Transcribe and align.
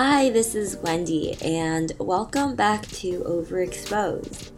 Hi, 0.00 0.30
this 0.30 0.54
is 0.54 0.76
Wendy, 0.76 1.36
and 1.42 1.92
welcome 1.98 2.54
back 2.54 2.86
to 2.86 3.18
Overexposed. 3.22 4.52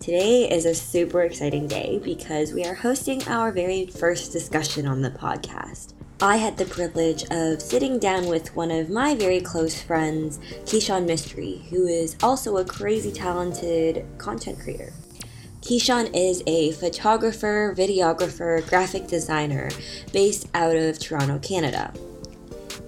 Today 0.00 0.50
is 0.50 0.64
a 0.64 0.74
super 0.74 1.22
exciting 1.22 1.68
day 1.68 2.00
because 2.02 2.52
we 2.52 2.64
are 2.64 2.74
hosting 2.74 3.22
our 3.28 3.52
very 3.52 3.86
first 3.86 4.32
discussion 4.32 4.88
on 4.88 5.00
the 5.00 5.12
podcast. 5.12 5.92
I 6.20 6.36
had 6.38 6.56
the 6.56 6.64
privilege 6.64 7.22
of 7.30 7.62
sitting 7.62 8.00
down 8.00 8.26
with 8.26 8.56
one 8.56 8.72
of 8.72 8.90
my 8.90 9.14
very 9.14 9.40
close 9.40 9.80
friends, 9.80 10.38
Kishan 10.64 11.06
Mistry, 11.06 11.64
who 11.68 11.86
is 11.86 12.16
also 12.20 12.56
a 12.56 12.64
crazy 12.64 13.12
talented 13.12 14.04
content 14.18 14.58
creator. 14.58 14.92
Kishan 15.60 16.10
is 16.12 16.42
a 16.48 16.72
photographer, 16.72 17.72
videographer, 17.78 18.68
graphic 18.68 19.06
designer 19.06 19.70
based 20.12 20.48
out 20.54 20.74
of 20.74 20.98
Toronto, 20.98 21.38
Canada. 21.38 21.94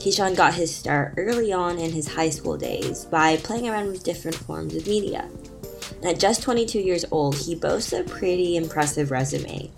Kishan 0.05 0.37
got 0.37 0.53
his 0.53 0.77
start 0.77 1.15
early 1.17 1.51
on 1.51 1.79
in 1.79 1.91
his 1.91 2.07
high 2.07 2.29
school 2.29 2.59
days 2.59 3.07
by 3.07 3.39
playing 3.39 3.71
around 3.71 3.87
with 3.87 4.05
different 4.05 4.37
forms 4.37 4.75
of 4.75 4.87
media. 4.87 5.31
And 6.03 6.05
at 6.05 6.21
just 6.21 6.43
22 6.43 6.79
years 6.79 7.07
old, 7.11 7.35
he 7.35 7.55
boasts 7.55 7.95
a 7.95 8.05
pretty 8.05 8.59
impressive 8.59 9.11
resume. 9.11 9.71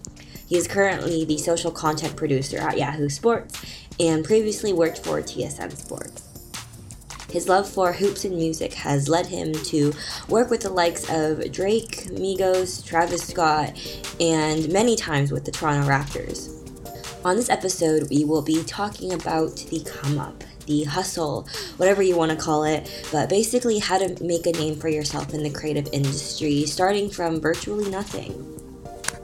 He 0.49 0.57
is 0.57 0.67
currently 0.67 1.25
the 1.25 1.39
social 1.39 1.71
content 1.71 2.17
producer 2.17 2.59
at 2.59 2.77
Yahoo 2.77 3.09
Sports 3.09 3.65
and 4.01 4.25
previously 4.25 4.73
worked 4.73 4.99
for 5.05 5.23
TSN 5.23 5.77
Sports. 5.77 6.25
His 7.31 7.49
love 7.49 7.69
for 7.69 7.93
hoops 7.93 8.25
and 8.25 8.35
music 8.35 8.75
has 8.75 9.09
led 9.09 9.27
him 9.27 9.53
to 9.53 9.93
work 10.29 10.51
with 10.51 10.63
the 10.63 10.71
likes 10.71 11.09
of 11.09 11.53
Drake, 11.53 12.09
Migos, 12.09 12.85
Travis 12.85 13.23
Scott, 13.23 13.79
and 14.19 14.73
many 14.73 14.97
times 14.97 15.31
with 15.31 15.45
the 15.45 15.53
Toronto 15.53 15.89
Raptors. 15.89 16.56
On 17.27 17.35
this 17.35 17.51
episode, 17.51 18.09
we 18.09 18.25
will 18.25 18.41
be 18.41 18.63
talking 18.63 19.13
about 19.13 19.57
the 19.57 19.81
come 19.81 20.21
up, 20.21 20.45
the 20.67 20.85
hustle, 20.85 21.49
whatever 21.77 22.01
you 22.01 22.17
want 22.17 22.31
to 22.31 22.37
call 22.37 22.63
it, 22.63 22.89
but 23.11 23.29
basically 23.29 23.81
how 23.81 23.99
to 23.99 24.23
make 24.23 24.47
a 24.47 24.53
name 24.53 24.77
for 24.77 24.89
yourself 24.89 25.35
in 25.35 25.43
the 25.43 25.51
creative 25.51 25.89
industry, 25.93 26.65
starting 26.67 27.11
from 27.11 27.41
virtually 27.41 27.91
nothing. 27.91 28.31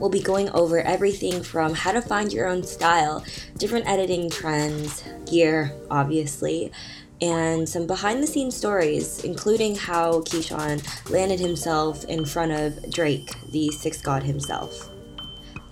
We'll 0.01 0.09
be 0.09 0.19
going 0.19 0.49
over 0.49 0.81
everything 0.81 1.41
from 1.41 1.73
how 1.73 1.93
to 1.93 2.01
find 2.01 2.33
your 2.33 2.47
own 2.47 2.63
style, 2.63 3.23
different 3.57 3.87
editing 3.87 4.29
trends, 4.29 5.01
gear, 5.25 5.71
obviously, 5.89 6.73
and 7.21 7.69
some 7.69 7.87
behind 7.87 8.21
the 8.21 8.27
scenes 8.27 8.57
stories, 8.57 9.23
including 9.23 9.77
how 9.77 10.19
Kishan 10.23 10.83
landed 11.09 11.39
himself 11.39 12.03
in 12.03 12.25
front 12.25 12.51
of 12.51 12.91
Drake, 12.91 13.29
the 13.51 13.71
sixth 13.71 14.03
god 14.03 14.23
himself. 14.23 14.92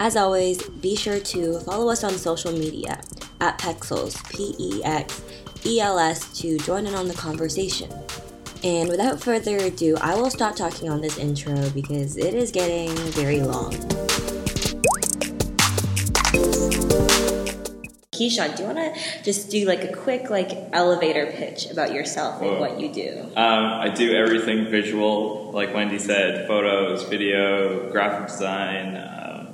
As 0.04 0.16
always, 0.16 0.64
be 0.68 0.96
sure 0.96 1.20
to 1.20 1.60
follow 1.60 1.92
us 1.92 2.04
on 2.04 2.14
social 2.14 2.52
media 2.52 3.00
at 3.40 3.60
Pexels, 3.60 4.18
P 4.32 4.56
E 4.58 4.84
X 4.84 5.22
E 5.64 5.80
L 5.80 6.00
S, 6.00 6.36
to 6.40 6.58
join 6.58 6.88
in 6.88 6.96
on 6.96 7.08
the 7.08 7.14
conversation. 7.14 7.88
And 8.64 8.90
without 8.90 9.22
further 9.22 9.58
ado, 9.58 9.96
I 10.02 10.16
will 10.16 10.32
stop 10.32 10.56
talking 10.56 10.90
on 10.90 11.02
this 11.02 11.20
intro 11.20 11.70
because 11.70 12.18
it 12.18 12.34
is 12.34 12.50
getting 12.50 12.90
very 13.12 13.42
long. 13.42 13.74
Kishan, 18.12 18.56
do 18.56 18.64
you 18.64 18.70
want 18.70 18.80
to 18.80 19.24
just 19.24 19.52
do 19.52 19.68
like 19.68 19.84
a 19.84 19.94
quick 19.94 20.32
like 20.32 20.50
elevator 20.74 21.28
pitch 21.28 21.70
about 21.70 21.94
yourself 21.94 22.42
and 22.42 22.60
what 22.60 22.80
you 22.80 22.92
do? 22.92 23.20
Um, 23.36 23.66
I 23.82 23.90
do 23.90 24.16
everything 24.16 24.68
visual, 24.68 25.52
like 25.52 25.76
Wendy 25.76 26.00
said, 26.00 26.48
photos, 26.48 27.04
video, 27.04 27.92
graphic 27.92 28.30
design, 28.30 28.96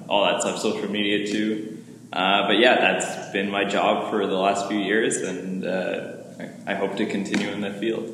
all 0.07 0.25
that 0.25 0.41
stuff, 0.41 0.59
social 0.59 0.89
media 0.89 1.27
too. 1.27 1.83
Uh, 2.11 2.47
but 2.47 2.57
yeah, 2.57 2.75
that's 2.75 3.31
been 3.33 3.49
my 3.49 3.65
job 3.65 4.09
for 4.09 4.25
the 4.25 4.35
last 4.35 4.67
few 4.67 4.79
years, 4.79 5.17
and 5.17 5.65
uh, 5.65 6.13
I 6.65 6.73
hope 6.73 6.95
to 6.97 7.05
continue 7.05 7.49
in 7.49 7.61
that 7.61 7.79
field. 7.79 8.13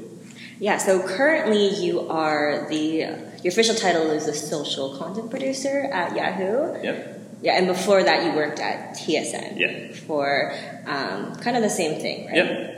Yeah. 0.60 0.78
So 0.78 1.06
currently, 1.06 1.70
you 1.70 2.10
are 2.10 2.68
the 2.70 3.32
your 3.44 3.52
official 3.52 3.76
title 3.76 4.10
is 4.12 4.28
a 4.28 4.34
social 4.34 4.98
content 4.98 5.30
producer 5.30 5.90
at 5.92 6.16
Yahoo. 6.16 6.82
Yep. 6.82 7.20
Yeah, 7.42 7.58
and 7.58 7.68
before 7.68 8.02
that, 8.02 8.26
you 8.26 8.32
worked 8.32 8.60
at 8.60 8.96
TSN. 8.96 9.60
Yeah. 9.60 9.94
For 10.08 10.54
um, 10.86 11.36
kind 11.36 11.58
of 11.58 11.62
the 11.62 11.70
same 11.70 12.00
thing, 12.00 12.28
right? 12.28 12.36
Yep. 12.38 12.74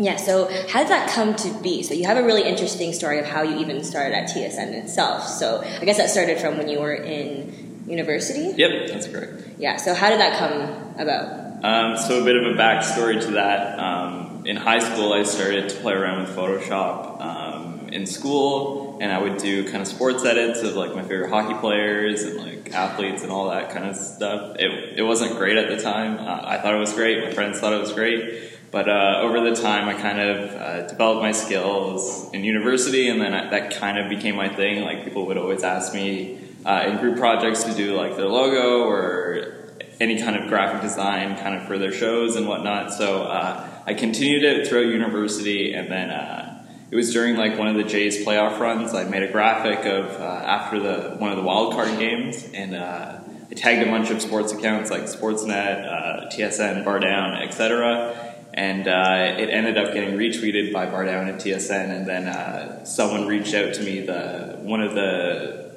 Yeah, 0.00 0.16
so 0.16 0.46
how 0.68 0.80
did 0.80 0.88
that 0.88 1.10
come 1.10 1.34
to 1.36 1.52
be? 1.60 1.82
So 1.82 1.94
you 1.94 2.06
have 2.06 2.16
a 2.16 2.22
really 2.22 2.42
interesting 2.42 2.92
story 2.92 3.18
of 3.18 3.26
how 3.26 3.42
you 3.42 3.58
even 3.58 3.82
started 3.82 4.16
at 4.16 4.28
TSN 4.28 4.72
itself. 4.74 5.26
So 5.26 5.60
I 5.62 5.84
guess 5.84 5.96
that 5.96 6.10
started 6.10 6.38
from 6.40 6.56
when 6.56 6.68
you 6.68 6.78
were 6.78 6.94
in 6.94 7.67
University? 7.88 8.54
Yep, 8.56 8.88
that's 8.88 9.08
correct. 9.08 9.48
Yeah, 9.58 9.76
so 9.76 9.94
how 9.94 10.10
did 10.10 10.20
that 10.20 10.38
come 10.38 10.94
about? 10.98 11.64
Um, 11.64 11.96
so, 11.96 12.20
a 12.20 12.24
bit 12.24 12.36
of 12.36 12.44
a 12.44 12.56
backstory 12.56 13.20
to 13.20 13.32
that. 13.32 13.78
Um, 13.78 14.44
in 14.46 14.56
high 14.56 14.78
school, 14.78 15.12
I 15.12 15.24
started 15.24 15.68
to 15.70 15.76
play 15.76 15.92
around 15.92 16.22
with 16.22 16.36
Photoshop 16.36 17.20
um, 17.20 17.88
in 17.88 18.06
school, 18.06 18.98
and 19.00 19.10
I 19.10 19.18
would 19.18 19.38
do 19.38 19.64
kind 19.64 19.82
of 19.82 19.88
sports 19.88 20.24
edits 20.24 20.62
of 20.62 20.76
like 20.76 20.94
my 20.94 21.02
favorite 21.02 21.30
hockey 21.30 21.54
players 21.58 22.22
and 22.22 22.36
like 22.36 22.72
athletes 22.72 23.22
and 23.22 23.32
all 23.32 23.50
that 23.50 23.70
kind 23.70 23.86
of 23.86 23.96
stuff. 23.96 24.56
It, 24.58 24.98
it 24.98 25.02
wasn't 25.02 25.36
great 25.36 25.56
at 25.56 25.68
the 25.68 25.82
time. 25.82 26.18
Uh, 26.18 26.42
I 26.44 26.58
thought 26.58 26.74
it 26.74 26.78
was 26.78 26.92
great, 26.92 27.24
my 27.24 27.32
friends 27.32 27.58
thought 27.58 27.72
it 27.72 27.80
was 27.80 27.92
great. 27.92 28.52
But 28.70 28.88
uh, 28.88 29.20
over 29.22 29.40
the 29.40 29.56
time, 29.56 29.88
I 29.88 29.94
kind 29.94 30.20
of 30.20 30.50
uh, 30.50 30.86
developed 30.88 31.22
my 31.22 31.32
skills 31.32 32.30
in 32.34 32.44
university, 32.44 33.08
and 33.08 33.20
then 33.20 33.32
I, 33.32 33.50
that 33.50 33.74
kind 33.74 33.98
of 33.98 34.10
became 34.10 34.36
my 34.36 34.48
thing. 34.48 34.84
Like 34.84 35.04
people 35.04 35.26
would 35.26 35.38
always 35.38 35.62
ask 35.64 35.94
me, 35.94 36.38
uh, 36.64 36.84
in 36.86 36.98
group 36.98 37.18
projects 37.18 37.64
to 37.64 37.74
do 37.74 37.94
like 37.96 38.16
their 38.16 38.28
logo 38.28 38.84
or 38.84 39.58
any 40.00 40.18
kind 40.20 40.36
of 40.36 40.48
graphic 40.48 40.82
design 40.82 41.36
kind 41.36 41.56
of 41.56 41.66
for 41.66 41.78
their 41.78 41.92
shows 41.92 42.36
and 42.36 42.46
whatnot. 42.46 42.92
So 42.92 43.24
uh, 43.24 43.68
I 43.86 43.94
continued 43.94 44.44
it 44.44 44.66
throughout 44.66 44.86
university, 44.86 45.74
and 45.74 45.90
then 45.90 46.10
uh, 46.10 46.64
it 46.90 46.96
was 46.96 47.12
during 47.12 47.36
like 47.36 47.58
one 47.58 47.68
of 47.68 47.76
the 47.76 47.84
Jays 47.84 48.24
playoff 48.24 48.58
runs. 48.58 48.94
I 48.94 49.04
made 49.04 49.22
a 49.22 49.32
graphic 49.32 49.84
of 49.86 50.20
uh, 50.20 50.24
after 50.24 50.78
the 50.80 51.16
one 51.16 51.30
of 51.30 51.36
the 51.36 51.42
wild 51.42 51.74
card 51.74 51.98
games, 51.98 52.48
and 52.54 52.74
uh, 52.74 53.18
I 53.50 53.54
tagged 53.54 53.86
a 53.86 53.90
bunch 53.90 54.10
of 54.10 54.22
sports 54.22 54.52
accounts 54.52 54.90
like 54.90 55.02
Sportsnet, 55.02 55.86
uh, 55.86 56.28
TSN, 56.30 56.84
Bar 56.84 57.00
Down, 57.00 57.42
etc. 57.42 58.24
And 58.54 58.88
it 58.88 59.50
ended 59.50 59.78
up 59.78 59.94
getting 59.94 60.16
retweeted 60.16 60.72
by 60.72 60.86
Bar 60.86 61.04
Down 61.04 61.28
and 61.28 61.38
TSN, 61.40 61.90
and 61.90 62.06
then 62.06 62.86
someone 62.86 63.26
reached 63.28 63.54
out 63.54 63.74
to 63.74 63.82
me. 63.82 64.00
The 64.00 64.58
one 64.62 64.80
of 64.80 64.94
the 64.94 65.67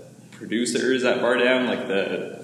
producers 0.42 1.04
at 1.04 1.22
Bar 1.22 1.38
Down, 1.38 1.68
like 1.68 1.88
the 1.88 2.42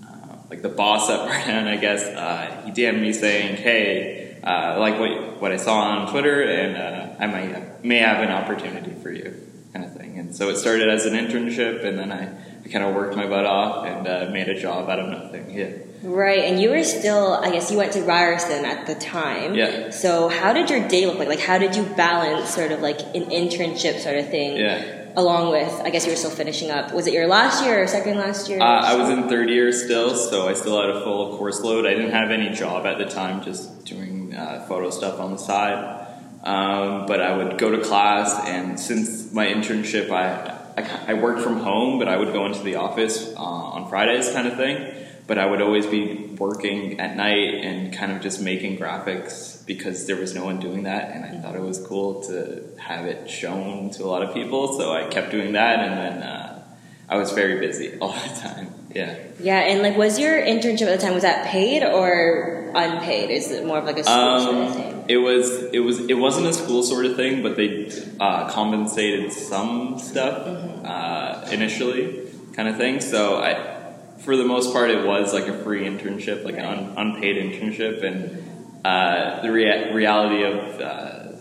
uh, 0.00 0.36
like 0.48 0.62
the 0.62 0.68
boss 0.68 1.10
at 1.10 1.18
Bar 1.18 1.44
Down, 1.44 1.66
I 1.66 1.76
guess. 1.76 2.04
Uh, 2.04 2.62
he 2.64 2.70
DM'd 2.70 3.02
me 3.02 3.12
saying, 3.12 3.56
"Hey, 3.56 4.38
uh, 4.42 4.78
like 4.78 4.98
what 4.98 5.40
what 5.42 5.52
I 5.52 5.56
saw 5.56 5.80
on 5.80 6.10
Twitter, 6.10 6.42
and 6.42 6.76
uh, 6.76 7.16
I 7.18 7.26
might 7.26 7.84
may 7.84 7.98
have 7.98 8.22
an 8.22 8.30
opportunity 8.30 8.92
for 9.02 9.10
you." 9.10 9.34
Kind 9.72 9.84
of 9.84 9.96
thing. 9.96 10.18
And 10.18 10.34
so 10.34 10.48
it 10.48 10.56
started 10.56 10.88
as 10.88 11.04
an 11.04 11.14
internship, 11.14 11.84
and 11.84 11.98
then 11.98 12.12
I, 12.12 12.28
I 12.64 12.68
kind 12.68 12.84
of 12.84 12.94
worked 12.94 13.16
my 13.16 13.26
butt 13.26 13.44
off 13.44 13.84
and 13.84 14.06
uh, 14.06 14.30
made 14.32 14.48
a 14.48 14.58
job 14.58 14.88
out 14.88 15.00
of 15.00 15.10
nothing. 15.10 15.50
Yeah. 15.50 15.72
Right, 16.02 16.44
and 16.44 16.60
you 16.60 16.70
were 16.70 16.84
still, 16.84 17.34
I 17.34 17.50
guess 17.50 17.70
you 17.70 17.76
went 17.76 17.92
to 17.92 18.02
Ryerson 18.02 18.64
at 18.64 18.86
the 18.86 18.94
time. 18.94 19.54
Yeah. 19.54 19.90
So 19.90 20.28
how 20.28 20.52
did 20.52 20.70
your 20.70 20.88
day 20.88 21.04
look 21.06 21.18
like? 21.18 21.28
Like, 21.28 21.40
how 21.40 21.58
did 21.58 21.74
you 21.74 21.82
balance 21.82 22.50
sort 22.50 22.70
of 22.70 22.80
like 22.80 23.00
an 23.00 23.24
internship 23.26 23.98
sort 24.00 24.16
of 24.16 24.30
thing? 24.30 24.56
Yeah 24.56 25.05
along 25.16 25.50
with, 25.50 25.72
I 25.82 25.90
guess 25.90 26.04
you 26.04 26.12
were 26.12 26.16
still 26.16 26.30
finishing 26.30 26.70
up. 26.70 26.92
Was 26.92 27.06
it 27.06 27.14
your 27.14 27.26
last 27.26 27.64
year 27.64 27.82
or 27.82 27.86
second 27.86 28.18
last 28.18 28.50
year? 28.50 28.60
Uh, 28.60 28.64
I 28.64 28.96
was 28.96 29.08
in 29.08 29.28
third 29.28 29.48
year 29.48 29.72
still, 29.72 30.14
so 30.14 30.46
I 30.46 30.52
still 30.52 30.80
had 30.80 30.90
a 30.90 31.02
full 31.02 31.38
course 31.38 31.60
load. 31.62 31.86
I 31.86 31.94
didn't 31.94 32.12
have 32.12 32.30
any 32.30 32.50
job 32.50 32.84
at 32.84 32.98
the 32.98 33.06
time, 33.06 33.42
just 33.42 33.84
doing 33.86 34.34
uh, 34.34 34.66
photo 34.68 34.90
stuff 34.90 35.18
on 35.18 35.32
the 35.32 35.38
side. 35.38 36.06
Um, 36.44 37.06
but 37.06 37.20
I 37.20 37.36
would 37.36 37.58
go 37.58 37.70
to 37.72 37.82
class, 37.82 38.46
and 38.46 38.78
since 38.78 39.32
my 39.32 39.46
internship, 39.46 40.10
I, 40.10 40.54
I, 40.76 41.12
I 41.12 41.14
worked 41.14 41.40
from 41.40 41.58
home, 41.58 41.98
but 41.98 42.08
I 42.08 42.16
would 42.16 42.32
go 42.32 42.46
into 42.46 42.62
the 42.62 42.76
office 42.76 43.34
uh, 43.34 43.40
on 43.40 43.88
Fridays, 43.88 44.30
kind 44.32 44.46
of 44.46 44.56
thing. 44.56 44.94
But 45.26 45.38
I 45.38 45.46
would 45.46 45.60
always 45.60 45.86
be 45.86 46.36
working 46.38 47.00
at 47.00 47.16
night 47.16 47.64
and 47.64 47.92
kind 47.92 48.12
of 48.12 48.20
just 48.20 48.40
making 48.40 48.78
graphics 48.78 49.55
because 49.66 50.06
there 50.06 50.16
was 50.16 50.34
no 50.34 50.44
one 50.44 50.60
doing 50.60 50.84
that, 50.84 51.10
and 51.10 51.24
I 51.24 51.40
thought 51.42 51.56
it 51.56 51.60
was 51.60 51.84
cool 51.84 52.22
to 52.24 52.64
have 52.78 53.04
it 53.04 53.28
shown 53.28 53.90
to 53.90 54.04
a 54.04 54.06
lot 54.06 54.22
of 54.22 54.32
people. 54.32 54.78
So 54.78 54.92
I 54.92 55.08
kept 55.08 55.30
doing 55.30 55.52
that, 55.52 55.80
and 55.80 55.92
then 55.98 56.22
uh, 56.22 56.62
I 57.08 57.16
was 57.16 57.32
very 57.32 57.58
busy 57.58 57.98
all 58.00 58.12
the 58.12 58.40
time. 58.40 58.72
Yeah. 58.94 59.18
Yeah, 59.40 59.58
and 59.58 59.82
like, 59.82 59.96
was 59.96 60.18
your 60.18 60.40
internship 60.40 60.86
at 60.86 60.98
the 60.98 61.04
time 61.04 61.12
was 61.12 61.22
that 61.22 61.46
paid 61.48 61.82
or 61.82 62.72
unpaid? 62.74 63.30
Is 63.30 63.50
it 63.50 63.66
more 63.66 63.78
of 63.78 63.84
like 63.84 63.98
a 63.98 64.04
school 64.04 64.14
um, 64.14 64.42
sort 64.42 64.56
of 64.56 64.74
thing? 64.74 65.04
It 65.08 65.16
was. 65.18 65.50
It 65.72 65.80
was. 65.80 66.00
It 66.00 66.14
wasn't 66.14 66.46
a 66.46 66.52
school 66.52 66.82
sort 66.82 67.04
of 67.04 67.16
thing, 67.16 67.42
but 67.42 67.56
they 67.56 67.90
uh, 68.18 68.48
compensated 68.50 69.32
some 69.32 69.98
stuff 69.98 70.46
mm-hmm. 70.46 70.86
uh, 70.86 71.48
initially, 71.52 72.28
kind 72.54 72.68
of 72.68 72.76
thing. 72.76 73.00
So 73.00 73.36
I. 73.36 73.74
For 74.20 74.34
the 74.34 74.44
most 74.44 74.72
part, 74.72 74.90
it 74.90 75.06
was 75.06 75.32
like 75.32 75.46
a 75.46 75.56
free 75.62 75.84
internship, 75.84 76.42
like 76.42 76.56
right. 76.56 76.64
an 76.64 76.96
un- 76.96 77.14
unpaid 77.14 77.36
internship, 77.36 78.02
and 78.02 78.55
uh, 78.86 79.42
the 79.42 79.50
rea- 79.50 79.92
reality 79.92 80.44
of 80.44 80.80
uh, 80.80 81.32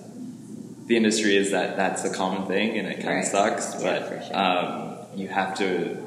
the 0.87 0.97
industry 0.97 1.35
is 1.35 1.51
that 1.51 1.77
that's 1.77 2.03
a 2.03 2.13
common 2.13 2.47
thing 2.47 2.77
and 2.77 2.87
it 2.87 2.95
kind 2.95 3.19
of 3.19 3.33
right. 3.33 3.59
sucks, 3.59 3.83
yeah, 3.83 3.99
but 3.99 4.25
sure. 4.25 4.37
um, 4.37 4.97
you 5.15 5.27
have 5.27 5.57
to 5.59 5.97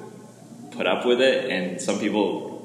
put 0.72 0.86
up 0.86 1.06
with 1.06 1.20
it. 1.20 1.50
And 1.50 1.80
some 1.80 1.98
people 2.00 2.57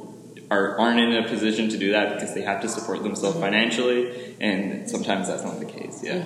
are 0.53 0.77
aren't 0.83 1.00
in 1.00 1.11
a 1.23 1.27
position 1.27 1.69
to 1.73 1.77
do 1.77 1.91
that 1.95 2.05
because 2.13 2.33
they 2.35 2.41
have 2.51 2.59
to 2.61 2.67
support 2.75 3.01
themselves 3.03 3.38
financially, 3.39 4.35
and 4.39 4.89
sometimes 4.94 5.27
that's 5.29 5.44
not 5.44 5.59
the 5.59 5.65
case. 5.77 6.01
Yeah. 6.03 6.23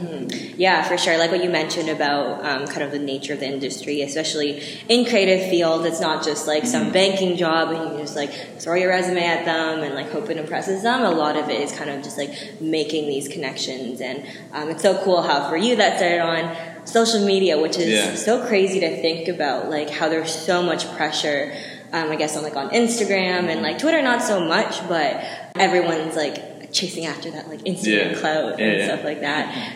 Yeah, 0.65 0.83
for 0.89 0.97
sure. 0.97 1.17
Like 1.17 1.31
what 1.31 1.43
you 1.43 1.49
mentioned 1.49 1.89
about 1.97 2.25
um, 2.49 2.67
kind 2.67 2.83
of 2.87 2.91
the 2.91 2.99
nature 3.13 3.33
of 3.33 3.39
the 3.39 3.47
industry, 3.55 4.01
especially 4.01 4.51
in 4.89 5.05
creative 5.11 5.49
fields, 5.49 5.85
it's 5.85 6.01
not 6.01 6.23
just 6.29 6.47
like 6.47 6.65
some 6.65 6.91
banking 6.91 7.37
job 7.37 7.69
and 7.73 7.81
you 7.93 7.99
just 8.05 8.15
like 8.15 8.31
throw 8.61 8.75
your 8.75 8.89
resume 8.89 9.23
at 9.23 9.45
them 9.45 9.83
and 9.83 9.93
like 9.99 10.09
hope 10.15 10.29
it 10.29 10.37
impresses 10.37 10.83
them. 10.83 11.01
A 11.03 11.11
lot 11.11 11.35
of 11.37 11.49
it 11.49 11.59
is 11.61 11.71
kind 11.79 11.89
of 11.89 12.03
just 12.03 12.17
like 12.17 12.31
making 12.61 13.07
these 13.07 13.27
connections, 13.27 14.01
and 14.01 14.17
um, 14.53 14.69
it's 14.69 14.81
so 14.81 14.93
cool 15.03 15.21
how 15.21 15.49
for 15.49 15.57
you 15.57 15.75
that 15.77 15.97
started 15.97 16.21
on 16.21 16.43
social 16.87 17.25
media, 17.25 17.59
which 17.61 17.77
is 17.77 17.89
Yeah. 17.89 18.15
so 18.15 18.45
crazy 18.47 18.79
to 18.79 19.01
think 19.01 19.27
about, 19.27 19.69
like 19.69 19.89
how 19.89 20.07
there's 20.09 20.33
so 20.33 20.61
much 20.63 20.83
pressure. 20.95 21.53
Um, 21.93 22.11
I 22.11 22.15
guess 22.17 22.35
on 22.35 22.43
like 22.43 22.55
on 22.55 22.69
Instagram 22.71 23.47
and 23.47 23.61
like 23.61 23.79
Twitter, 23.79 24.01
not 24.01 24.21
so 24.21 24.39
much, 24.45 24.85
but 24.89 25.23
everyone's 25.55 26.15
like 26.15 26.71
chasing 26.73 27.05
after 27.05 27.31
that 27.31 27.47
like 27.47 27.61
Instagram 27.61 28.11
Yeah. 28.13 28.19
clout 28.19 28.59
and 28.59 28.77
yeah. 28.77 28.85
stuff 28.85 29.03
like 29.05 29.21
that. 29.21 29.73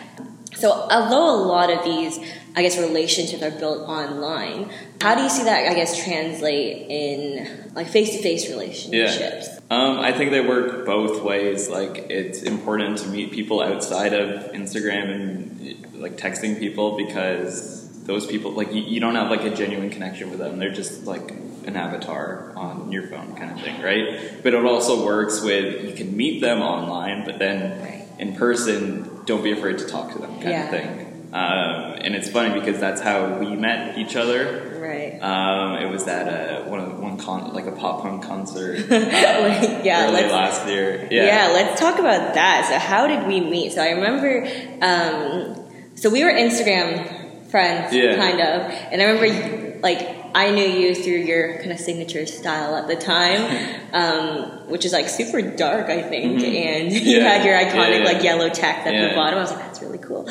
So, 0.56 0.70
although 0.70 1.30
a 1.34 1.40
lot 1.46 1.70
of 1.70 1.82
these, 1.84 2.18
I 2.54 2.62
guess, 2.62 2.78
relationships 2.78 3.42
are 3.42 3.50
built 3.50 3.88
online, 3.88 4.70
how 5.00 5.14
do 5.14 5.22
you 5.22 5.30
see 5.30 5.44
that, 5.44 5.66
I 5.68 5.74
guess, 5.74 6.04
translate 6.04 6.86
in 6.88 7.70
like 7.74 7.88
face 7.88 8.10
to 8.10 8.22
face 8.22 8.48
relationships? 8.48 9.48
Um, 9.70 9.98
I 9.98 10.12
think 10.12 10.30
they 10.30 10.42
work 10.42 10.84
both 10.84 11.22
ways. 11.22 11.68
Like 11.70 12.10
it's 12.10 12.42
important 12.42 12.98
to 12.98 13.08
meet 13.08 13.32
people 13.32 13.62
outside 13.62 14.12
of 14.12 14.52
Instagram 14.52 15.10
and 15.14 16.00
like 16.00 16.16
texting 16.18 16.58
people 16.58 16.96
because 16.96 18.04
those 18.04 18.26
people 18.26 18.50
like 18.52 18.72
you, 18.74 18.82
you 18.82 19.00
don't 19.00 19.14
have 19.14 19.30
like 19.30 19.42
a 19.44 19.50
genuine 19.54 19.88
connection 19.90 20.28
with 20.30 20.38
them. 20.38 20.58
They're 20.58 20.70
just 20.72 21.06
like 21.06 21.32
an 21.66 21.76
avatar 21.76 22.52
on 22.56 22.90
your 22.92 23.06
phone 23.08 23.34
kind 23.36 23.50
of 23.52 23.60
thing, 23.60 23.80
right? 23.82 24.42
But 24.42 24.54
it 24.54 24.64
also 24.64 25.04
works 25.04 25.40
with 25.42 25.84
you 25.84 25.94
can 25.94 26.16
meet 26.16 26.40
them 26.40 26.60
online, 26.62 27.24
but 27.24 27.38
then 27.38 27.80
Right. 27.80 28.04
in 28.18 28.34
person, 28.36 29.08
don't 29.26 29.42
be 29.42 29.52
afraid 29.52 29.78
to 29.78 29.86
talk 29.86 30.12
to 30.12 30.18
them 30.18 30.32
kind 30.36 30.50
Yeah. 30.50 30.64
of 30.64 30.70
thing. 30.70 31.08
Um, 31.32 31.94
and 32.02 32.14
it's 32.14 32.28
funny 32.28 32.58
because 32.60 32.78
that's 32.78 33.00
how 33.00 33.38
we 33.38 33.56
met 33.56 33.96
each 33.96 34.16
other. 34.16 34.68
Right. 34.78 35.18
Um, 35.22 35.76
it 35.82 35.90
was 35.90 36.06
at 36.06 36.26
a, 36.28 36.68
one 36.68 36.78
of 36.80 36.98
one 37.00 37.16
con 37.16 37.54
like 37.54 37.66
a 37.66 37.72
pop 37.72 38.02
punk 38.02 38.22
concert 38.24 38.78
Like, 38.90 39.84
yeah, 39.84 40.08
early 40.08 40.24
last 40.24 40.66
year. 40.68 41.08
Yeah. 41.10 41.24
Yeah. 41.24 41.50
let's 41.54 41.80
talk 41.80 41.98
about 41.98 42.34
that. 42.34 42.66
So, 42.68 42.78
how 42.78 43.06
did 43.06 43.26
we 43.26 43.40
meet? 43.40 43.72
So, 43.72 43.80
I 43.82 43.90
remember, 43.92 44.46
um, 44.82 45.56
so 45.94 46.10
we 46.10 46.22
were 46.24 46.30
Instagram 46.32 47.46
friends, 47.50 47.94
Yeah. 47.94 48.16
kind 48.16 48.40
of, 48.40 48.70
and 48.90 49.00
I 49.00 49.04
remember, 49.06 49.71
like, 49.82 50.08
I 50.34 50.50
knew 50.50 50.64
you 50.64 50.94
through 50.94 51.18
your 51.32 51.58
kind 51.58 51.72
of 51.72 51.78
signature 51.78 52.24
style 52.24 52.76
at 52.76 52.86
the 52.88 52.96
time, 52.96 53.42
um, 53.92 54.68
which 54.68 54.84
is 54.84 54.92
like 54.92 55.08
super 55.08 55.42
dark, 55.42 55.88
I 55.90 56.02
think, 56.02 56.40
Mhm. 56.40 56.54
and 56.54 56.92
you 57.10 57.20
had 57.20 57.44
your 57.44 57.54
iconic 57.54 57.98
Yeah. 58.00 58.04
like 58.12 58.22
yellow 58.22 58.48
text 58.48 58.86
at 58.86 58.92
the 58.92 59.08
Yeah. 59.08 59.14
bottom. 59.14 59.38
I 59.38 59.42
was 59.42 59.50
like, 59.50 59.60
that's 59.60 59.82
really 59.82 59.98
cool. 59.98 60.28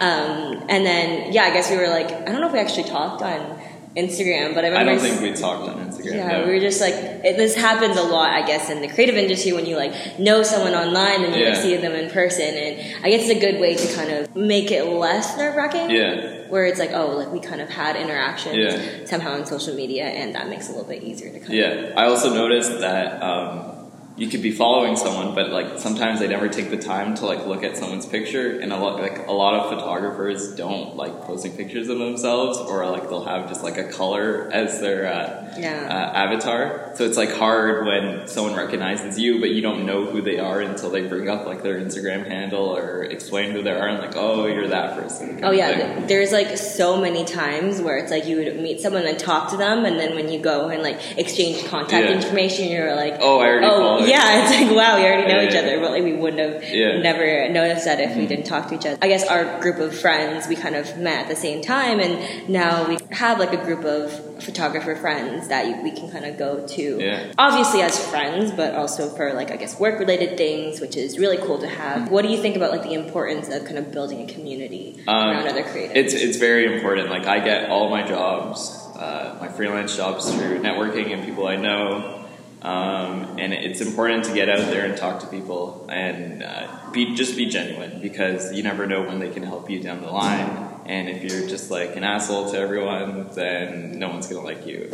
Um, 0.00 0.64
and 0.68 0.84
then, 0.86 1.32
yeah, 1.32 1.44
I 1.44 1.50
guess 1.50 1.70
we 1.70 1.76
were 1.76 1.88
like, 1.88 2.10
I 2.10 2.24
don't 2.32 2.40
know 2.40 2.46
if 2.48 2.52
we 2.52 2.58
actually 2.58 2.84
talked 2.84 3.22
on 3.22 3.58
Instagram, 3.96 4.54
but 4.54 4.64
I 4.64 4.80
I 4.80 4.84
don't 4.84 4.98
think 4.98 5.20
we 5.20 5.32
talked 5.32 5.68
on 5.68 5.76
Instagram. 5.88 6.14
Yeah, 6.16 6.38
no. 6.38 6.46
we 6.46 6.52
were 6.54 6.60
just 6.60 6.80
like 6.80 6.94
it, 6.94 7.36
this 7.36 7.54
happens 7.54 7.96
a 7.96 8.02
lot, 8.02 8.30
I 8.30 8.44
guess, 8.46 8.68
in 8.70 8.80
the 8.82 8.88
creative 8.88 9.16
industry 9.16 9.52
when 9.52 9.66
you 9.66 9.76
like 9.76 10.18
know 10.18 10.42
someone 10.42 10.74
online 10.74 11.24
and 11.24 11.34
you 11.34 11.42
Yeah. 11.44 11.54
see 11.54 11.76
them 11.76 11.92
in 11.92 12.10
person, 12.10 12.54
and 12.54 13.04
I 13.04 13.10
guess 13.10 13.28
it's 13.28 13.38
a 13.38 13.40
good 13.40 13.60
way 13.60 13.74
to 13.76 13.94
kind 13.94 14.10
of 14.10 14.34
make 14.34 14.70
it 14.70 14.84
less 14.86 15.36
nerve 15.38 15.54
wracking. 15.56 15.90
yeah. 15.90 16.32
Where 16.48 16.66
it's 16.66 16.78
like, 16.78 16.90
oh, 16.92 17.16
like 17.16 17.32
we 17.32 17.40
kind 17.40 17.60
of 17.60 17.68
had 17.70 17.96
interactions 17.96 18.56
Yeah. 18.56 19.06
somehow 19.06 19.32
on 19.34 19.46
social 19.46 19.74
media, 19.74 20.04
and 20.04 20.34
that 20.34 20.48
makes 20.48 20.68
it 20.68 20.72
a 20.72 20.74
little 20.74 20.88
bit 20.88 21.02
easier 21.02 21.30
to 21.32 21.38
kind 21.40 21.50
of. 21.52 21.54
Yeah. 21.54 21.92
I 21.96 22.06
also 22.06 22.32
noticed 22.34 22.80
that 22.80 23.22
um, 23.22 23.73
you 24.16 24.28
could 24.28 24.42
be 24.42 24.52
following 24.52 24.96
someone, 24.96 25.34
but 25.34 25.50
like 25.50 25.78
sometimes 25.80 26.20
they 26.20 26.28
never 26.28 26.48
take 26.48 26.70
the 26.70 26.76
time 26.76 27.14
to 27.16 27.26
like 27.26 27.46
look 27.46 27.64
at 27.64 27.76
someone's 27.76 28.06
picture, 28.06 28.60
and 28.60 28.72
a 28.72 28.76
lot 28.76 29.00
like 29.00 29.26
a 29.26 29.32
lot 29.32 29.54
of 29.54 29.70
photographers 29.70 30.54
don't 30.54 30.94
like 30.96 31.22
posting 31.22 31.52
pictures 31.56 31.88
of 31.88 31.98
themselves, 31.98 32.58
or 32.58 32.88
like 32.90 33.08
they'll 33.08 33.24
have 33.24 33.48
just 33.48 33.62
like 33.64 33.76
a 33.76 33.88
color 33.90 34.48
as 34.52 34.80
their 34.80 35.06
uh, 35.12 35.54
Yeah. 35.58 35.86
uh, 35.88 36.16
avatar. 36.16 36.83
So 36.94 37.04
it's 37.04 37.16
like 37.16 37.32
hard 37.32 37.86
when 37.86 38.26
someone 38.28 38.54
recognizes 38.54 39.18
you, 39.18 39.40
but 39.40 39.50
you 39.50 39.62
don't 39.62 39.84
know 39.84 40.04
who 40.04 40.20
they 40.22 40.38
are 40.38 40.60
until 40.60 40.90
they 40.90 41.06
bring 41.06 41.28
up 41.28 41.44
like 41.46 41.62
their 41.62 41.80
Instagram 41.80 42.26
handle 42.26 42.76
or 42.76 43.02
explain 43.02 43.50
who 43.52 43.62
they 43.62 43.70
are, 43.72 43.88
and 43.88 43.98
like, 43.98 44.14
oh, 44.16 44.46
you're 44.46 44.68
that 44.68 44.96
person. 44.98 45.40
Oh 45.44 45.50
yeah, 45.50 46.00
there's 46.06 46.32
like 46.32 46.56
so 46.56 47.00
many 47.00 47.24
times 47.24 47.80
where 47.80 47.96
it's 47.98 48.10
like 48.10 48.26
you 48.26 48.36
would 48.36 48.60
meet 48.60 48.80
someone 48.80 49.06
and 49.06 49.18
talk 49.18 49.50
to 49.50 49.56
them, 49.56 49.84
and 49.84 49.98
then 49.98 50.14
when 50.14 50.30
you 50.30 50.38
go 50.40 50.68
and 50.68 50.82
like 50.82 51.18
exchange 51.18 51.64
contact 51.66 52.06
Yeah. 52.08 52.14
information, 52.16 52.68
you're 52.70 52.94
like, 52.94 53.16
Oh, 53.20 53.40
I 53.40 53.46
already 53.48 53.66
oh 53.66 54.04
yeah, 54.06 54.42
it's 54.42 54.50
like 54.60 54.76
wow, 54.76 54.96
we 54.96 55.04
already 55.04 55.28
know 55.28 55.40
Yeah, 55.40 55.48
each 55.48 55.56
other, 55.56 55.80
but 55.80 55.90
like 55.90 56.04
we 56.04 56.12
wouldn't 56.14 56.40
have 56.40 56.62
Yeah. 56.72 56.92
Mm-hmm. 56.92 57.02
never 57.02 57.48
noticed 57.50 57.84
that 57.86 58.00
if 58.00 58.16
we 58.16 58.26
didn't 58.26 58.46
talk 58.46 58.68
to 58.68 58.74
each 58.76 58.86
other. 58.86 58.98
I 59.02 59.08
guess 59.08 59.26
our 59.26 59.60
group 59.60 59.78
of 59.78 59.98
friends, 59.98 60.46
we 60.48 60.56
kind 60.56 60.76
of 60.76 60.96
met 60.98 61.22
at 61.22 61.28
the 61.28 61.36
same 61.36 61.60
time, 61.62 62.00
and 62.00 62.48
now 62.48 62.86
we 62.88 62.98
have 63.10 63.38
like 63.38 63.52
a 63.52 63.64
group 63.64 63.84
of 63.84 64.33
photographer 64.44 64.94
friends 64.94 65.48
that 65.48 65.66
you, 65.68 65.82
we 65.82 65.90
can 65.90 66.10
kind 66.10 66.24
of 66.24 66.36
go 66.38 66.66
to, 66.66 66.98
Yeah. 67.00 67.32
obviously 67.38 67.80
as 67.82 67.98
friends, 68.12 68.50
but 68.52 68.74
also 68.74 69.08
for 69.08 69.32
like 69.32 69.50
I 69.50 69.56
guess 69.56 69.78
work 69.80 69.98
related 69.98 70.36
things, 70.36 70.80
which 70.80 70.96
is 70.96 71.18
really 71.18 71.38
cool 71.38 71.58
to 71.58 71.68
have. 71.68 72.10
What 72.10 72.22
do 72.22 72.28
you 72.28 72.40
think 72.40 72.54
about 72.56 72.70
like 72.70 72.82
the 72.82 72.94
importance 72.94 73.48
of 73.48 73.64
kind 73.64 73.78
of 73.78 73.90
building 73.92 74.20
a 74.28 74.32
community 74.32 74.86
Um, 75.08 75.16
around 75.28 75.48
other 75.48 75.62
creatives? 75.64 75.96
It's 75.96 76.14
it's 76.14 76.36
very 76.36 76.64
important. 76.74 77.10
Like 77.10 77.26
I 77.26 77.38
get 77.40 77.70
all 77.70 77.88
my 77.90 78.02
jobs, 78.02 78.58
uh, 78.96 79.36
my 79.40 79.48
freelance 79.48 79.96
jobs 79.96 80.30
through 80.32 80.58
networking 80.60 81.12
and 81.12 81.24
people 81.24 81.46
I 81.46 81.56
know, 81.56 82.20
um, 82.62 83.36
and 83.38 83.52
it's 83.52 83.80
important 83.80 84.24
to 84.24 84.32
get 84.34 84.48
out 84.48 84.66
there 84.72 84.84
and 84.86 84.96
talk 84.96 85.20
to 85.20 85.26
people 85.26 85.86
and 85.90 86.42
uh, 86.42 86.66
be 86.92 87.14
just 87.14 87.36
be 87.36 87.46
genuine 87.46 88.00
because 88.00 88.52
you 88.52 88.62
never 88.62 88.86
know 88.86 89.02
when 89.02 89.18
they 89.18 89.30
can 89.30 89.42
help 89.42 89.68
you 89.70 89.80
down 89.80 90.00
the 90.00 90.10
line. 90.10 90.73
And 90.86 91.08
if 91.08 91.22
you're 91.22 91.48
just 91.48 91.70
like 91.70 91.96
an 91.96 92.04
asshole 92.04 92.50
to 92.52 92.58
everyone, 92.58 93.28
then 93.34 93.98
no 93.98 94.08
one's 94.08 94.26
gonna 94.26 94.44
like 94.44 94.66
you. 94.66 94.88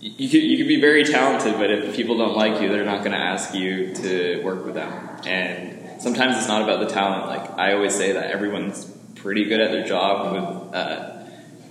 You 0.00 0.12
you 0.18 0.28
could, 0.28 0.42
you 0.42 0.56
could 0.58 0.68
be 0.68 0.80
very 0.80 1.04
talented, 1.04 1.54
but 1.54 1.70
if 1.70 1.96
people 1.96 2.18
don't 2.18 2.36
like 2.36 2.60
you, 2.60 2.68
they're 2.68 2.84
not 2.84 3.02
to 3.04 3.16
ask 3.16 3.54
you 3.54 3.94
to 3.94 4.42
work 4.44 4.64
with 4.64 4.74
them. 4.74 4.92
And 5.26 6.00
sometimes 6.00 6.36
it's 6.36 6.48
not 6.48 6.62
about 6.62 6.80
the 6.80 6.92
talent. 6.92 7.26
Like 7.26 7.58
I 7.58 7.74
always 7.74 7.94
say 7.94 8.12
that 8.12 8.30
everyone's 8.30 8.84
pretty 9.16 9.44
good 9.44 9.60
at 9.60 9.70
their 9.70 9.84
job 9.84 10.32
with 10.32 10.74
uh, 10.74 11.16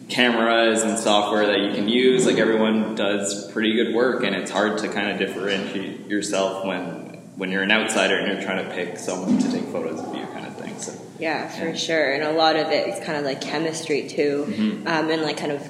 cameras 0.09 0.83
and 0.83 0.97
software 0.97 1.45
that 1.47 1.59
you 1.61 1.71
can 1.71 1.87
use. 1.87 2.25
Like 2.25 2.37
everyone 2.37 2.95
does 2.95 3.49
pretty 3.51 3.73
good 3.73 3.93
work, 3.93 4.23
and 4.23 4.35
it's 4.35 4.51
hard 4.51 4.79
to 4.79 4.87
kind 4.89 5.09
of 5.11 5.19
differentiate 5.19 6.07
yourself 6.07 6.65
when 6.65 7.05
when 7.35 7.51
you're 7.51 7.63
an 7.63 7.71
outsider 7.71 8.17
and 8.17 8.31
you're 8.31 8.41
trying 8.41 8.65
to 8.65 8.73
pick 8.73 8.97
someone 8.97 9.37
to 9.37 9.51
take 9.51 9.65
photos 9.65 9.99
of 9.99 10.15
you, 10.15 10.25
kind 10.27 10.47
of 10.47 10.55
thing. 10.57 10.77
So 10.79 10.93
Yeah, 11.19 11.47
for 11.47 11.69
Yeah. 11.69 11.73
sure. 11.75 12.11
And 12.11 12.23
a 12.23 12.31
lot 12.31 12.55
of 12.55 12.71
it 12.71 12.87
is 12.87 13.03
kind 13.05 13.17
of 13.17 13.23
like 13.25 13.41
chemistry 13.41 14.07
too, 14.07 14.45
Mhm. 14.47 14.87
um, 14.87 15.09
and 15.09 15.21
like 15.21 15.37
kind 15.37 15.51
of 15.51 15.61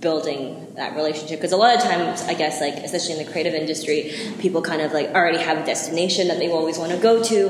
building 0.00 0.66
that 0.74 0.96
relationship. 0.96 1.38
Because 1.38 1.52
a 1.52 1.56
lot 1.56 1.76
of 1.76 1.80
times, 1.82 2.22
I 2.26 2.34
guess, 2.34 2.60
like 2.60 2.74
especially 2.78 3.12
in 3.20 3.24
the 3.24 3.30
creative 3.30 3.54
industry, 3.54 4.12
people 4.40 4.60
kind 4.60 4.82
of 4.82 4.92
like 4.92 5.14
already 5.14 5.38
have 5.38 5.58
a 5.58 5.64
destination 5.64 6.26
that 6.26 6.38
they 6.40 6.50
always 6.50 6.76
want 6.76 6.90
to 6.90 6.98
go 6.98 7.22
to, 7.22 7.46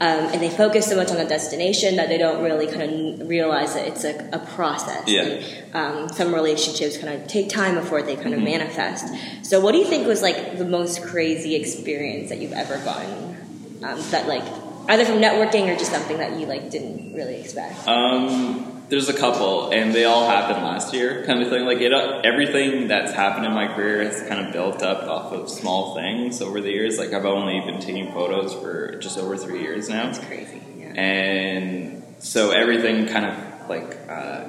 um, 0.00 0.30
and 0.32 0.40
they 0.40 0.48
focus 0.48 0.86
so 0.86 0.94
much 0.94 1.10
on 1.10 1.16
the 1.16 1.24
destination 1.24 1.96
that 1.96 2.08
they 2.08 2.16
don't 2.18 2.44
really 2.44 2.68
kind 2.68 3.20
of 3.22 3.28
realize 3.28 3.74
that 3.74 3.88
it's 3.88 4.04
a, 4.04 4.28
a 4.32 4.38
process. 4.38 5.02
Yeah. 5.08 5.22
And, 5.22 5.44
um, 5.74 6.08
some 6.10 6.32
relationships 6.32 6.96
kind 6.96 7.12
of 7.20 7.26
take 7.26 7.48
time 7.48 7.74
before 7.74 8.02
they 8.02 8.14
kind 8.14 8.34
of 8.34 8.40
Mhm. 8.40 8.44
manifest. 8.44 9.06
So, 9.42 9.58
what 9.60 9.72
do 9.72 9.78
you 9.78 9.84
think 9.86 10.06
was 10.06 10.22
like 10.22 10.58
the 10.58 10.64
most 10.64 11.02
crazy 11.02 11.56
experience 11.56 12.28
that 12.28 12.38
you've 12.38 12.52
ever 12.52 12.76
gotten? 12.78 13.36
Um, 13.82 14.00
that 14.12 14.26
like 14.28 14.44
either 14.88 15.04
from 15.04 15.16
networking 15.16 15.72
or 15.72 15.76
just 15.78 15.90
something 15.92 16.18
that 16.18 16.38
you 16.38 16.46
like 16.46 16.70
didn't 16.70 17.14
really 17.14 17.40
expect. 17.40 17.86
Um, 17.88 18.72
there's 18.88 19.08
a 19.08 19.14
couple, 19.14 19.70
and 19.70 19.92
they 19.92 20.04
all 20.04 20.28
happened 20.28 20.64
last 20.64 20.94
year, 20.94 21.24
kind 21.26 21.42
of 21.42 21.48
thing. 21.48 21.64
Like 21.64 21.78
it, 21.80 21.92
everything 22.24 22.86
that's 22.86 23.12
happened 23.12 23.44
in 23.46 23.52
my 23.52 23.66
career 23.66 24.04
has 24.04 24.22
kind 24.28 24.46
of 24.46 24.52
built 24.52 24.82
up 24.82 25.08
off 25.08 25.32
of 25.32 25.50
small 25.50 25.94
things 25.96 26.40
over 26.40 26.60
the 26.60 26.70
years. 26.70 26.96
Like 26.98 27.12
I've 27.12 27.24
only 27.26 27.60
been 27.68 27.80
taking 27.80 28.12
photos 28.12 28.54
for 28.54 28.96
just 28.98 29.18
over 29.18 29.36
three 29.36 29.60
years 29.62 29.88
now, 29.88 30.08
It's 30.10 30.20
crazy. 30.20 30.62
Yeah. 30.78 30.86
and 31.00 32.02
so 32.20 32.50
everything 32.52 33.06
kind 33.08 33.26
of 33.26 33.68
like 33.68 33.98
uh, 34.08 34.46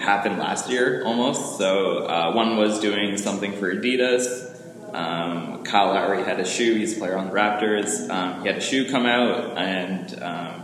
happened 0.00 0.38
last 0.38 0.68
year 0.68 1.04
almost. 1.04 1.56
So 1.58 1.98
uh, 2.06 2.32
one 2.32 2.56
was 2.56 2.80
doing 2.80 3.16
something 3.16 3.52
for 3.52 3.72
Adidas. 3.72 4.55
Um, 4.96 5.62
Kyle 5.64 5.88
Lowry 5.88 6.24
had 6.24 6.40
a 6.40 6.46
shoe. 6.46 6.74
He's 6.74 6.96
a 6.96 6.98
player 6.98 7.18
on 7.18 7.26
the 7.26 7.32
Raptors. 7.32 8.08
Um, 8.08 8.40
he 8.40 8.48
had 8.48 8.56
a 8.56 8.60
shoe 8.60 8.90
come 8.90 9.04
out, 9.04 9.58
and 9.58 10.22
um, 10.22 10.62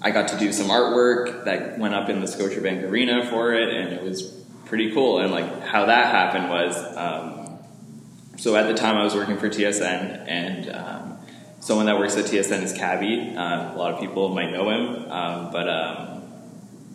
I 0.00 0.10
got 0.12 0.28
to 0.28 0.38
do 0.38 0.50
some 0.50 0.68
artwork 0.68 1.44
that 1.44 1.78
went 1.78 1.94
up 1.94 2.08
in 2.08 2.20
the 2.20 2.26
Scotiabank 2.26 2.88
Arena 2.88 3.26
for 3.28 3.52
it, 3.52 3.68
and 3.68 3.92
it 3.92 4.02
was 4.02 4.22
pretty 4.64 4.92
cool. 4.92 5.20
And 5.20 5.30
like 5.30 5.62
how 5.62 5.84
that 5.86 6.06
happened 6.06 6.48
was, 6.48 6.96
um, 6.96 7.58
so 8.38 8.56
at 8.56 8.66
the 8.66 8.74
time 8.74 8.96
I 8.96 9.04
was 9.04 9.14
working 9.14 9.36
for 9.36 9.50
TSN, 9.50 10.24
and 10.26 10.70
um, 10.70 11.18
someone 11.60 11.84
that 11.84 11.98
works 11.98 12.16
at 12.16 12.24
TSN 12.24 12.62
is 12.62 12.72
Cabbie. 12.72 13.36
Um, 13.36 13.74
a 13.74 13.76
lot 13.76 13.92
of 13.92 14.00
people 14.00 14.30
might 14.30 14.52
know 14.52 14.70
him, 14.70 15.50
but 15.52 15.68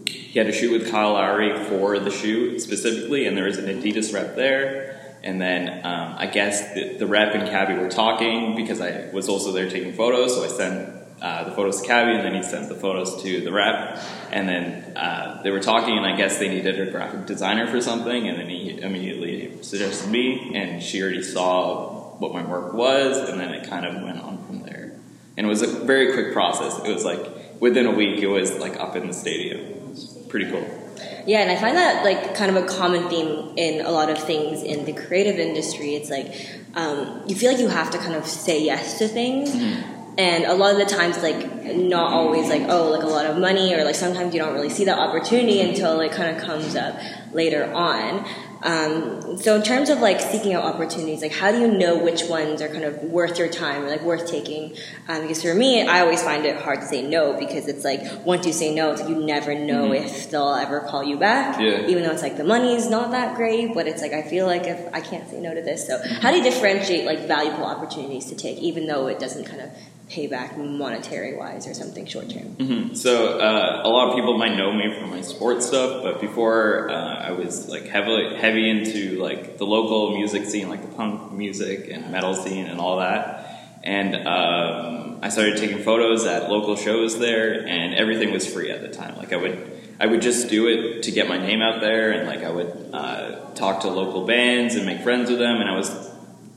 he 0.07 0.39
had 0.39 0.49
a 0.49 0.51
shoot 0.51 0.71
with 0.71 0.89
Kyle 0.89 1.13
Lowry 1.13 1.55
for 1.65 1.99
the 1.99 2.11
shoot 2.11 2.59
specifically, 2.59 3.27
and 3.27 3.37
there 3.37 3.45
was 3.45 3.59
an 3.59 3.67
Adidas 3.67 4.13
rep 4.13 4.35
there. 4.35 4.94
And 5.25 5.41
then 5.41 5.85
um, 5.85 6.15
I 6.17 6.27
guess 6.27 6.73
the, 6.75 6.97
the 6.97 7.07
rep 7.07 7.33
and 7.33 7.49
Cabbie 7.49 7.73
were 7.73 7.89
talking 7.89 8.55
because 8.55 8.79
I 8.79 9.09
was 9.11 9.27
also 9.27 9.51
there 9.51 9.69
taking 9.69 9.93
photos, 9.93 10.35
so 10.35 10.43
I 10.43 10.47
sent 10.47 10.89
uh, 11.19 11.45
the 11.45 11.51
photos 11.51 11.81
to 11.81 11.87
Cabbie, 11.87 12.13
and 12.13 12.23
then 12.23 12.35
he 12.35 12.43
sent 12.43 12.69
the 12.69 12.75
photos 12.75 13.23
to 13.23 13.41
the 13.41 13.51
rep. 13.51 13.99
And 14.31 14.47
then 14.47 14.95
uh, 14.95 15.41
they 15.41 15.49
were 15.49 15.61
talking, 15.61 15.97
and 15.97 16.05
I 16.05 16.15
guess 16.15 16.37
they 16.37 16.47
needed 16.47 16.79
a 16.79 16.91
graphic 16.91 17.25
designer 17.25 17.65
for 17.65 17.81
something, 17.81 18.27
and 18.27 18.39
then 18.39 18.49
he 18.49 18.79
immediately 18.79 19.63
suggested 19.63 20.11
me, 20.11 20.55
and 20.55 20.81
she 20.81 21.01
already 21.01 21.23
saw 21.23 22.15
what 22.19 22.31
my 22.31 22.43
work 22.45 22.73
was, 22.73 23.17
and 23.27 23.39
then 23.39 23.51
it 23.51 23.67
kind 23.67 23.85
of 23.85 24.01
went 24.03 24.21
on 24.21 24.45
from 24.45 24.61
there. 24.61 24.93
And 25.37 25.47
it 25.47 25.49
was 25.49 25.63
a 25.63 25.67
very 25.67 26.13
quick 26.13 26.33
process. 26.33 26.77
It 26.85 26.93
was 26.93 27.03
like 27.03 27.59
within 27.59 27.87
a 27.87 27.91
week, 27.91 28.21
it 28.21 28.27
was 28.27 28.57
like 28.59 28.79
up 28.79 28.95
in 28.95 29.07
the 29.07 29.13
stadium. 29.13 29.59
It 29.59 29.89
was 29.89 30.17
pretty 30.29 30.51
cool. 30.51 30.84
Yeah, 31.25 31.39
and 31.39 31.51
I 31.51 31.55
find 31.55 31.75
that 31.75 32.03
like 32.03 32.35
kind 32.35 32.55
of 32.55 32.63
a 32.63 32.67
common 32.67 33.09
theme 33.09 33.53
in 33.57 33.85
a 33.85 33.91
lot 33.91 34.09
of 34.09 34.17
things 34.19 34.61
in 34.61 34.85
the 34.85 34.93
creative 34.93 35.39
industry. 35.39 35.95
It's 35.95 36.09
like 36.09 36.33
um, 36.75 37.23
you 37.27 37.35
feel 37.35 37.51
like 37.51 37.59
you 37.59 37.67
have 37.67 37.91
to 37.91 37.97
kind 37.97 38.15
of 38.15 38.25
say 38.27 38.63
yes 38.63 38.99
to 38.99 39.07
things. 39.07 39.51
Mm-hmm. 39.51 39.95
And 40.17 40.45
a 40.45 40.53
lot 40.53 40.71
of 40.71 40.77
the 40.77 40.85
times, 40.85 41.21
like, 41.21 41.75
not 41.75 42.13
always 42.13 42.47
like, 42.47 42.61
oh, 42.69 42.89
like 42.89 43.03
a 43.03 43.07
lot 43.07 43.25
of 43.25 43.37
money, 43.37 43.73
or 43.73 43.83
like 43.83 43.95
sometimes 43.95 44.33
you 44.33 44.39
don't 44.39 44.53
really 44.53 44.69
see 44.69 44.85
that 44.85 44.97
opportunity 44.97 45.59
until 45.59 45.99
it 45.99 46.13
kind 46.13 46.35
of 46.35 46.41
comes 46.41 46.73
up 46.75 46.97
later 47.33 47.69
on. 47.73 48.25
Um, 48.65 49.37
so 49.37 49.55
in 49.55 49.61
terms 49.61 49.89
of 49.91 49.99
like 49.99 50.19
seeking 50.19 50.55
out 50.55 50.63
opportunities, 50.63 51.21
like 51.21 51.31
how 51.31 51.51
do 51.51 51.59
you 51.59 51.67
know 51.67 51.97
which 51.97 52.23
ones 52.23 52.63
are 52.63 52.67
kind 52.67 52.83
of 52.83 53.03
worth 53.03 53.37
your 53.37 53.47
time 53.47 53.83
or 53.83 53.89
like 53.89 54.01
worth 54.01 54.27
taking? 54.27 54.75
Um, 55.07 55.21
because 55.21 55.43
for 55.43 55.53
me, 55.53 55.87
I 55.87 56.01
always 56.01 56.23
find 56.23 56.45
it 56.45 56.59
hard 56.59 56.79
to 56.79 56.87
say 56.87 57.03
no 57.07 57.37
because 57.37 57.67
it's 57.67 57.85
like 57.85 58.25
once 58.25 58.47
you 58.47 58.53
say 58.53 58.73
no, 58.73 58.93
like 58.93 59.07
you 59.07 59.23
never 59.23 59.53
know 59.53 59.89
mm-hmm. 59.89 60.05
if 60.05 60.31
they'll 60.31 60.55
ever 60.55 60.79
call 60.81 61.03
you 61.03 61.17
back. 61.17 61.59
Yeah. 61.59 61.85
Even 61.85 62.03
though 62.03 62.11
it's 62.11 62.23
like 62.23 62.37
the 62.37 62.43
money's 62.43 62.89
not 62.89 63.11
that 63.11 63.35
great, 63.35 63.75
but 63.75 63.87
it's 63.87 64.01
like 64.01 64.13
I 64.13 64.23
feel 64.23 64.47
like 64.47 64.63
if 64.63 64.91
I 64.93 64.99
can't 64.99 65.29
say 65.29 65.39
no 65.39 65.53
to 65.53 65.61
this, 65.61 65.85
so 65.85 66.01
how 66.21 66.31
do 66.31 66.37
you 66.37 66.43
differentiate 66.43 67.05
like 67.05 67.27
valuable 67.27 67.65
opportunities 67.65 68.25
to 68.25 68.35
take, 68.35 68.57
even 68.57 68.87
though 68.87 69.05
it 69.07 69.19
doesn't 69.19 69.45
kind 69.45 69.61
of 69.61 69.69
payback 70.09 70.57
monetary 70.57 71.35
wise 71.35 71.67
or 71.67 71.73
something 71.73 72.05
short 72.05 72.29
term. 72.29 72.55
Mm-hmm. 72.55 72.93
So 72.93 73.39
uh, 73.39 73.81
a 73.83 73.89
lot 73.89 74.09
of 74.09 74.15
people 74.15 74.37
might 74.37 74.55
know 74.55 74.71
me 74.71 74.95
from 74.99 75.09
my 75.09 75.21
sports 75.21 75.65
stuff, 75.65 76.03
but 76.03 76.21
before 76.21 76.89
uh, 76.89 77.15
I 77.15 77.31
was 77.31 77.67
like 77.67 77.87
heavily 77.87 78.35
heavy 78.35 78.69
into 78.69 79.19
like 79.19 79.57
the 79.57 79.65
local 79.65 80.15
music 80.15 80.45
scene, 80.45 80.69
like 80.69 80.81
the 80.81 80.95
punk 80.95 81.31
music 81.31 81.89
and 81.91 82.11
metal 82.11 82.35
scene 82.35 82.67
and 82.67 82.79
all 82.79 82.99
that. 82.99 83.41
And 83.83 84.15
um, 84.27 85.19
I 85.21 85.29
started 85.29 85.57
taking 85.57 85.83
photos 85.83 86.25
at 86.25 86.49
local 86.49 86.75
shows 86.75 87.19
there, 87.19 87.67
and 87.67 87.93
everything 87.93 88.31
was 88.31 88.51
free 88.51 88.71
at 88.71 88.81
the 88.81 88.89
time. 88.89 89.17
Like 89.17 89.33
I 89.33 89.37
would. 89.37 89.71
I 89.97 90.07
would 90.07 90.21
just 90.21 90.49
do 90.49 90.67
it 90.67 91.03
to 91.03 91.11
get 91.11 91.29
my 91.29 91.37
name 91.37 91.61
out 91.61 91.79
there, 91.79 92.11
and 92.11 92.27
like 92.27 92.43
I 92.43 92.51
would 92.51 92.89
uh, 92.91 93.53
talk 93.53 93.83
to 93.83 93.87
local 93.87 94.25
bands 94.25 94.75
and 94.75 94.85
make 94.85 94.99
friends 95.03 95.29
with 95.29 95.39
them, 95.39 95.61
and 95.61 95.69
I 95.69 95.77
was 95.77 96.11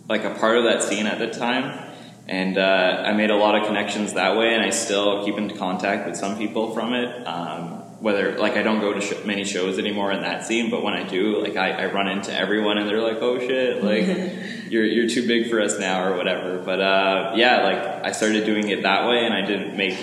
like 0.08 0.24
a 0.24 0.34
part 0.34 0.56
of 0.56 0.64
that 0.64 0.82
scene 0.82 1.06
at 1.06 1.20
the 1.20 1.28
time 1.28 1.87
and 2.28 2.58
uh, 2.58 3.02
I 3.06 3.12
made 3.12 3.30
a 3.30 3.36
lot 3.36 3.54
of 3.54 3.66
connections 3.66 4.12
that 4.12 4.36
way, 4.36 4.54
and 4.54 4.62
I 4.62 4.70
still 4.70 5.24
keep 5.24 5.38
in 5.38 5.56
contact 5.56 6.06
with 6.06 6.16
some 6.16 6.36
people 6.36 6.74
from 6.74 6.92
it. 6.92 7.26
Um, 7.26 7.78
whether 8.00 8.38
like 8.38 8.56
I 8.56 8.62
don't 8.62 8.80
go 8.80 8.92
to 8.92 9.00
sh- 9.00 9.24
many 9.24 9.44
shows 9.44 9.78
anymore 9.78 10.12
in 10.12 10.20
that 10.20 10.44
scene, 10.44 10.70
but 10.70 10.84
when 10.84 10.94
I 10.94 11.02
do, 11.02 11.42
like 11.42 11.56
I, 11.56 11.70
I 11.70 11.86
run 11.86 12.06
into 12.06 12.32
everyone, 12.32 12.78
and 12.78 12.88
they're 12.88 13.02
like, 13.02 13.18
"Oh 13.20 13.38
shit, 13.38 13.82
like 13.82 14.06
you're 14.70 14.84
you're 14.84 15.08
too 15.08 15.26
big 15.26 15.50
for 15.50 15.60
us 15.60 15.78
now," 15.78 16.04
or 16.04 16.16
whatever. 16.16 16.58
But 16.58 16.80
uh, 16.80 17.32
yeah, 17.36 17.62
like 17.62 18.04
I 18.06 18.12
started 18.12 18.44
doing 18.44 18.68
it 18.68 18.82
that 18.82 19.08
way, 19.08 19.24
and 19.24 19.34
I 19.34 19.44
didn't 19.44 19.76
make 19.76 19.98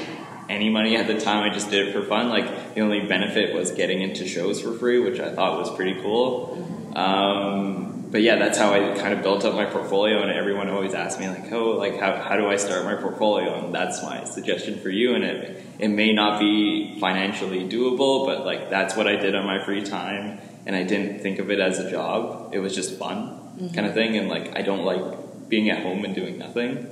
any 0.49 0.69
money 0.69 0.97
at 0.97 1.07
the 1.07 1.19
time. 1.19 1.49
I 1.49 1.53
just 1.53 1.69
did 1.69 1.87
it 1.87 1.93
for 1.93 2.01
fun. 2.01 2.29
Like 2.29 2.73
the 2.75 2.81
only 2.81 3.01
benefit 3.01 3.53
was 3.53 3.71
getting 3.71 4.01
into 4.01 4.27
shows 4.27 4.61
for 4.61 4.73
free, 4.73 4.99
which 4.99 5.19
I 5.19 5.33
thought 5.33 5.57
was 5.57 5.73
pretty 5.75 6.01
cool. 6.01 6.91
Um, 6.95 7.94
but 8.15 8.21
yeah, 8.21 8.37
that's 8.37 8.57
how 8.57 8.71
I 8.71 8.97
kind 8.97 9.13
of 9.13 9.23
built 9.23 9.43
up 9.43 9.55
my 9.55 9.65
portfolio. 9.65 10.21
And 10.21 10.31
everyone 10.31 10.69
always 10.69 10.93
asks 10.93 11.19
me 11.19 11.27
like, 11.27 11.51
oh, 11.51 11.71
like 11.71 11.99
how, 11.99 12.15
how 12.15 12.37
do 12.37 12.47
I 12.47 12.55
start 12.55 12.85
my 12.85 12.95
portfolio? 12.95 13.65
And 13.65 13.75
that's 13.75 14.01
my 14.01 14.23
suggestion 14.23 14.79
for 14.79 14.89
you. 14.89 15.15
And 15.15 15.25
it 15.25 15.61
it 15.79 15.89
may 15.89 16.13
not 16.13 16.39
be 16.39 16.97
financially 16.97 17.67
doable, 17.67 18.25
but 18.25 18.45
like 18.45 18.69
that's 18.69 18.95
what 18.95 19.05
I 19.05 19.17
did 19.17 19.35
on 19.35 19.45
my 19.45 19.61
free 19.65 19.83
time, 19.83 20.39
and 20.65 20.77
I 20.77 20.83
didn't 20.83 21.23
think 21.23 21.39
of 21.39 21.51
it 21.51 21.59
as 21.59 21.77
a 21.79 21.91
job. 21.91 22.53
It 22.53 22.59
was 22.59 22.73
just 22.73 22.97
fun, 22.97 23.17
mm-hmm. 23.17 23.75
kind 23.75 23.85
of 23.85 23.93
thing. 23.93 24.15
And 24.15 24.29
like 24.29 24.57
I 24.57 24.61
don't 24.61 24.85
like 24.85 25.49
being 25.49 25.69
at 25.69 25.83
home 25.83 26.05
and 26.05 26.15
doing 26.15 26.37
nothing. 26.37 26.87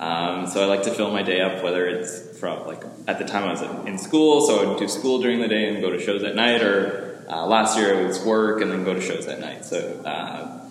Um, 0.00 0.46
so 0.46 0.62
I 0.62 0.64
like 0.64 0.84
to 0.84 0.92
fill 0.92 1.10
my 1.10 1.22
day 1.22 1.42
up, 1.42 1.62
whether 1.62 1.86
it's 1.86 2.38
from 2.38 2.66
like 2.66 2.82
at 3.06 3.18
the 3.18 3.26
time 3.26 3.44
I 3.44 3.50
was 3.50 3.86
in 3.86 3.98
school, 3.98 4.40
so 4.40 4.62
I 4.62 4.66
would 4.70 4.78
do 4.78 4.88
school 4.88 5.20
during 5.20 5.42
the 5.42 5.48
day 5.48 5.68
and 5.68 5.82
go 5.82 5.90
to 5.90 6.00
shows 6.00 6.22
at 6.22 6.34
night, 6.34 6.62
or 6.62 7.13
uh, 7.28 7.46
last 7.46 7.78
year 7.78 8.00
it 8.00 8.06
was 8.06 8.20
work 8.20 8.60
and 8.60 8.70
then 8.70 8.84
go 8.84 8.94
to 8.94 9.00
shows 9.00 9.26
at 9.26 9.40
night. 9.40 9.64
So 9.64 10.02
uh, 10.04 10.70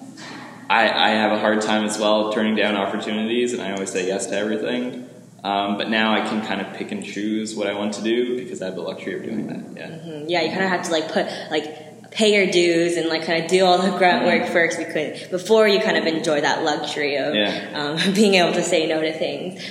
I, 0.70 0.90
I, 0.90 1.10
have 1.10 1.32
a 1.32 1.40
hard 1.40 1.62
time 1.62 1.86
as 1.86 1.98
well 1.98 2.32
turning 2.32 2.56
down 2.56 2.76
opportunities, 2.76 3.54
and 3.54 3.62
I 3.62 3.74
always 3.74 3.92
say 3.92 4.08
yes 4.08 4.28
to 4.28 4.38
everything. 4.38 5.10
Um, 5.44 5.78
but 5.78 5.90
now 5.90 6.14
I 6.14 6.22
can 6.22 6.46
kind 6.46 6.62
of 6.62 6.74
pick 6.74 6.92
and 6.92 7.04
choose 7.04 7.54
what 7.54 7.68
I 7.68 7.74
want 7.74 7.96
to 7.96 8.02
do 8.02 8.38
because 8.38 8.62
I 8.62 8.66
have 8.66 8.76
the 8.76 8.82
luxury 8.82 9.16
of 9.16 9.24
doing 9.24 9.48
that. 9.48 9.78
Yeah. 9.78 9.88
Mm-hmm. 9.90 10.30
Yeah, 10.30 10.42
you 10.42 10.50
kind 10.52 10.64
of 10.64 10.70
have 10.70 10.84
to 10.84 10.92
like 10.92 11.12
put 11.12 11.28
like 11.52 12.12
pay 12.12 12.34
your 12.36 12.50
dues 12.50 12.96
and 12.96 13.10
like 13.10 13.26
kind 13.26 13.44
of 13.44 13.50
do 13.50 13.66
all 13.66 13.78
the 13.78 13.98
grunt 13.98 14.26
work 14.26 14.44
mm-hmm. 14.44 14.54
first 14.54 14.78
because 14.78 15.28
before 15.30 15.68
you 15.68 15.80
kind 15.82 15.98
of 15.98 16.06
enjoy 16.06 16.40
that 16.40 16.64
luxury 16.64 17.18
of 17.18 17.36
yeah. 17.36 17.72
um, 17.74 18.14
being 18.14 18.36
able 18.36 18.54
to 18.54 18.64
say 18.64 18.88
no 18.88 19.02
to 19.02 19.12
things. 19.12 19.62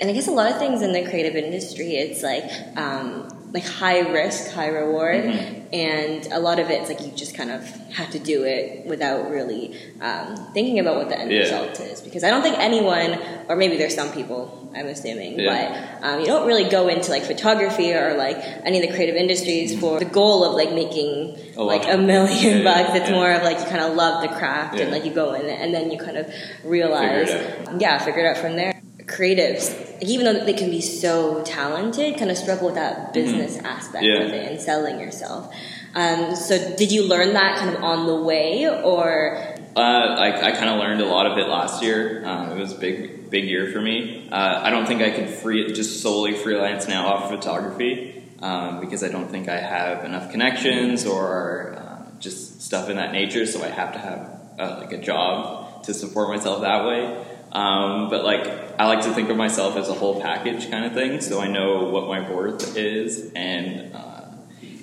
And 0.00 0.08
I 0.08 0.12
guess 0.12 0.28
a 0.28 0.32
lot 0.32 0.52
of 0.52 0.58
things 0.58 0.80
in 0.80 0.92
the 0.92 1.02
creative 1.02 1.34
industry, 1.34 1.96
it's 1.96 2.22
like 2.22 2.44
um, 2.76 3.28
like 3.52 3.64
high 3.64 4.00
risk, 4.00 4.52
high 4.52 4.68
reward, 4.68 5.24
mm-hmm. 5.24 5.68
and 5.72 6.26
a 6.32 6.38
lot 6.38 6.58
of 6.58 6.68
it's 6.68 6.88
like 6.88 7.00
you 7.00 7.12
just 7.12 7.34
kind 7.34 7.50
of 7.50 7.64
have 7.92 8.10
to 8.10 8.18
do 8.18 8.44
it 8.44 8.84
without 8.84 9.30
really 9.30 9.74
um, 10.00 10.36
thinking 10.52 10.78
about 10.78 10.96
what 10.96 11.08
the 11.08 11.18
end 11.18 11.32
yeah. 11.32 11.40
result 11.40 11.80
is. 11.80 12.00
Because 12.00 12.24
I 12.24 12.30
don't 12.30 12.42
think 12.42 12.58
anyone, 12.58 13.18
or 13.48 13.56
maybe 13.56 13.76
there's 13.76 13.94
some 13.94 14.12
people, 14.12 14.70
I'm 14.74 14.86
assuming, 14.86 15.38
yeah. 15.38 15.98
but 16.00 16.06
um, 16.06 16.20
you 16.20 16.26
don't 16.26 16.46
really 16.46 16.68
go 16.68 16.88
into 16.88 17.10
like 17.10 17.24
photography 17.24 17.94
or 17.94 18.14
like 18.16 18.36
any 18.38 18.82
of 18.82 18.88
the 18.88 18.94
creative 18.94 19.16
industries 19.16 19.78
for 19.78 19.98
the 19.98 20.04
goal 20.04 20.44
of 20.44 20.54
like 20.54 20.72
making 20.72 21.38
a 21.56 21.62
like 21.62 21.84
a 21.88 21.96
million 21.96 22.58
yeah, 22.58 22.64
bucks. 22.64 22.94
It's 22.94 23.10
more 23.10 23.32
of 23.32 23.42
like 23.42 23.58
you 23.58 23.64
kind 23.64 23.80
of 23.80 23.94
love 23.94 24.22
the 24.22 24.28
craft 24.36 24.78
and 24.78 24.90
like 24.90 25.04
you 25.04 25.12
go 25.12 25.32
in 25.32 25.46
and 25.46 25.72
then 25.74 25.90
you 25.90 25.98
kind 25.98 26.18
of 26.18 26.30
realize, 26.64 27.30
figure 27.30 27.78
yeah, 27.78 27.98
figure 27.98 28.26
it 28.26 28.36
out 28.36 28.36
from 28.36 28.56
there 28.56 28.77
creatives, 29.08 30.00
even 30.00 30.24
though 30.26 30.44
they 30.44 30.52
can 30.52 30.70
be 30.70 30.80
so 30.80 31.42
talented, 31.42 32.18
kind 32.18 32.30
of 32.30 32.36
struggle 32.36 32.66
with 32.66 32.76
that 32.76 32.96
mm-hmm. 32.96 33.12
business 33.12 33.56
mm-hmm. 33.56 33.66
aspect 33.66 34.04
yeah. 34.04 34.20
of 34.20 34.32
it 34.32 34.52
and 34.52 34.60
selling 34.60 35.00
yourself. 35.00 35.52
Um, 35.94 36.36
so, 36.36 36.76
did 36.76 36.92
you 36.92 37.08
learn 37.08 37.32
that 37.32 37.58
kind 37.58 37.74
of 37.74 37.82
on 37.82 38.06
the 38.06 38.16
way, 38.22 38.68
or? 38.68 39.38
Uh, 39.74 39.80
I, 39.80 40.48
I 40.48 40.52
kind 40.52 40.68
of 40.68 40.78
learned 40.78 41.00
a 41.00 41.06
lot 41.06 41.26
of 41.26 41.38
it 41.38 41.48
last 41.48 41.82
year. 41.82 42.24
Um, 42.24 42.50
it 42.50 42.58
was 42.58 42.72
a 42.72 42.78
big, 42.78 43.30
big 43.30 43.44
year 43.44 43.72
for 43.72 43.80
me. 43.80 44.28
Uh, 44.30 44.60
I 44.62 44.70
don't 44.70 44.86
think 44.86 45.02
I 45.02 45.10
could 45.10 45.28
free 45.28 45.72
just 45.72 46.02
solely 46.02 46.34
freelance 46.34 46.86
now 46.88 47.06
off 47.06 47.24
of 47.24 47.38
photography 47.38 48.22
um, 48.40 48.80
because 48.80 49.02
I 49.02 49.08
don't 49.08 49.28
think 49.28 49.48
I 49.48 49.58
have 49.58 50.04
enough 50.04 50.30
connections 50.30 51.06
or 51.06 51.74
uh, 51.76 52.10
just 52.18 52.62
stuff 52.62 52.90
in 52.90 52.96
that 52.96 53.12
nature. 53.12 53.46
So 53.46 53.62
I 53.62 53.68
have 53.68 53.92
to 53.92 53.98
have 53.98 54.40
uh, 54.58 54.78
like 54.80 54.92
a 54.92 54.98
job 54.98 55.84
to 55.84 55.94
support 55.94 56.28
myself 56.28 56.62
that 56.62 56.84
way. 56.84 57.24
Um, 57.52 58.10
but 58.10 58.24
like 58.24 58.46
I 58.78 58.86
like 58.86 59.02
to 59.02 59.12
think 59.12 59.30
of 59.30 59.36
myself 59.36 59.76
as 59.76 59.88
a 59.88 59.94
whole 59.94 60.20
package 60.20 60.70
kind 60.70 60.84
of 60.84 60.92
thing, 60.92 61.20
so 61.20 61.40
I 61.40 61.48
know 61.48 61.84
what 61.84 62.06
my 62.06 62.30
worth 62.30 62.76
is, 62.76 63.32
and 63.34 63.94
uh, 63.94 64.24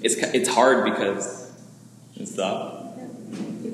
it's 0.02 0.16
it's 0.16 0.50
hard 0.50 0.84
because 0.86 1.52
it 2.16 2.28
stopped. 2.28 3.00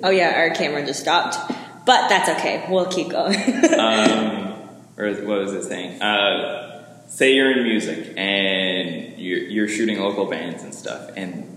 Oh 0.04 0.10
yeah, 0.10 0.34
our 0.36 0.50
camera 0.52 0.86
just 0.86 1.00
stopped, 1.00 1.38
but 1.86 2.10
that's 2.10 2.30
okay. 2.40 2.66
We'll 2.70 2.86
keep 2.86 3.10
going. 3.10 3.36
um, 3.80 4.54
or 4.98 5.14
what 5.26 5.40
was 5.40 5.54
it 5.54 5.64
saying? 5.64 6.02
Uh, 6.02 7.08
say 7.08 7.34
you're 7.34 7.52
in 7.52 7.64
music 7.64 8.14
and 8.18 9.18
you're, 9.20 9.40
you're 9.40 9.68
shooting 9.68 10.00
local 10.00 10.26
bands 10.26 10.64
and 10.64 10.74
stuff, 10.74 11.12
and 11.16 11.51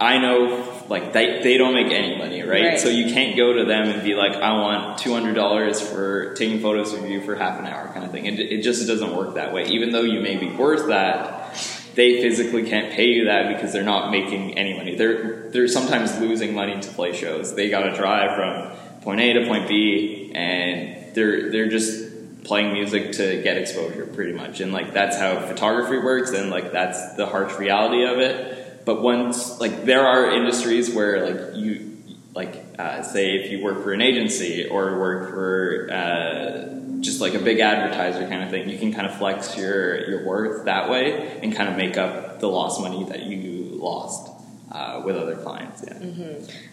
I 0.00 0.18
know 0.18 0.84
like 0.88 1.12
they, 1.12 1.42
they 1.42 1.56
don't 1.56 1.74
make 1.74 1.92
any 1.92 2.16
money, 2.18 2.42
right? 2.42 2.64
right? 2.64 2.80
So 2.80 2.88
you 2.88 3.12
can't 3.12 3.36
go 3.36 3.52
to 3.52 3.64
them 3.64 3.88
and 3.88 4.02
be 4.02 4.14
like, 4.14 4.32
I 4.32 4.52
want 4.52 4.98
two 4.98 5.12
hundred 5.12 5.34
dollars 5.34 5.80
for 5.80 6.34
taking 6.34 6.60
photos 6.60 6.92
of 6.92 7.08
you 7.08 7.22
for 7.22 7.36
half 7.36 7.58
an 7.58 7.66
hour, 7.66 7.88
kind 7.88 8.04
of 8.04 8.10
thing. 8.10 8.26
It, 8.26 8.40
it 8.40 8.62
just 8.62 8.86
doesn't 8.86 9.14
work 9.14 9.34
that 9.34 9.52
way. 9.52 9.66
Even 9.66 9.92
though 9.92 10.02
you 10.02 10.20
may 10.20 10.36
be 10.36 10.50
worth 10.50 10.88
that, 10.88 11.54
they 11.94 12.22
physically 12.22 12.68
can't 12.68 12.92
pay 12.92 13.06
you 13.06 13.26
that 13.26 13.54
because 13.54 13.72
they're 13.72 13.84
not 13.84 14.10
making 14.10 14.58
any 14.58 14.76
money. 14.76 14.96
They're 14.96 15.48
they're 15.50 15.68
sometimes 15.68 16.18
losing 16.18 16.54
money 16.54 16.80
to 16.80 16.88
play 16.90 17.12
shows. 17.12 17.54
They 17.54 17.70
got 17.70 17.84
to 17.84 17.94
drive 17.94 18.36
from 18.36 19.00
point 19.02 19.20
A 19.20 19.32
to 19.34 19.46
point 19.46 19.68
B, 19.68 20.32
and 20.34 21.14
they're 21.14 21.50
they're 21.50 21.68
just 21.68 22.42
playing 22.42 22.72
music 22.72 23.12
to 23.12 23.40
get 23.42 23.56
exposure, 23.56 24.06
pretty 24.06 24.32
much. 24.32 24.60
And 24.60 24.72
like 24.72 24.92
that's 24.92 25.16
how 25.16 25.40
photography 25.46 25.98
works, 25.98 26.32
and 26.32 26.50
like 26.50 26.72
that's 26.72 27.14
the 27.14 27.26
harsh 27.26 27.56
reality 27.58 28.04
of 28.04 28.18
it 28.18 28.63
but 28.84 29.02
once 29.02 29.60
like 29.60 29.84
there 29.84 30.06
are 30.06 30.30
industries 30.30 30.94
where 30.94 31.30
like 31.30 31.56
you 31.56 31.96
like 32.34 32.64
uh, 32.78 33.02
say 33.02 33.36
if 33.36 33.50
you 33.50 33.62
work 33.62 33.82
for 33.82 33.92
an 33.92 34.00
agency 34.02 34.66
or 34.68 34.98
work 34.98 35.30
for 35.30 35.88
uh, 35.92 37.00
just 37.00 37.20
like 37.20 37.34
a 37.34 37.38
big 37.38 37.60
advertiser 37.60 38.26
kind 38.28 38.42
of 38.42 38.50
thing, 38.50 38.68
you 38.68 38.78
can 38.78 38.92
kind 38.92 39.06
of 39.06 39.16
flex 39.16 39.56
your 39.56 40.08
your 40.08 40.24
worth 40.24 40.64
that 40.64 40.88
way 40.90 41.38
and 41.42 41.54
kind 41.54 41.68
of 41.68 41.76
make 41.76 41.96
up 41.96 42.40
the 42.40 42.48
lost 42.48 42.80
money 42.80 43.04
that 43.04 43.22
you 43.24 43.78
lost. 43.80 44.30
uh, 44.74 45.00
with 45.04 45.16
other 45.16 45.36
clients. 45.36 45.84
Yeah. 45.86 45.98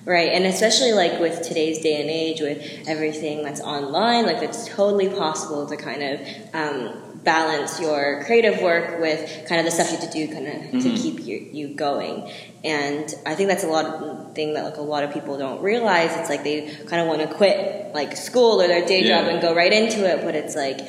Right, 0.06 0.30
and 0.32 0.46
especially 0.46 0.94
like 0.94 1.20
with 1.20 1.44
today's 1.44 1.80
day 1.80 2.01
and 2.01 2.10
age, 2.10 2.41
with 2.41 2.88
everything 2.88 3.44
that's 3.44 3.62
online, 3.62 4.25
like 4.25 4.41
it's 4.41 4.68
totally 4.68 5.10
possible 5.10 5.68
to 5.68 5.77
kind 5.77 6.01
of 6.01 6.20
um, 6.56 7.11
balance 7.24 7.80
your 7.80 8.24
creative 8.25 8.62
work 8.62 9.00
with 9.00 9.46
kind 9.48 9.60
of 9.60 9.66
the 9.66 9.72
stuff 9.72 9.92
you 9.92 9.98
have 9.98 10.10
to 10.12 10.13
do, 10.28 10.34
kind 10.34 10.48
of 10.75 10.84
to 10.84 10.90
keep 10.96 11.20
you, 11.25 11.38
you 11.51 11.75
going. 11.75 12.32
And 12.63 13.13
I 13.25 13.36
think 13.36 13.50
that's 13.50 13.63
a 13.63 13.68
lot 13.68 13.86
of 13.86 14.34
thing 14.36 14.54
that 14.54 14.63
like 14.63 14.78
a 14.78 14.82
lot 14.82 15.04
of 15.04 15.12
people 15.13 15.38
don't 15.38 15.62
realize. 15.62 16.12
It's 16.18 16.30
like 16.30 16.44
they 16.44 16.70
kind 16.88 17.01
of 17.01 17.08
want 17.08 17.22
to 17.22 17.34
quit 17.36 17.94
like 17.94 18.16
school 18.18 18.62
or 18.62 18.68
their 18.68 18.86
day 18.86 19.04
Yeah. 19.04 19.22
job 19.22 19.32
and 19.32 19.42
go 19.42 19.54
right 19.54 19.72
into 19.72 20.06
it, 20.10 20.24
but 20.24 20.36
it's 20.36 20.56
like 20.56 20.80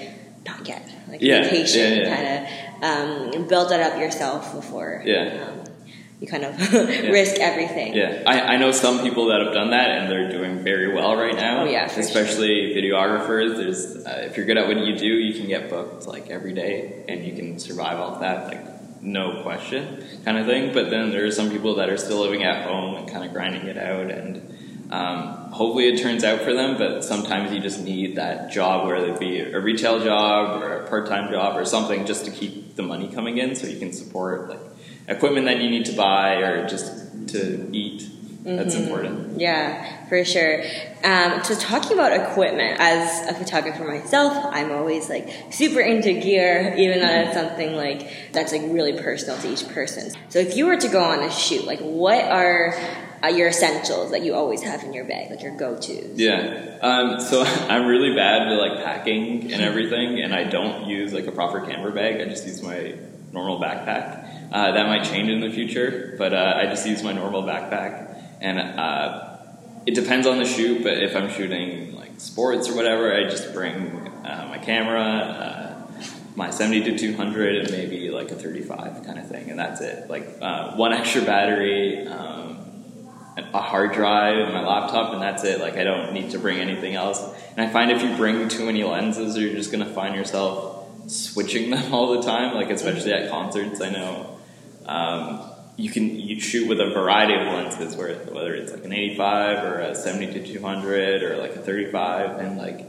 not 0.47 0.67
yet. 0.67 0.89
Like 1.09 1.21
Yeah, 1.21 1.43
yeah, 1.53 1.89
yeah. 1.89 2.15
kind 2.17 2.27
of 2.47 3.35
um, 3.39 3.49
build 3.49 3.71
that 3.71 3.81
up 3.93 3.99
yourself 4.01 4.55
before. 4.55 5.03
Yeah. 5.05 5.47
Um, 5.49 5.65
you 6.23 6.29
kind 6.29 6.45
of 6.45 6.57
risk 6.73 7.41
everything. 7.41 7.95
Yeah, 7.95 8.23
I, 8.25 8.55
I 8.55 8.57
know 8.57 8.71
some 8.71 9.01
people 9.03 9.27
that 9.27 9.41
have 9.41 9.53
done 9.53 9.71
that 9.71 9.91
and 9.91 10.11
they're 10.11 10.31
doing 10.31 10.63
very 10.63 10.95
well 10.95 11.17
right 11.17 11.35
now. 11.35 11.63
Oh, 11.63 11.65
yeah, 11.65 11.87
especially 11.87 12.75
videographers. 12.77 13.57
There's 13.57 14.07
uh, 14.07 14.29
if 14.31 14.37
you're 14.37 14.47
good 14.47 14.57
at 14.57 14.69
what 14.69 14.79
you 14.79 14.97
do, 14.97 15.07
you 15.07 15.35
can 15.35 15.49
get 15.49 15.69
booked 15.69 16.07
like 16.07 16.31
every 16.31 16.53
day 16.53 17.05
and 17.09 17.25
you 17.25 17.35
can 17.35 17.59
survive 17.59 17.99
off 17.99 18.21
that 18.21 18.47
like 18.47 19.03
no 19.03 19.43
question 19.43 20.07
kind 20.25 20.39
of 20.39 20.47
thing. 20.47 20.73
But 20.73 20.91
then 20.91 21.11
there 21.11 21.25
are 21.25 21.33
some 21.33 21.51
people 21.51 21.75
that 21.75 21.89
are 21.89 21.97
still 21.97 22.21
living 22.21 22.45
at 22.45 22.69
home 22.69 22.95
and 22.95 23.11
kind 23.11 23.25
of 23.25 23.33
grinding 23.33 23.67
it 23.67 23.77
out 23.77 24.11
and. 24.11 24.49
Um, 24.93 25.51
hopefully 25.53 25.89
it 25.89 26.03
turns 26.03 26.23
out 26.23 26.43
for 26.43 26.53
them, 26.53 26.77
but 26.77 27.03
sometimes 27.03 27.51
you 27.51 27.61
just 27.61 27.81
need 27.81 28.17
that 28.17 28.53
job, 28.53 28.87
whether 28.87 29.15
it 29.15 29.19
be 29.19 29.41
a 29.41 29.59
retail 29.59 30.05
job 30.05 30.63
or 30.63 30.83
a 30.83 30.87
part-time 30.87 31.33
job 31.33 31.57
or 31.57 31.65
something, 31.65 32.05
just 32.05 32.27
to 32.27 32.31
keep 32.31 32.77
the 32.77 32.83
money 32.83 33.09
coming 33.09 33.39
in, 33.39 33.55
so 33.55 33.67
you 33.67 33.79
can 33.79 33.91
support 33.91 34.51
like 34.51 34.61
equipment 35.09 35.47
that 35.47 35.59
you 35.59 35.71
need 35.71 35.87
to 35.87 35.93
buy 35.93 36.37
or 36.37 36.67
just 36.67 37.29
to 37.29 37.69
eat. 37.73 38.09
That's 38.45 38.75
important. 38.75 39.41
Yeah, 39.41 40.07
for 40.09 40.25
sure. 40.25 40.63
Um, 41.05 41.45
so 41.45 41.55
talking 41.55 41.93
about 41.93 42.13
equipment, 42.13 42.81
as 42.81 43.29
a 43.29 43.35
photographer 43.35 43.85
myself, 43.85 44.33
I'm 44.51 44.73
always 44.73 45.09
like 45.09 45.29
super 45.51 45.81
into 45.81 46.13
gear, 46.13 46.75
even 46.77 47.01
though 47.01 47.21
it's 47.21 47.35
something 47.35 47.77
like 47.77 48.33
that's 48.33 48.53
like 48.53 48.63
really 48.65 49.01
personal 49.01 49.39
to 49.39 49.53
each 49.53 49.69
person. 49.69 50.11
So 50.29 50.41
if 50.41 50.57
you 50.57 50.67
were 50.67 50.77
to 50.77 50.89
go 50.89 51.03
on 51.03 51.23
a 51.23 51.31
shoot, 51.31 51.65
like 51.67 51.79
what 51.81 52.25
are 52.25 52.75
uh, 53.23 53.29
your 53.29 53.49
essentials 53.49 54.11
that 54.11 54.23
you 54.23 54.35
always 54.35 54.63
have 54.63 54.83
in 54.83 54.93
your 54.93 55.05
bag, 55.05 55.31
like 55.31 55.43
your 55.43 55.57
go-tos? 55.57 56.19
Yeah. 56.19 56.79
Um, 56.83 57.21
so 57.21 57.43
I'm 57.69 57.87
really 57.87 58.15
bad 58.17 58.49
with 58.49 58.59
like 58.59 58.85
packing 58.85 59.53
and 59.53 59.63
everything, 59.63 60.21
and 60.21 60.35
I 60.35 60.45
don't 60.45 60.89
use 60.89 61.13
like 61.13 61.27
a 61.27 61.33
proper 61.33 61.61
camera 61.61 61.93
bag. 61.93 62.21
I 62.21 62.25
just 62.25 62.45
use 62.45 62.61
my 62.61 62.97
normal 63.33 63.61
backpack. 63.61 64.22
Uh, 64.53 64.73
that 64.73 64.87
might 64.87 65.05
change 65.05 65.31
in 65.31 65.41
the 65.41 65.51
future, 65.51 66.15
but 66.19 66.35
uh, 66.35 66.55
I 66.57 66.67
just 66.67 66.87
use 66.87 67.03
my 67.03 67.13
normal 67.13 67.43
backpack, 67.43 68.23
and 68.41 68.59
uh, 68.59 69.39
it 69.87 69.95
depends 69.95 70.27
on 70.27 70.39
the 70.39 70.45
shoot. 70.45 70.83
But 70.83 71.03
if 71.03 71.17
I'm 71.17 71.31
shooting 71.31 71.97
like 71.97 72.21
sports 72.21 72.69
or 72.69 72.77
whatever, 72.77 73.15
I 73.15 73.25
just 73.25 73.55
bring 73.55 73.97
uh, 74.27 74.47
my 74.51 74.59
camera. 74.59 75.01
Uh, 75.01 75.63
my 76.35 76.51
70 76.51 76.85
to 76.85 76.99
200 76.99 77.57
and 77.57 77.71
maybe 77.71 78.11
like 78.11 78.31
a 78.31 78.35
35 78.35 79.05
kind 79.05 79.19
of 79.19 79.29
thing 79.29 79.51
and 79.51 79.59
that's 79.59 79.81
it 79.81 80.09
like 80.09 80.39
uh, 80.41 80.75
one 80.77 80.93
extra 80.99 81.23
battery 81.23 82.07
um, 82.07 82.59
a 83.37 83.61
hard 83.61 83.93
drive 83.93 84.39
and 84.39 84.53
my 84.53 84.65
laptop 84.67 85.13
and 85.13 85.23
that's 85.23 85.45
it 85.45 85.61
like 85.61 85.77
i 85.77 85.85
don't 85.85 86.13
need 86.13 86.31
to 86.31 86.39
bring 86.39 86.59
anything 86.59 86.95
else 86.95 87.23
and 87.51 87.61
i 87.61 87.71
find 87.71 87.91
if 87.91 88.03
you 88.03 88.17
bring 88.17 88.49
too 88.49 88.65
many 88.65 88.83
lenses 88.83 89.37
you're 89.37 89.53
just 89.53 89.71
to 89.71 89.85
find 89.85 90.15
yourself 90.15 90.87
switching 91.07 91.71
them 91.75 91.93
all 91.93 92.15
the 92.15 92.23
time 92.23 92.55
like 92.55 92.71
especially 92.71 93.13
at 93.13 93.31
concerts 93.31 93.81
i 93.83 93.91
know 93.91 94.32
um, 94.87 95.41
you 95.77 95.91
can 95.91 96.19
you 96.19 96.41
shoot 96.41 96.69
with 96.69 96.81
a 96.81 96.91
variety 96.91 97.35
of 97.35 97.41
lenses 97.47 97.97
where 97.97 98.15
whether 98.27 98.55
it's 98.55 98.73
like 98.73 98.85
an 98.85 98.93
85 98.93 99.65
or 99.65 99.81
a 99.81 99.95
70 99.95 100.33
to 100.35 100.53
200 100.55 101.23
or 101.23 101.37
like 101.39 101.53
a 101.57 101.59
35 101.61 102.39
and 102.41 102.59
like 102.59 102.87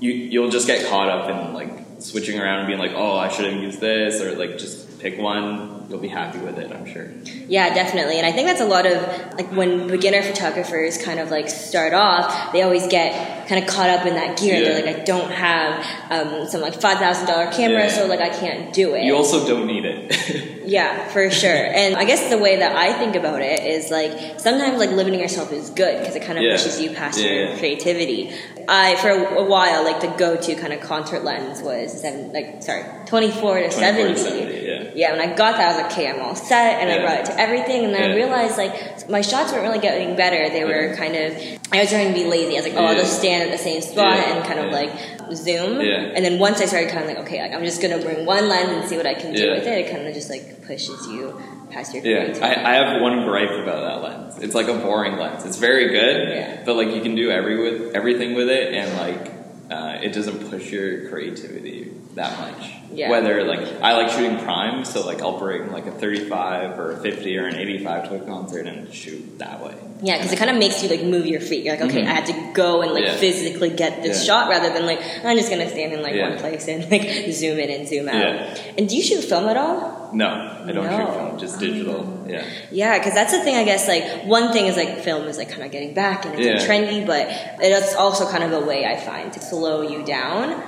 you 0.00 0.12
you'll 0.12 0.50
just 0.50 0.66
get 0.66 0.88
caught 0.90 1.08
up 1.08 1.30
in 1.30 1.54
like 1.54 1.70
switching 2.00 2.38
around 2.40 2.60
and 2.60 2.66
being 2.66 2.78
like 2.78 2.92
oh 2.94 3.16
i 3.16 3.28
should 3.28 3.44
have 3.52 3.62
used 3.62 3.78
this 3.80 4.20
or 4.22 4.34
like 4.34 4.58
just 4.58 4.98
pick 4.98 5.18
one 5.18 5.86
you'll 5.88 5.98
be 6.00 6.08
happy 6.08 6.38
with 6.38 6.58
it 6.58 6.72
i'm 6.72 6.86
sure 6.86 7.10
Yeah, 7.48 7.74
definitely. 7.74 8.16
And 8.18 8.24
I 8.26 8.30
think 8.32 8.46
that's 8.46 8.60
a 8.60 8.64
lot 8.66 8.86
of 8.86 9.02
like 9.34 9.50
when 9.50 9.88
beginner 9.88 10.22
photographers 10.22 10.98
kind 11.02 11.18
of 11.18 11.30
like 11.32 11.48
start 11.48 11.92
off, 11.94 12.52
they 12.52 12.62
always 12.62 12.86
get 12.86 13.48
kind 13.48 13.60
of 13.62 13.68
caught 13.68 13.90
up 13.90 14.06
in 14.06 14.14
that 14.14 14.38
gear. 14.38 14.54
Yeah. 14.54 14.68
They're 14.74 14.86
like, 14.86 15.00
I 15.00 15.04
don't 15.04 15.32
have 15.32 15.84
um, 16.12 16.46
some 16.46 16.60
like 16.60 16.74
five 16.80 16.98
thousand 16.98 17.26
dollar 17.26 17.50
camera, 17.50 17.80
Yeah. 17.86 17.88
so 17.88 18.06
like 18.06 18.20
I 18.20 18.28
can't 18.28 18.72
do 18.72 18.94
it. 18.94 19.02
you 19.04 19.16
also 19.16 19.44
don't 19.48 19.66
need 19.66 19.84
it 19.84 20.59
Yeah, 20.70 21.08
for 21.08 21.30
sure. 21.30 21.50
And 21.80 21.96
I 21.96 22.04
guess 22.04 22.22
the 22.30 22.38
way 22.38 22.54
that 22.62 22.72
I 22.76 22.92
think 23.00 23.14
about 23.16 23.40
it 23.42 23.60
is 23.76 23.90
like 23.90 24.38
sometimes 24.38 24.78
like 24.78 24.90
limiting 24.90 25.20
yourself 25.20 25.52
is 25.52 25.70
good 25.70 25.98
because 26.00 26.14
it 26.14 26.22
kind 26.22 26.38
of 26.38 26.44
Yeah. 26.44 26.52
pushes 26.56 26.80
you 26.80 26.90
past 26.90 27.18
Yeah, 27.18 27.30
your 27.30 27.44
yeah. 27.50 27.58
creativity. 27.58 28.20
I 28.68 28.94
for 29.02 29.08
a, 29.10 29.20
a 29.42 29.44
while 29.54 29.82
like 29.82 30.00
the 30.00 30.12
go 30.24 30.36
to 30.36 30.54
kind 30.54 30.72
of 30.72 30.80
concert 30.80 31.24
lens 31.24 31.60
was 31.60 31.86
seven 32.02 32.32
like 32.32 32.62
sorry 32.62 32.84
twenty 33.06 33.30
four 33.40 33.54
to 33.58 33.68
24 33.68 34.08
to 34.08 34.16
seventy. 34.16 34.66
yeah. 34.68 34.76
Yeah, 35.00 35.12
when 35.12 35.20
I 35.20 35.28
got 35.42 35.52
that, 35.56 35.66
I 35.66 35.72
was 35.72 35.78
like, 35.82 35.92
okay, 35.92 36.06
I'm 36.10 36.20
all 36.20 36.34
set, 36.34 36.80
and 36.82 36.90
I 36.90 36.96
brought 37.04 37.20
it 37.20 37.26
to 37.26 37.36
everything, 37.40 37.84
and 37.86 37.94
then 37.94 38.10
I 38.10 38.14
realized 38.14 38.56
like 38.58 38.74
my 39.08 39.22
shots 39.22 39.52
weren't 39.52 39.62
really 39.68 39.78
getting 39.78 40.14
better. 40.16 40.40
They 40.50 40.64
were 40.64 40.94
kind 40.96 41.14
of 41.16 41.28
I 41.72 41.80
was 41.82 41.90
trying 41.90 42.08
to 42.12 42.18
be 42.20 42.26
lazy. 42.26 42.52
I 42.54 42.60
was 42.60 42.66
like, 42.68 42.76
oh, 42.80 42.84
I'll 42.86 42.94
just 43.04 43.18
stand 43.18 43.40
at 43.48 43.50
the 43.56 43.62
same 43.68 43.80
spot 43.82 44.16
Yeah, 44.18 44.36
and 44.36 44.44
kind 44.46 44.60
of 44.60 44.68
like 44.72 44.90
zoom. 45.34 45.80
Yeah. 45.80 46.12
And 46.14 46.24
then 46.24 46.38
once 46.38 46.60
I 46.60 46.66
started 46.66 46.90
kind 46.90 47.02
of 47.04 47.08
like, 47.08 47.18
okay, 47.26 47.40
like 47.42 47.52
I'm 47.52 47.64
just 47.64 47.80
gonna 47.82 47.98
bring 47.98 48.26
one 48.26 48.48
lens 48.48 48.70
and 48.70 48.84
see 48.88 48.96
what 48.96 49.06
I 49.06 49.14
can 49.14 49.32
do 49.34 49.42
Yeah. 49.44 49.54
with 49.54 49.66
it. 49.66 49.86
It 49.86 49.90
kind 49.90 50.06
of 50.06 50.14
just 50.14 50.30
like 50.30 50.66
pushes 50.66 51.06
you 51.08 51.40
past 51.70 51.94
your 51.94 52.04
Yeah. 52.04 52.38
I, 52.42 52.72
I 52.72 52.74
have 52.74 53.00
one 53.00 53.24
gripe 53.24 53.50
about 53.50 53.80
that 53.82 54.02
lens. 54.02 54.38
It's 54.38 54.54
like 54.54 54.68
a 54.68 54.74
boring 54.74 55.16
lens. 55.18 55.44
It's 55.44 55.56
very 55.58 55.88
good, 55.88 56.28
Yeah. 56.28 56.62
but 56.64 56.76
like 56.76 56.88
you 56.94 57.00
can 57.00 57.14
do 57.14 57.30
every 57.30 57.56
with 57.60 57.94
everything 57.94 58.34
with 58.34 58.48
it, 58.48 58.74
and 58.74 58.96
like 58.96 59.32
uh, 59.70 59.98
it 60.02 60.12
doesn't 60.12 60.50
push 60.50 60.70
your 60.72 61.08
creativity 61.10 61.89
that 62.16 62.38
much. 62.38 62.70
Yeah. 62.92 63.08
Whether 63.10 63.44
like 63.44 63.60
I 63.82 63.92
like 63.96 64.10
shooting 64.10 64.38
prime, 64.38 64.84
so 64.84 65.06
like 65.06 65.22
I'll 65.22 65.38
bring 65.38 65.70
like 65.70 65.86
a 65.86 65.92
35 65.92 66.78
or 66.78 66.92
a 66.92 66.96
50 67.00 67.38
or 67.38 67.46
an 67.46 67.54
85 67.54 68.08
to 68.08 68.14
a 68.16 68.20
concert 68.26 68.66
and 68.66 68.92
shoot 68.92 69.38
that 69.38 69.64
way. 69.64 69.74
Yeah, 70.02 70.16
because 70.16 70.32
it 70.32 70.38
kind 70.38 70.50
of 70.50 70.56
makes 70.56 70.82
you 70.82 70.88
like 70.88 71.04
move 71.04 71.26
your 71.26 71.40
feet. 71.40 71.64
You're 71.64 71.76
like, 71.76 71.84
okay, 71.84 72.02
Mhm. 72.02 72.06
I 72.08 72.14
have 72.14 72.24
to 72.24 72.50
go 72.52 72.80
and 72.82 72.92
like 72.92 73.04
Yeah. 73.04 73.14
physically 73.14 73.70
get 73.70 74.02
this 74.02 74.26
Yeah. 74.26 74.26
shot 74.44 74.48
rather 74.50 74.70
than 74.72 74.86
like 74.86 75.00
I'm 75.24 75.36
just 75.36 75.50
gonna 75.50 75.68
stand 75.70 75.92
in 75.92 76.02
like 76.02 76.14
Yeah. 76.14 76.30
one 76.30 76.38
place 76.38 76.66
and 76.66 76.90
like 76.90 77.30
zoom 77.30 77.58
in 77.60 77.70
and 77.70 77.86
zoom 77.86 78.08
out. 78.08 78.58
And 78.76 78.88
do 78.88 78.96
you 78.96 79.02
shoot 79.02 79.22
film 79.22 79.48
at 79.48 79.56
all? 79.56 80.10
No, 80.12 80.26
I 80.66 80.72
don't 80.72 80.84
No. 80.86 80.90
shoot 81.06 81.14
film, 81.14 81.38
just 81.38 81.60
digital. 81.60 82.04
Yeah. 82.28 82.42
Yeah, 82.72 82.98
because 82.98 83.14
that's 83.14 83.32
the 83.32 83.40
thing. 83.44 83.54
I 83.54 83.62
guess 83.62 83.86
like 83.86 84.24
one 84.24 84.52
thing 84.52 84.66
is 84.66 84.76
like 84.76 84.98
film 85.04 85.28
is 85.28 85.38
like 85.38 85.48
kind 85.50 85.62
of 85.62 85.70
getting 85.70 85.94
back 85.94 86.24
and 86.24 86.34
it's 86.40 86.64
trendy, 86.64 87.06
but 87.06 87.28
it's 87.62 87.94
also 87.94 88.26
kind 88.26 88.42
of 88.42 88.52
a 88.52 88.66
way 88.66 88.84
I 88.86 88.96
find 88.96 89.32
to 89.34 89.40
slow 89.40 89.82
you 89.82 90.02
down. 90.04 90.60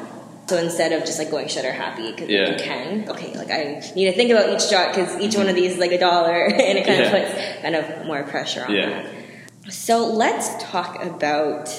So 0.49 0.59
instead 0.59 0.93
of 0.93 1.01
just 1.07 1.19
like 1.19 1.31
going 1.31 1.49
shutter 1.49 1.73
happy, 1.73 2.11
because 2.11 2.29
Yeah. 2.29 2.51
you 2.51 2.57
can, 2.57 3.09
okay, 3.09 3.35
like 3.39 3.51
I 3.51 3.81
need 3.95 4.07
to 4.07 4.13
think 4.13 4.31
about 4.31 4.51
each 4.53 4.69
shot 4.69 4.95
because 4.95 5.19
each 5.21 5.35
one 5.37 5.49
of 5.49 5.55
these 5.55 5.73
is 5.73 5.79
like 5.79 5.93
a 5.93 5.99
dollar, 5.99 6.45
and 6.47 6.79
it 6.79 6.87
kind 6.87 7.01
of 7.03 7.11
puts 7.11 7.33
kind 7.63 7.75
of 7.77 8.07
more 8.07 8.23
pressure 8.25 8.65
on 8.65 8.75
Yeah. 8.75 9.03
that. 9.67 9.73
So 9.73 10.05
let's 10.07 10.63
talk 10.63 11.03
about 11.05 11.71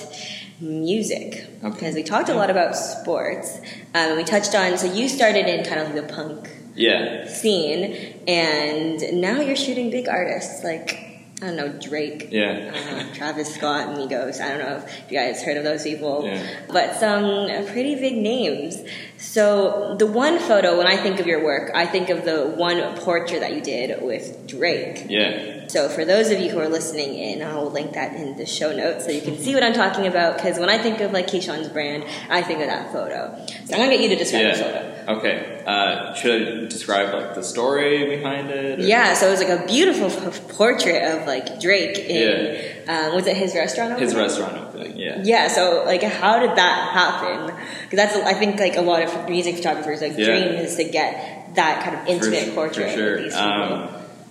music 0.60 1.46
Okay. 1.64 1.74
because 1.74 1.94
we 1.96 2.04
talked 2.04 2.30
a 2.30 2.34
lot 2.34 2.50
about 2.50 2.76
sports. 2.76 3.60
Um, 3.94 4.16
we 4.16 4.24
touched 4.24 4.56
on 4.56 4.78
so 4.78 4.92
you 4.92 5.10
started 5.10 5.48
in 5.48 5.66
kind 5.66 5.82
of 5.82 5.94
the 5.94 6.04
punk 6.04 6.50
Yeah. 6.76 7.28
scene, 7.28 8.16
and 8.28 9.22
now 9.22 9.42
you're 9.42 9.56
shooting 9.58 9.90
big 9.92 10.08
artists 10.08 10.64
like 10.64 11.13
I 11.44 11.48
don't 11.48 11.56
know 11.58 11.68
Drake, 11.68 12.30
Yeah. 12.32 12.72
uh, 12.74 13.14
Travis 13.14 13.54
Scott, 13.54 13.90
Migos. 13.98 14.40
I 14.40 14.48
don't 14.50 14.60
know 14.60 14.78
if 14.78 15.12
you 15.12 15.18
guys 15.18 15.44
heard 15.44 15.58
of 15.58 15.66
those 15.66 15.84
people, 15.84 16.24
Yeah. 16.26 16.42
but 16.72 16.96
some 16.96 17.48
pretty 17.68 17.96
big 17.96 18.16
names. 18.16 18.82
So 19.18 19.96
the 20.00 20.06
one 20.08 20.40
photo 20.40 20.78
when 20.78 20.88
I 20.88 20.96
think 20.96 21.20
of 21.20 21.28
your 21.28 21.44
work, 21.44 21.72
I 21.76 21.86
think 21.86 22.10
of 22.10 22.24
the 22.24 22.46
one 22.46 22.96
portrait 22.96 23.42
that 23.42 23.54
you 23.54 23.62
did 23.62 24.02
with 24.02 24.48
Drake. 24.48 25.06
Yeah. 25.10 25.68
So 25.68 25.90
for 25.90 26.06
those 26.06 26.30
of 26.32 26.40
you 26.40 26.50
who 26.50 26.60
are 26.60 26.70
listening 26.70 27.16
in, 27.16 27.42
I 27.42 27.56
will 27.56 27.70
link 27.72 27.94
that 27.94 28.14
in 28.16 28.38
the 28.38 28.46
show 28.46 28.72
notes 28.74 29.04
so 29.06 29.12
you 29.12 29.22
can 29.22 29.38
see 29.38 29.54
what 29.54 29.64
I'm 29.64 29.74
talking 29.74 30.08
about. 30.08 30.36
Because 30.38 30.60
when 30.60 30.70
I 30.70 30.78
think 30.78 31.02
of 31.02 31.12
like 31.12 31.28
Kishan's 31.28 31.68
brand, 31.70 32.06
I 32.30 32.42
think 32.42 32.62
of 32.62 32.68
that 32.68 32.92
photo. 32.94 33.36
So 33.66 33.74
I'm 33.74 33.80
gonna 33.82 33.92
get 33.92 34.02
you 34.02 34.10
to 34.10 34.16
describe 34.16 34.54
the 34.56 34.64
photo. 34.64 34.93
Yeah. 35.08 35.14
Okay. 35.16 35.64
Uh, 35.66 36.14
should 36.14 36.42
I 36.42 36.66
describe 36.68 37.14
like 37.14 37.36
the 37.36 37.44
story 37.44 38.06
behind 38.18 38.50
it? 38.50 38.80
or- 38.80 38.84
Yeah, 38.84 39.14
so 39.14 39.28
it 39.28 39.32
was 39.32 39.40
like 39.44 39.60
a 39.62 39.66
beautiful 39.66 40.10
portrait 40.50 41.02
of 41.14 41.26
like 41.28 41.60
Drake 41.60 41.98
in 42.00 42.90
um, 42.90 43.16
was 43.16 43.28
it 43.28 43.38
his 43.38 43.56
restaurant? 43.56 44.00
His 44.00 44.14
restaurant 44.16 44.58
opening. 44.58 44.98
Yeah. 44.98 45.22
Yeah, 45.24 45.48
so 45.48 45.84
like 45.86 46.04
how 46.04 46.40
did 46.40 46.56
that 46.56 46.92
happen? 46.94 47.56
Because 47.90 47.98
that's 47.98 48.16
I 48.28 48.34
think 48.34 48.60
like 48.60 48.76
a 48.76 48.82
lot 48.82 49.04
of 49.04 49.30
music 49.30 49.56
photographers 49.58 50.02
like 50.02 50.18
Yeah. 50.18 50.26
dream 50.26 50.44
is 50.66 50.76
to 50.76 50.84
get 50.84 51.56
that 51.56 51.84
kind 51.84 51.96
of 51.98 52.08
intimate 52.08 52.46
for, 52.50 52.54
portrait 52.56 52.90
For 52.92 52.98
sure. 52.98 53.16
of 53.16 53.24
these 53.24 53.34
people. 53.34 53.48
Um, 53.52 53.90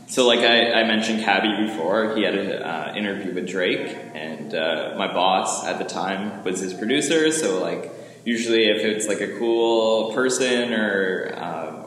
so, 0.08 0.26
like 0.26 0.40
I, 0.40 0.72
I 0.72 0.84
mentioned 0.84 1.22
Cabbie 1.22 1.68
before, 1.68 2.14
he 2.14 2.22
had 2.22 2.34
an 2.34 2.62
uh, 2.62 2.92
interview 2.94 3.32
with 3.32 3.48
Drake, 3.48 3.96
and 4.14 4.54
uh, 4.54 4.94
my 4.98 5.06
boss 5.06 5.64
at 5.64 5.78
the 5.78 5.86
time 5.86 6.44
was 6.44 6.60
his 6.60 6.74
producer. 6.74 7.30
So, 7.32 7.62
like, 7.62 7.90
usually 8.24 8.64
if 8.64 8.84
it's 8.84 9.06
like 9.08 9.20
a 9.20 9.38
cool 9.38 10.12
person 10.12 10.72
or 10.72 11.34
um, 11.36 11.82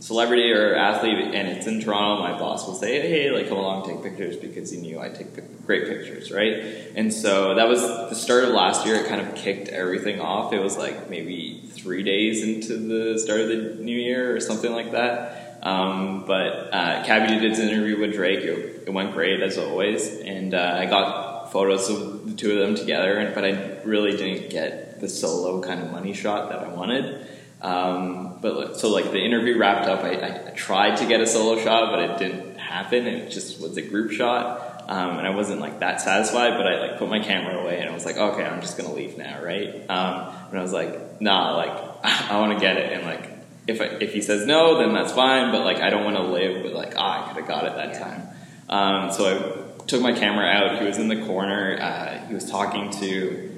celebrity 0.00 0.52
or 0.52 0.74
athlete 0.74 1.34
and 1.34 1.48
it's 1.48 1.66
in 1.66 1.80
Toronto, 1.80 2.22
my 2.22 2.38
boss 2.38 2.66
will 2.66 2.74
say, 2.74 3.00
"Hey, 3.00 3.30
like 3.30 3.48
come 3.48 3.58
along, 3.58 3.86
take 3.86 4.02
pictures," 4.02 4.36
because 4.36 4.70
he 4.70 4.78
knew 4.78 5.00
I 5.00 5.08
take 5.08 5.28
great 5.66 5.86
pictures, 5.86 6.30
right? 6.30 6.62
And 6.94 7.12
so 7.12 7.54
that 7.54 7.68
was 7.68 7.80
the 7.80 8.14
start 8.14 8.44
of 8.44 8.50
last 8.50 8.84
year. 8.86 8.96
It 8.96 9.06
kind 9.06 9.20
of 9.20 9.34
kicked 9.34 9.68
everything 9.68 10.20
off. 10.20 10.52
It 10.52 10.60
was 10.60 10.76
like 10.76 11.08
maybe 11.08 11.62
three 11.70 12.02
days 12.02 12.42
into 12.42 12.76
the 12.76 13.18
start 13.18 13.40
of 13.40 13.48
the 13.48 13.82
new 13.82 13.96
year 13.96 14.36
or 14.36 14.40
something 14.40 14.72
like 14.72 14.92
that. 14.92 15.58
Um, 15.62 16.24
but 16.26 16.74
uh, 16.74 17.04
Cabbie 17.04 17.40
did 17.40 17.50
his 17.50 17.58
interview 17.58 17.98
with 17.98 18.12
Drake. 18.12 18.40
It, 18.40 18.84
it 18.86 18.92
went 18.92 19.14
great 19.14 19.40
as 19.40 19.56
always, 19.56 20.20
and 20.20 20.52
uh, 20.52 20.76
I 20.78 20.84
got 20.84 21.50
photos 21.50 21.88
of 21.88 22.26
the 22.28 22.36
two 22.36 22.52
of 22.52 22.58
them 22.58 22.74
together. 22.74 23.32
But 23.34 23.46
I 23.46 23.78
really 23.84 24.16
didn't 24.18 24.50
get 24.50 24.93
the 25.04 25.10
solo 25.10 25.60
kind 25.60 25.82
of 25.82 25.92
money 25.92 26.14
shot 26.14 26.48
that 26.48 26.60
I 26.60 26.68
wanted. 26.68 27.26
Um, 27.60 28.38
but 28.40 28.78
so 28.78 28.88
like 28.88 29.10
the 29.10 29.22
interview 29.22 29.58
wrapped 29.58 29.86
up, 29.86 30.02
I, 30.02 30.48
I, 30.48 30.50
tried 30.50 30.96
to 30.96 31.06
get 31.06 31.20
a 31.20 31.26
solo 31.26 31.62
shot, 31.62 31.92
but 31.92 31.98
it 31.98 32.18
didn't 32.18 32.56
happen. 32.56 33.06
It 33.06 33.30
just 33.30 33.60
was 33.60 33.76
a 33.76 33.82
group 33.82 34.12
shot, 34.12 34.84
um, 34.88 35.18
and 35.18 35.26
I 35.26 35.30
wasn't 35.30 35.60
like 35.60 35.80
that 35.80 36.00
satisfied. 36.00 36.56
But 36.56 36.66
I 36.66 36.88
like 36.88 36.98
put 36.98 37.08
my 37.08 37.20
camera 37.20 37.58
away, 37.58 37.80
and 37.80 37.90
I 37.90 37.94
was 37.94 38.06
like, 38.06 38.16
okay, 38.16 38.44
I'm 38.44 38.60
just 38.60 38.78
gonna 38.78 38.92
leave 38.92 39.18
now, 39.18 39.42
right? 39.42 39.74
Um, 39.88 40.34
and 40.50 40.58
I 40.58 40.62
was 40.62 40.72
like, 40.72 41.20
nah, 41.20 41.56
like 41.56 41.94
I 42.30 42.38
want 42.40 42.58
to 42.58 42.60
get 42.60 42.76
it, 42.76 42.92
and 42.92 43.04
like 43.04 43.30
if 43.66 43.80
I, 43.80 43.84
if 43.84 44.12
he 44.12 44.22
says 44.22 44.46
no, 44.46 44.78
then 44.78 44.94
that's 44.94 45.12
fine. 45.12 45.52
But 45.52 45.64
like 45.64 45.78
I 45.78 45.90
don't 45.90 46.04
want 46.04 46.16
to 46.16 46.22
live 46.22 46.64
with 46.64 46.72
like, 46.72 46.94
ah, 46.96 47.24
I 47.24 47.28
could 47.28 47.44
have 47.44 47.48
got 47.48 47.64
it 47.66 47.76
that 47.76 47.94
time. 47.94 48.28
Um, 48.68 49.12
so 49.12 49.24
I 49.26 49.84
took 49.86 50.00
my 50.00 50.12
camera 50.12 50.46
out. 50.46 50.80
He 50.80 50.86
was 50.86 50.98
in 50.98 51.08
the 51.08 51.24
corner. 51.26 51.78
Uh, 51.80 52.26
he 52.26 52.34
was 52.34 52.50
talking 52.50 52.90
to 53.00 53.54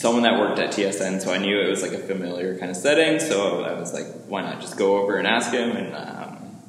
someone 0.00 0.22
that 0.22 0.38
worked 0.40 0.58
at 0.58 0.72
TSN, 0.72 1.20
so 1.20 1.30
I 1.30 1.36
knew 1.36 1.60
it 1.60 1.68
was 1.68 1.82
like 1.82 1.92
a 1.92 1.98
familiar 1.98 2.58
kind 2.58 2.70
of 2.70 2.76
setting. 2.78 3.20
So 3.20 3.62
I 3.62 3.78
was 3.78 3.92
like, 3.92 4.06
why 4.28 4.40
not 4.40 4.62
just 4.62 4.78
go 4.78 4.96
over 4.96 5.18
and 5.18 5.26
ask 5.26 5.52
him? 5.52 5.76
And 5.76 5.94
um, 5.94 6.62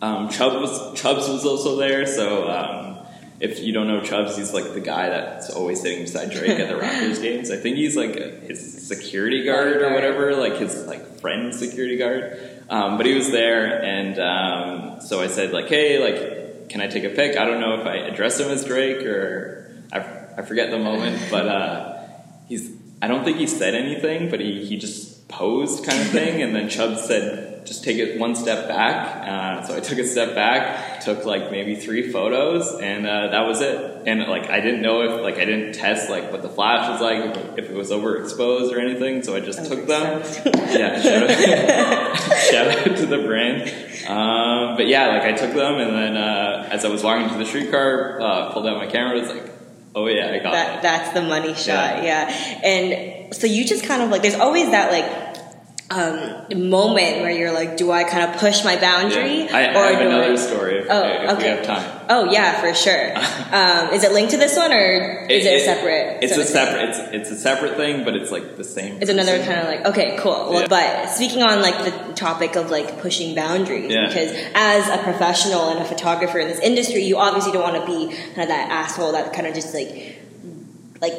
um, 0.00 0.28
Chubbs 0.28 0.54
was 0.54 1.00
Chubbs 1.00 1.28
was 1.28 1.44
also 1.44 1.74
there. 1.76 2.06
So 2.06 2.48
um, 2.48 2.98
if 3.40 3.58
you 3.58 3.72
don't 3.72 3.88
know 3.88 4.00
Chubbs, 4.00 4.36
he's 4.36 4.54
like 4.54 4.74
the 4.74 4.80
guy 4.80 5.08
that's 5.08 5.50
always 5.50 5.80
sitting 5.80 6.04
beside 6.04 6.30
Drake 6.30 6.60
at 6.60 6.68
the 6.68 6.74
Raptors 6.80 7.20
games. 7.20 7.50
I 7.50 7.56
think 7.56 7.78
he's 7.78 7.96
like 7.96 8.14
his 8.14 8.86
security 8.86 9.44
guard 9.44 9.82
or 9.82 9.92
whatever, 9.92 10.36
like 10.36 10.58
his 10.58 10.86
like 10.86 11.18
friend 11.20 11.52
security 11.52 11.96
guard. 11.96 12.38
Um, 12.70 12.96
but 12.96 13.06
he 13.06 13.14
was 13.14 13.32
there, 13.32 13.82
and 13.82 14.20
um, 14.20 15.00
so 15.00 15.20
I 15.20 15.26
said 15.26 15.52
like, 15.52 15.66
hey, 15.66 15.98
like, 15.98 16.68
can 16.68 16.80
I 16.80 16.86
take 16.86 17.02
a 17.02 17.10
pic? 17.10 17.36
I 17.36 17.44
don't 17.44 17.60
know 17.60 17.80
if 17.80 17.86
I 17.88 17.96
address 17.96 18.38
him 18.38 18.52
as 18.52 18.64
Drake 18.64 19.04
or 19.04 19.68
I, 19.92 19.98
I 20.38 20.42
forget 20.42 20.70
the 20.70 20.78
moment, 20.78 21.20
but. 21.28 21.48
Uh, 21.48 21.91
he's 22.52 22.70
I 23.00 23.08
don't 23.08 23.24
think 23.24 23.38
he 23.38 23.48
said 23.48 23.74
anything, 23.74 24.30
but 24.30 24.38
he, 24.38 24.64
he 24.64 24.76
just 24.76 25.26
posed 25.26 25.84
kind 25.84 26.00
of 26.00 26.08
thing. 26.08 26.40
and 26.40 26.54
then 26.54 26.68
Chubb 26.68 26.98
said, 26.98 27.66
just 27.66 27.82
take 27.82 27.96
it 27.96 28.18
one 28.18 28.36
step 28.36 28.68
back. 28.68 29.26
Uh, 29.26 29.66
so 29.66 29.76
I 29.76 29.80
took 29.80 29.98
a 29.98 30.06
step 30.06 30.36
back, 30.36 31.00
took 31.00 31.24
like 31.24 31.50
maybe 31.50 31.74
three 31.74 32.12
photos, 32.12 32.80
and 32.80 33.04
uh, 33.04 33.28
that 33.28 33.40
was 33.48 33.60
it. 33.60 34.06
And 34.06 34.20
like 34.28 34.50
I 34.50 34.60
didn't 34.60 34.82
know 34.82 35.02
if 35.02 35.20
like 35.20 35.38
I 35.38 35.44
didn't 35.44 35.72
test 35.72 36.10
like 36.10 36.30
what 36.30 36.42
the 36.42 36.48
flash 36.48 36.88
was 36.90 37.00
like, 37.00 37.58
if 37.58 37.70
it 37.70 37.74
was 37.74 37.90
overexposed 37.90 38.72
or 38.72 38.78
anything. 38.78 39.22
So 39.24 39.34
I 39.34 39.40
just 39.40 39.64
took 39.68 39.86
them. 39.86 40.22
yeah, 40.70 41.00
shout 41.00 41.30
out, 41.30 42.16
shout 42.50 42.66
out, 42.68 42.96
to 42.98 43.06
the 43.06 43.22
brand. 43.26 43.62
Um, 44.06 44.76
but 44.76 44.86
yeah, 44.86 45.08
like 45.08 45.22
I 45.22 45.32
took 45.32 45.54
them, 45.54 45.78
and 45.78 45.92
then 45.92 46.16
uh, 46.16 46.68
as 46.70 46.84
I 46.84 46.88
was 46.88 47.02
walking 47.02 47.28
to 47.30 47.38
the 47.38 47.46
streetcar, 47.46 48.20
uh, 48.20 48.52
pulled 48.52 48.66
out 48.66 48.76
my 48.76 48.86
camera. 48.86 49.18
Was 49.18 49.28
like 49.28 49.51
Oh 49.94 50.06
yeah, 50.06 50.30
I 50.32 50.38
got 50.38 50.52
that. 50.52 50.82
That's 50.82 51.12
the 51.12 51.22
money 51.22 51.54
shot. 51.54 52.02
Yeah. 52.02 52.28
yeah. 52.28 52.60
And 52.64 53.34
so 53.34 53.46
you 53.46 53.64
just 53.64 53.84
kind 53.84 54.02
of 54.02 54.10
like 54.10 54.22
there's 54.22 54.38
always 54.38 54.70
that 54.70 54.90
like 54.90 55.31
um, 55.92 56.70
moment 56.70 57.20
where 57.20 57.30
you're 57.30 57.52
like, 57.52 57.76
do 57.76 57.90
I 57.90 58.04
kind 58.04 58.30
of 58.30 58.40
push 58.40 58.64
my 58.64 58.80
boundary? 58.80 59.44
Yeah. 59.44 59.56
I, 59.56 59.60
I 59.78 59.92
have 59.92 60.00
another 60.00 60.32
I... 60.32 60.36
story 60.36 60.78
if, 60.78 60.86
oh, 60.90 61.02
if 61.02 61.30
okay. 61.30 61.36
we 61.36 61.56
have 61.56 61.66
time. 61.66 62.06
Oh 62.08 62.30
yeah, 62.30 62.60
for 62.60 62.74
sure. 62.74 63.16
um, 63.52 63.94
is 63.94 64.04
it 64.04 64.12
linked 64.12 64.32
to 64.32 64.36
this 64.36 64.56
one 64.56 64.72
or 64.72 65.26
is 65.30 65.46
it, 65.46 65.52
it 65.52 65.62
a 65.62 65.64
separate? 65.64 66.22
It's 66.22 66.36
a 66.36 66.44
separate. 66.44 66.88
It's 66.90 66.98
it's 66.98 67.30
a 67.30 67.36
separate 67.36 67.76
thing, 67.76 68.04
but 68.04 68.16
it's 68.16 68.30
like 68.30 68.56
the 68.56 68.64
same. 68.64 69.00
It's 69.00 69.10
another 69.10 69.38
kind 69.44 69.60
of 69.60 69.66
like 69.66 69.86
okay, 69.86 70.16
cool. 70.18 70.50
Well, 70.50 70.62
yeah. 70.62 70.66
but 70.68 71.06
speaking 71.10 71.42
on 71.42 71.62
like 71.62 71.84
the 71.84 72.12
topic 72.14 72.56
of 72.56 72.70
like 72.70 73.00
pushing 73.00 73.34
boundaries, 73.34 73.92
yeah. 73.92 74.08
because 74.08 74.32
as 74.54 74.88
a 74.88 75.02
professional 75.02 75.70
and 75.70 75.78
a 75.80 75.84
photographer 75.84 76.38
in 76.38 76.48
this 76.48 76.60
industry, 76.60 77.02
you 77.02 77.18
obviously 77.18 77.52
don't 77.52 77.62
want 77.62 77.76
to 77.76 77.86
be 77.86 78.14
kind 78.34 78.42
of 78.42 78.48
that 78.48 78.70
asshole 78.70 79.12
that 79.12 79.32
kind 79.32 79.46
of 79.46 79.54
just 79.54 79.74
like 79.74 80.18
like 81.00 81.14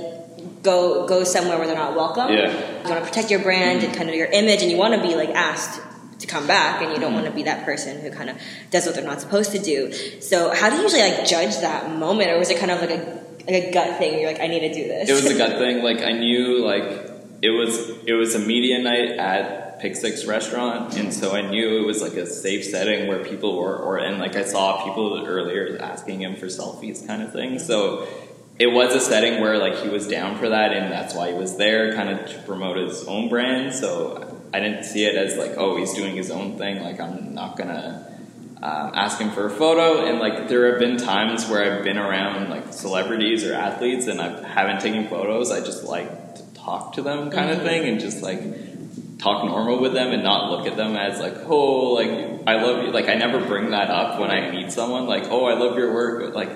go 0.63 1.05
go 1.05 1.23
somewhere 1.23 1.57
where 1.57 1.67
they're 1.67 1.75
not 1.75 1.95
welcome. 1.95 2.29
Yeah. 2.33 2.51
You 2.51 2.89
want 2.89 3.03
to 3.03 3.09
protect 3.09 3.29
your 3.29 3.41
brand 3.41 3.79
mm-hmm. 3.79 3.89
and 3.89 3.97
kind 3.97 4.09
of 4.09 4.15
your 4.15 4.27
image, 4.27 4.61
and 4.61 4.71
you 4.71 4.77
want 4.77 4.95
to 4.95 5.01
be 5.01 5.15
like 5.15 5.29
asked 5.29 5.81
to 6.19 6.27
come 6.27 6.47
back, 6.47 6.81
and 6.81 6.91
you 6.91 6.99
don't 6.99 7.11
mm-hmm. 7.11 7.21
want 7.21 7.25
to 7.27 7.31
be 7.33 7.43
that 7.43 7.65
person 7.65 7.99
who 7.99 8.09
kind 8.09 8.29
of 8.29 8.37
does 8.71 8.85
what 8.85 8.95
they're 8.95 9.03
not 9.03 9.21
supposed 9.21 9.51
to 9.51 9.59
do. 9.59 9.91
So, 10.21 10.53
how 10.53 10.69
do 10.69 10.77
you 10.77 10.83
usually 10.83 11.01
like 11.01 11.27
judge 11.27 11.57
that 11.57 11.91
moment, 11.91 12.31
or 12.31 12.39
was 12.39 12.49
it 12.49 12.59
kind 12.59 12.71
of 12.71 12.81
like 12.81 12.91
a 12.91 13.23
like 13.45 13.63
a 13.63 13.71
gut 13.71 13.97
thing? 13.99 14.19
You're 14.19 14.31
like, 14.31 14.41
I 14.41 14.47
need 14.47 14.61
to 14.61 14.73
do 14.73 14.87
this. 14.87 15.09
It 15.09 15.13
was 15.13 15.25
a 15.25 15.37
gut 15.37 15.59
thing. 15.59 15.83
Like 15.83 16.01
I 16.01 16.13
knew 16.13 16.65
like 16.65 17.11
it 17.41 17.49
was 17.49 17.89
it 18.07 18.13
was 18.13 18.35
a 18.35 18.39
media 18.39 18.81
night 18.81 19.11
at 19.19 19.79
Pick 19.79 19.97
Six 19.97 20.25
restaurant, 20.25 20.95
and 20.97 21.13
so 21.13 21.35
I 21.35 21.41
knew 21.41 21.83
it 21.83 21.85
was 21.85 22.01
like 22.01 22.13
a 22.13 22.25
safe 22.25 22.63
setting 22.63 23.07
where 23.07 23.23
people 23.23 23.57
were, 23.57 23.75
or 23.75 23.97
and 23.97 24.17
like 24.17 24.37
I 24.37 24.45
saw 24.45 24.85
people 24.85 25.25
earlier 25.27 25.77
asking 25.81 26.21
him 26.21 26.37
for 26.37 26.45
selfies, 26.45 27.05
kind 27.05 27.21
of 27.21 27.33
thing. 27.33 27.59
So 27.59 28.07
it 28.59 28.67
was 28.67 28.93
a 28.93 28.99
setting 28.99 29.41
where 29.41 29.57
like 29.57 29.75
he 29.77 29.89
was 29.89 30.07
down 30.07 30.37
for 30.37 30.49
that 30.49 30.73
and 30.73 30.91
that's 30.91 31.15
why 31.15 31.31
he 31.31 31.37
was 31.37 31.57
there 31.57 31.93
kind 31.93 32.09
of 32.09 32.29
to 32.29 32.39
promote 32.39 32.77
his 32.77 33.07
own 33.07 33.29
brand. 33.29 33.73
So 33.73 34.41
i 34.53 34.59
didn't 34.59 34.83
see 34.83 35.05
it 35.05 35.15
as 35.15 35.35
like 35.37 35.57
oh 35.57 35.77
he's 35.77 35.93
doing 35.93 36.15
his 36.15 36.29
own 36.29 36.57
thing. 36.57 36.81
Like 36.81 36.99
i'm 36.99 37.33
not 37.33 37.57
gonna 37.57 38.09
um, 38.61 38.91
ask 38.93 39.19
him 39.19 39.31
for 39.31 39.47
a 39.47 39.49
photo. 39.49 40.05
And 40.05 40.19
like 40.19 40.47
there 40.47 40.69
have 40.71 40.79
been 40.79 40.97
times 40.97 41.49
where 41.49 41.77
i've 41.77 41.83
been 41.83 41.97
around 41.97 42.49
like 42.49 42.73
celebrities 42.73 43.43
or 43.43 43.53
athletes 43.53 44.07
and 44.07 44.21
i 44.21 44.47
haven't 44.47 44.81
taken 44.81 45.07
photos. 45.07 45.51
I 45.51 45.59
just 45.61 45.83
like 45.83 46.35
to 46.35 46.53
talk 46.53 46.93
to 46.93 47.01
them 47.01 47.31
kind 47.31 47.49
of 47.49 47.57
mm-hmm. 47.57 47.67
thing 47.67 47.89
and 47.89 47.99
just 47.99 48.21
like 48.21 48.39
talk 49.17 49.45
normal 49.45 49.79
with 49.79 49.93
them 49.93 50.11
and 50.11 50.21
not 50.21 50.51
look 50.51 50.67
at 50.67 50.75
them 50.75 50.95
as 50.95 51.19
like 51.19 51.37
oh 51.47 51.93
like 51.93 52.09
i 52.45 52.61
love 52.61 52.85
you. 52.85 52.91
Like 52.91 53.09
i 53.09 53.15
never 53.15 53.43
bring 53.43 53.71
that 53.71 53.89
up 53.89 54.19
when 54.19 54.29
i 54.29 54.51
meet 54.51 54.71
someone 54.71 55.07
like 55.07 55.23
oh 55.31 55.45
i 55.45 55.55
love 55.55 55.75
your 55.75 55.91
work. 55.91 56.35
Like 56.35 56.51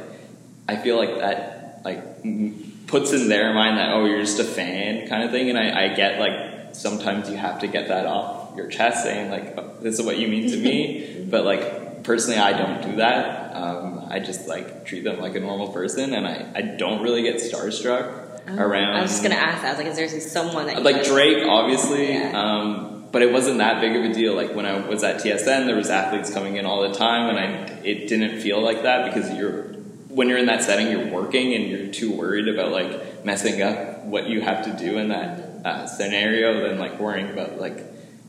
i 0.69 0.75
feel 0.75 0.97
like 0.97 1.17
that 1.17 1.56
like 1.87 2.87
puts 2.87 3.13
in 3.13 3.29
their 3.29 3.53
mind 3.53 3.77
that 3.77 3.93
oh 3.93 4.05
you're 4.05 4.19
just 4.19 4.39
a 4.39 4.43
fan 4.43 5.07
kind 5.07 5.23
of 5.23 5.31
thing. 5.31 5.49
And 5.49 5.57
I, 5.57 5.85
I 5.85 5.87
get 5.95 6.19
like 6.19 6.75
sometimes 6.75 7.29
you 7.29 7.37
have 7.37 7.59
to 7.61 7.67
get 7.67 7.87
that 7.87 8.05
off 8.05 8.55
your 8.57 8.67
chest 8.67 9.03
saying 9.03 9.31
like 9.31 9.57
oh, 9.57 9.73
this 9.79 9.97
is 9.97 10.05
what 10.05 10.17
you 10.17 10.27
mean 10.27 10.49
to 10.51 10.57
me. 10.57 11.13
But 11.27 11.43
like 11.43 12.05
personally 12.05 12.39
I 12.39 12.53
don't 12.57 12.81
do 12.81 12.95
that. 12.97 13.53
Um, 13.53 14.07
I 14.09 14.19
just 14.19 14.47
like 14.47 14.85
treat 14.85 15.03
them 15.03 15.19
like 15.19 15.35
a 15.35 15.41
normal 15.41 15.73
person. 15.73 16.13
And 16.13 16.25
I, 16.25 16.51
I 16.55 16.61
don't 16.61 17.01
really 17.03 17.21
get 17.21 17.35
starstruck 17.35 18.41
oh, 18.47 18.57
around 18.57 18.95
I 18.95 19.01
was 19.01 19.11
just 19.11 19.23
gonna 19.23 19.35
ask 19.35 19.61
that. 19.61 19.67
I 19.67 19.71
was 19.71 19.79
like 19.79 19.87
is 19.87 19.97
there 19.97 20.21
someone 20.21 20.67
that 20.67 20.83
like 20.83 21.03
Drake 21.03 21.45
obviously. 21.47 22.13
Yeah. 22.13 22.31
um, 22.33 22.97
but 23.11 23.21
it 23.21 23.31
wasn't 23.31 23.59
that 23.59 23.79
big 23.81 23.95
of 23.95 24.03
a 24.11 24.13
deal. 24.13 24.35
Like 24.35 24.53
when 24.53 24.65
I 24.65 24.85
was 24.85 25.03
at 25.03 25.21
TSN, 25.21 25.65
there 25.65 25.75
was 25.75 25.89
athletes 25.89 26.29
coming 26.29 26.57
in 26.57 26.65
all 26.65 26.81
the 26.87 26.93
time, 26.93 27.29
and 27.29 27.39
I 27.39 27.45
it 27.83 28.07
didn't 28.09 28.41
feel 28.41 28.61
like 28.61 28.83
that 28.83 29.05
because 29.05 29.33
you're 29.37 29.76
when 30.17 30.29
you're 30.29 30.39
in 30.39 30.47
that 30.47 30.63
setting, 30.63 30.89
you're 30.89 31.11
working 31.11 31.53
and 31.53 31.67
you're 31.67 31.87
too 31.93 32.11
worried 32.11 32.47
about 32.47 32.71
like 32.71 33.23
messing 33.23 33.61
up 33.61 34.03
what 34.03 34.27
you 34.27 34.41
have 34.41 34.65
to 34.65 34.75
do 34.75 34.97
in 34.97 35.09
that 35.09 35.39
uh, 35.63 35.85
scenario 35.85 36.67
than 36.67 36.79
like 36.79 36.99
worrying 36.99 37.29
about 37.29 37.59
like 37.59 37.83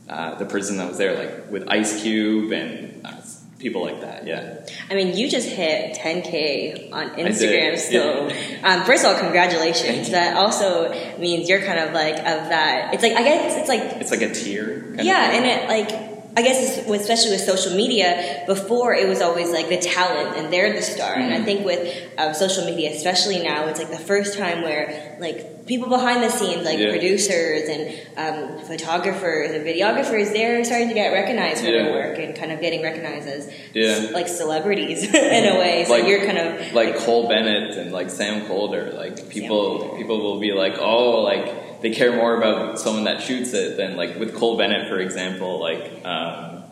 uh, 0.07 0.35
the 0.35 0.45
person 0.45 0.77
that 0.77 0.87
was 0.87 0.99
there, 0.99 1.17
like 1.17 1.49
with 1.49 1.67
Ice 1.67 2.03
Cube 2.03 2.51
and 2.51 3.03
uh, 3.03 3.19
people 3.57 3.81
like 3.81 4.01
that. 4.01 4.27
Yeah. 4.27 4.67
I 4.91 4.93
mean, 4.93 5.17
you 5.17 5.31
just 5.31 5.49
hit 5.49 5.97
10k 5.97 6.93
on 6.93 7.09
Instagram, 7.15 7.79
so 7.79 8.27
yeah. 8.27 8.75
um, 8.81 8.85
first 8.85 9.03
of 9.03 9.11
all, 9.11 9.19
congratulations. 9.19 10.11
That 10.11 10.37
also 10.37 10.91
means 11.17 11.49
you're 11.49 11.65
kind 11.65 11.79
of 11.79 11.91
like 11.93 12.17
of 12.17 12.49
that. 12.49 12.93
It's 12.93 13.01
like 13.01 13.13
I 13.13 13.23
guess 13.23 13.57
it's 13.57 13.67
like 13.67 13.81
it's 13.99 14.11
like 14.11 14.21
a 14.21 14.31
tier. 14.31 14.93
yeah, 15.01 15.31
and 15.31 15.43
it 15.43 15.67
like 15.67 16.08
I 16.39 16.41
guess 16.41 16.87
especially 16.87 17.31
with 17.31 17.41
social 17.41 17.75
media, 17.75 18.45
before 18.47 18.93
it 18.93 19.09
was 19.09 19.21
always 19.21 19.51
like 19.51 19.67
the 19.67 19.77
talent 19.77 20.37
and 20.37 20.53
they're 20.53 20.71
the 20.71 20.81
star. 20.81 21.11
Mm-hmm. 21.11 21.21
And 21.21 21.33
I 21.33 21.35
mm-hmm. 21.35 21.45
think 21.45 21.65
with 21.65 22.09
um, 22.17 22.33
social 22.33 22.63
media, 22.63 22.95
especially 22.95 23.43
now, 23.43 23.67
it's 23.67 23.77
like 23.77 23.91
the 23.91 23.97
first 23.97 24.37
time 24.37 24.61
where 24.61 25.17
like 25.19 25.65
people 25.65 25.89
behind 25.89 26.23
the 26.23 26.29
scenes, 26.29 26.63
like 26.63 26.79
yeah. 26.79 26.91
producers 26.91 27.67
and 27.67 27.91
um, 28.15 28.59
photographers 28.65 29.51
and 29.51 29.65
videographers, 29.65 30.31
they're 30.31 30.63
starting 30.63 30.87
to 30.87 30.93
get 30.93 31.11
recognized 31.11 31.59
for 31.59 31.69
yeah. 31.69 31.83
their 31.83 31.91
work 31.91 32.17
and 32.19 32.33
kind 32.37 32.53
of 32.53 32.61
getting 32.61 32.83
recognized 32.83 33.27
as 33.27 33.53
yeah. 33.73 34.11
like 34.13 34.29
celebrities 34.29 35.03
in 35.13 35.45
a 35.45 35.59
way. 35.59 35.83
So 35.83 35.91
like, 35.91 36.07
you're 36.07 36.25
kind 36.25 36.37
of 36.37 36.73
like, 36.73 36.93
like 36.93 36.97
Cole 36.99 37.27
Bennett 37.27 37.77
and 37.77 37.91
like 37.91 38.09
Sam 38.09 38.45
Kolder, 38.47 38.93
Like 38.93 39.27
people, 39.29 39.97
people 39.97 40.21
will 40.21 40.39
be 40.39 40.53
like, 40.53 40.77
oh, 40.79 41.19
like 41.21 41.68
they 41.81 41.91
care 41.91 42.15
more 42.15 42.37
about 42.37 42.79
someone 42.79 43.05
that 43.05 43.21
shoots 43.21 43.53
it 43.53 43.77
than 43.77 43.95
like 43.95 44.17
with 44.19 44.35
Cole 44.35 44.57
Bennett, 44.57 44.89
for 44.89 44.99
example. 44.99 45.59
Like, 45.59 46.05
um, 46.05 46.63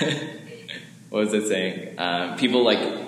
what 1.10 1.20
was 1.20 1.32
it 1.32 1.48
saying? 1.48 1.98
Um, 1.98 2.36
people 2.36 2.64
like 2.64 3.04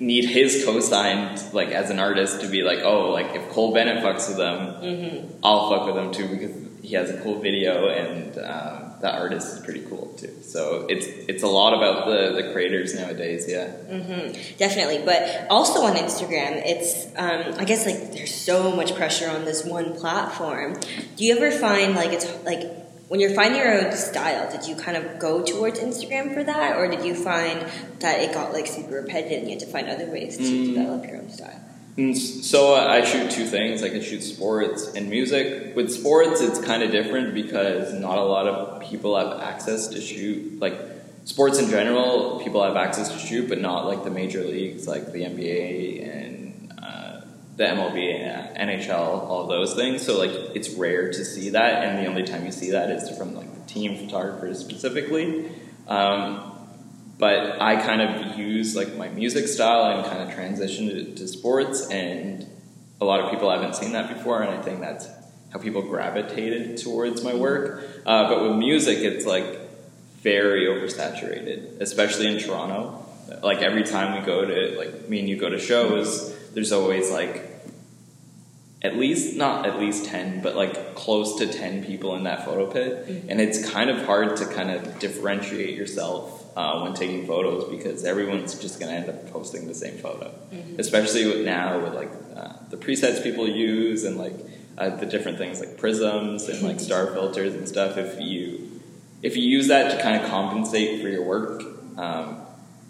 need 0.00 0.24
his 0.24 0.64
co-signed 0.64 1.40
like 1.54 1.68
as 1.68 1.90
an 1.90 1.98
artist 1.98 2.40
to 2.40 2.48
be 2.48 2.62
like, 2.62 2.80
oh, 2.80 3.10
like 3.10 3.34
if 3.36 3.48
Cole 3.50 3.72
Bennett 3.72 4.02
fucks 4.02 4.28
with 4.28 4.36
them, 4.36 4.82
mm-hmm. 4.82 5.32
I'll 5.42 5.70
fuck 5.70 5.86
with 5.86 5.94
them 5.94 6.12
too 6.12 6.28
because 6.28 6.56
he 6.82 6.94
has 6.96 7.10
a 7.10 7.20
cool 7.22 7.38
video, 7.38 7.88
and 7.88 8.36
um, 8.38 8.81
that 9.02 9.16
artist 9.16 9.58
is 9.58 9.64
pretty 9.64 9.82
cool 9.82 10.14
too. 10.16 10.32
So 10.42 10.86
it's 10.88 11.06
it's 11.28 11.42
a 11.42 11.48
lot 11.48 11.74
about 11.74 12.06
the 12.06 12.40
the 12.40 12.52
creators 12.52 12.94
nowadays. 12.94 13.46
Yeah, 13.48 13.66
mm-hmm. 13.66 14.56
definitely. 14.56 15.02
But 15.04 15.46
also 15.50 15.82
on 15.82 15.96
Instagram, 15.96 16.62
it's 16.64 17.06
um, 17.16 17.54
I 17.58 17.64
guess 17.64 17.84
like 17.84 18.12
there's 18.12 18.34
so 18.34 18.74
much 18.74 18.94
pressure 18.94 19.28
on 19.28 19.44
this 19.44 19.64
one 19.64 19.94
platform. 19.94 20.78
Do 21.16 21.24
you 21.24 21.36
ever 21.36 21.50
find 21.50 21.96
like 21.96 22.12
it's 22.12 22.26
like 22.44 22.62
when 23.08 23.18
you're 23.20 23.34
finding 23.34 23.60
your 23.60 23.86
own 23.86 23.92
style, 23.92 24.50
did 24.50 24.66
you 24.66 24.76
kind 24.76 24.96
of 24.96 25.18
go 25.18 25.42
towards 25.42 25.80
Instagram 25.80 26.32
for 26.32 26.44
that, 26.44 26.76
or 26.76 26.88
did 26.88 27.04
you 27.04 27.14
find 27.14 27.66
that 27.98 28.20
it 28.20 28.32
got 28.32 28.52
like 28.52 28.68
super 28.68 29.02
repetitive 29.02 29.40
and 29.40 29.48
you 29.48 29.58
had 29.58 29.60
to 29.60 29.66
find 29.66 29.88
other 29.88 30.06
ways 30.06 30.36
to 30.36 30.44
mm. 30.44 30.74
develop 30.74 31.04
your 31.06 31.18
own 31.18 31.28
style? 31.28 31.60
Mm, 31.96 32.16
so 32.16 32.74
uh, 32.74 32.86
I 32.86 33.04
shoot 33.04 33.30
two 33.30 33.44
things. 33.44 33.82
I 33.82 33.90
can 33.90 34.00
shoot 34.00 34.22
sports 34.22 34.94
and 34.94 35.10
music. 35.10 35.76
With 35.76 35.90
sports, 35.90 36.40
it's 36.40 36.58
kind 36.58 36.82
of 36.82 36.90
different 36.90 37.34
because 37.34 37.92
not 37.92 38.16
a 38.16 38.24
lot 38.24 38.46
of 38.46 38.82
people 38.82 39.18
have 39.18 39.40
access 39.40 39.88
to 39.88 40.00
shoot. 40.00 40.58
Like 40.58 40.78
sports 41.24 41.58
in 41.58 41.68
general, 41.68 42.40
people 42.42 42.62
have 42.62 42.76
access 42.76 43.12
to 43.12 43.18
shoot, 43.18 43.46
but 43.48 43.60
not 43.60 43.86
like 43.86 44.04
the 44.04 44.10
major 44.10 44.42
leagues, 44.42 44.88
like 44.88 45.12
the 45.12 45.24
NBA 45.24 46.08
and 46.08 46.72
uh, 46.82 47.20
the 47.56 47.64
MLB 47.64 48.14
and 48.14 48.70
NHL, 48.70 48.98
all 48.98 49.46
those 49.46 49.74
things. 49.74 50.00
So 50.00 50.18
like 50.18 50.30
it's 50.54 50.70
rare 50.70 51.12
to 51.12 51.24
see 51.26 51.50
that, 51.50 51.84
and 51.84 51.98
the 51.98 52.08
only 52.08 52.22
time 52.22 52.46
you 52.46 52.52
see 52.52 52.70
that 52.70 52.88
is 52.90 53.14
from 53.18 53.34
like 53.34 53.52
the 53.54 53.70
team 53.70 53.98
photographers 53.98 54.58
specifically. 54.58 55.50
Um, 55.88 56.51
but 57.22 57.62
I 57.62 57.76
kind 57.76 58.02
of 58.02 58.36
use 58.36 58.74
like 58.74 58.96
my 58.96 59.08
music 59.08 59.46
style 59.46 59.96
and 59.96 60.04
kind 60.04 60.28
of 60.28 60.34
transition 60.34 60.88
to, 60.88 61.14
to 61.14 61.28
sports, 61.28 61.86
and 61.88 62.44
a 63.00 63.04
lot 63.04 63.20
of 63.20 63.30
people 63.30 63.48
haven't 63.48 63.76
seen 63.76 63.92
that 63.92 64.12
before, 64.12 64.42
and 64.42 64.50
I 64.50 64.60
think 64.60 64.80
that's 64.80 65.06
how 65.52 65.60
people 65.60 65.82
gravitated 65.82 66.78
towards 66.78 67.22
my 67.22 67.32
work. 67.32 67.84
Uh, 68.04 68.28
but 68.28 68.42
with 68.42 68.56
music, 68.56 68.98
it's 68.98 69.24
like 69.24 69.44
very 70.20 70.66
oversaturated, 70.66 71.80
especially 71.80 72.26
in 72.26 72.42
Toronto. 72.42 73.06
Like 73.40 73.58
every 73.58 73.84
time 73.84 74.18
we 74.18 74.26
go 74.26 74.44
to 74.44 74.76
like 74.76 75.08
me 75.08 75.20
and 75.20 75.28
you 75.28 75.36
go 75.36 75.48
to 75.48 75.60
shows, 75.60 76.36
there's 76.54 76.72
always 76.72 77.08
like 77.08 77.48
at 78.82 78.96
least 78.96 79.36
not 79.36 79.64
at 79.64 79.78
least 79.78 80.06
10 80.06 80.42
but 80.42 80.56
like 80.56 80.96
close 80.96 81.38
to 81.38 81.46
10 81.46 81.84
people 81.84 82.16
in 82.16 82.24
that 82.24 82.44
photo 82.44 82.68
pit 82.68 83.06
mm-hmm. 83.06 83.30
and 83.30 83.40
it's 83.40 83.70
kind 83.70 83.88
of 83.88 84.04
hard 84.06 84.36
to 84.36 84.44
kind 84.44 84.72
of 84.72 84.98
differentiate 84.98 85.76
yourself 85.76 86.41
uh, 86.56 86.80
when 86.80 86.94
taking 86.94 87.26
photos 87.26 87.68
because 87.70 88.04
everyone's 88.04 88.58
just 88.58 88.78
going 88.78 88.92
to 88.92 88.98
end 88.98 89.08
up 89.08 89.30
posting 89.32 89.66
the 89.66 89.74
same 89.74 89.96
photo. 89.98 90.32
Mm-hmm. 90.52 90.78
Especially 90.78 91.26
with 91.26 91.44
now 91.44 91.80
with 91.80 91.94
like 91.94 92.10
uh, 92.36 92.54
the 92.70 92.76
presets 92.76 93.22
people 93.22 93.48
use 93.48 94.04
and 94.04 94.18
like 94.18 94.34
uh, 94.76 94.90
the 94.90 95.06
different 95.06 95.38
things 95.38 95.60
like 95.60 95.78
prisms 95.78 96.48
and 96.48 96.62
like 96.62 96.80
star 96.80 97.06
filters 97.12 97.54
and 97.54 97.68
stuff. 97.68 97.96
If 97.96 98.20
you 98.20 98.80
if 99.22 99.36
you 99.36 99.44
use 99.44 99.68
that 99.68 99.96
to 99.96 100.02
kind 100.02 100.22
of 100.22 100.28
compensate 100.28 101.00
for 101.00 101.08
your 101.08 101.22
work, 101.22 101.62
um, 101.96 102.40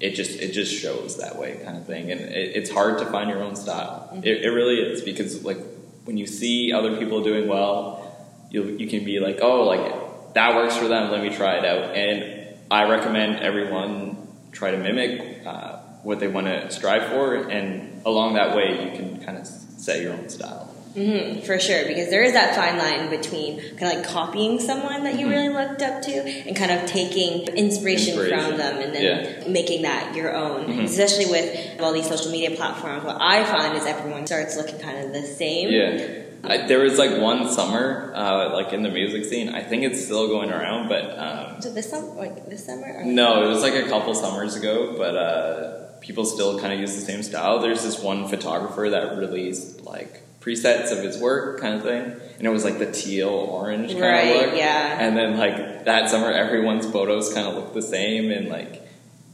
it 0.01 0.11
just 0.11 0.41
it 0.41 0.53
just 0.53 0.75
shows 0.75 1.19
that 1.19 1.39
way 1.39 1.61
kind 1.65 1.77
of 1.77 1.87
thing, 1.87 2.11
and 2.11 2.21
it, 2.21 2.57
it's 2.57 2.71
hard 2.71 2.99
to 2.99 3.07
find 3.07 3.31
your 3.31 3.43
own 3.43 3.55
style. 3.55 4.09
Mm-hmm. 4.13 4.25
It, 4.25 4.45
it 4.45 4.51
really 4.51 4.81
is 4.81 5.03
because 5.03 5.45
like 5.45 5.59
when 6.05 6.17
you 6.17 6.27
see 6.27 6.73
other 6.73 6.97
people 6.97 7.23
doing 7.23 7.49
well, 7.49 8.17
you 8.51 8.65
you 8.65 8.89
can 8.89 9.05
be 9.05 9.21
like, 9.21 9.39
oh, 9.41 9.65
like 9.65 10.35
that 10.35 10.57
works 10.57 10.77
for 10.77 10.89
them. 10.89 11.13
Let 11.13 11.23
me 11.23 11.31
try 11.31 11.59
it 11.59 11.65
out 11.65 11.95
and 11.95 12.42
I 12.73 12.89
recommend 12.89 13.41
everyone 13.41 14.17
try 14.51 14.71
to 14.71 14.79
mimic 14.79 15.47
uh, 15.47 15.77
what 16.03 16.21
they 16.21 16.29
want 16.29 16.47
to 16.47 16.71
strive 16.71 17.11
for, 17.11 17.35
and 17.35 18.01
along 18.07 18.35
that 18.35 18.57
way, 18.57 18.85
you 18.87 18.97
can 18.97 19.23
kind 19.23 19.37
of 19.37 19.47
set 19.47 20.01
your 20.01 20.15
own 20.15 20.31
style. 20.31 20.75
Mm-hmm, 20.95 21.41
for 21.47 21.59
sure, 21.59 21.87
because 21.87 22.09
there 22.11 22.23
is 22.23 22.33
that 22.33 22.55
fine 22.55 22.79
line 22.79 23.11
between 23.11 23.61
kind 23.77 23.93
of 23.93 23.99
like 23.99 24.07
copying 24.07 24.59
someone 24.59 25.05
that 25.05 25.19
you 25.19 25.27
mm-hmm. 25.27 25.35
really 25.35 25.49
looked 25.49 25.83
up 25.83 26.03
to 26.03 26.13
and 26.13 26.55
kind 26.57 26.71
of 26.71 26.87
taking 26.87 27.47
inspiration, 27.57 28.19
inspiration. 28.19 28.39
from 28.39 28.59
them 28.59 28.79
and 28.79 28.95
then 28.95 29.03
yeah. 29.03 29.49
making 29.49 29.83
that 29.83 30.15
your 30.15 30.35
own. 30.35 30.67
Mm-hmm. 30.67 30.85
Especially 30.85 31.27
with 31.27 31.81
all 31.81 31.93
these 31.93 32.09
social 32.09 32.31
media 32.31 32.51
platforms, 32.57 33.05
what 33.05 33.17
I 33.21 33.45
find 33.45 33.77
is 33.77 33.87
everyone 33.87 34.27
starts 34.27 34.57
looking 34.57 34.79
kind 34.81 34.99
of 34.99 35.13
the 35.13 35.23
same. 35.23 35.71
Yeah. 35.71 36.22
I, 36.45 36.67
there 36.67 36.81
was 36.81 36.99
like 36.99 37.21
one 37.21 37.49
summer, 37.49 38.13
uh, 38.15 38.53
like 38.53 38.73
in 38.73 38.83
the 38.83 38.91
music 38.91 39.25
scene. 39.25 39.51
I 39.51 39.63
think 39.63 39.85
it's 39.85 40.05
still 40.05 40.29
going 40.29 40.51
around, 40.51 40.89
but 40.89 41.19
um, 41.19 41.63
so 41.63 41.73
this 41.73 41.91
summer, 41.91 42.15
like 42.15 42.49
this 42.49 42.67
summer? 42.67 43.05
no, 43.05 43.45
it 43.45 43.49
was 43.49 43.63
like 43.63 43.75
a 43.75 43.89
couple 43.89 44.15
summers 44.15 44.57
ago. 44.57 44.97
But 44.97 45.17
uh, 45.17 45.93
people 46.01 46.25
still 46.25 46.59
kind 46.59 46.73
of 46.73 46.81
use 46.81 46.95
the 46.95 47.01
same 47.01 47.23
style. 47.23 47.61
There's 47.61 47.83
this 47.83 48.01
one 48.01 48.27
photographer 48.27 48.91
that 48.91 49.17
released 49.17 49.83
like 49.83 50.23
presets 50.41 50.91
of 50.91 51.05
his 51.05 51.19
work, 51.19 51.61
kind 51.61 51.77
of 51.77 51.83
thing, 51.83 52.03
and 52.03 52.47
it 52.47 52.51
was 52.51 52.65
like 52.65 52.79
the 52.79 52.91
teal 52.91 53.29
orange 53.29 53.93
kind 53.93 54.03
right, 54.03 54.37
of 54.37 54.47
look. 54.47 54.57
Yeah. 54.59 54.99
And 54.99 55.17
then 55.17 55.37
like 55.39 55.85
that 55.85 56.11
summer, 56.11 56.31
everyone's 56.31 56.91
photos 56.91 57.33
kind 57.33 57.47
of 57.47 57.55
looked 57.55 57.75
the 57.75 57.83
same, 57.83 58.33
and 58.33 58.49
like 58.49 58.83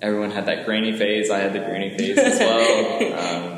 everyone 0.03 0.31
had 0.31 0.47
that 0.47 0.67
grainy 0.67 0.93
face. 0.93 1.31
I 1.31 1.39
had 1.39 1.55
the 1.55 1.61
grainy 1.61 1.97
face 1.97 2.19
as 2.19 2.39
well. 2.39 3.49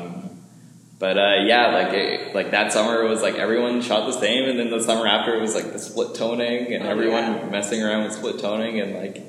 but 1.01 1.17
uh, 1.17 1.37
yeah, 1.47 1.73
like 1.73 1.93
it, 1.93 2.35
like 2.35 2.51
that 2.51 2.71
summer 2.71 3.03
was 3.03 3.23
like 3.23 3.33
everyone 3.33 3.81
shot 3.81 4.05
the 4.05 4.19
same, 4.19 4.47
and 4.47 4.59
then 4.59 4.69
the 4.69 4.79
summer 4.83 5.07
after 5.07 5.33
it 5.33 5.41
was 5.41 5.55
like 5.55 5.73
the 5.73 5.79
split 5.79 6.13
toning, 6.13 6.75
and 6.75 6.85
oh, 6.85 6.89
everyone 6.89 7.23
yeah. 7.23 7.49
messing 7.49 7.81
around 7.81 8.03
with 8.03 8.13
split 8.13 8.37
toning, 8.39 8.79
and 8.79 8.93
like 8.93 9.25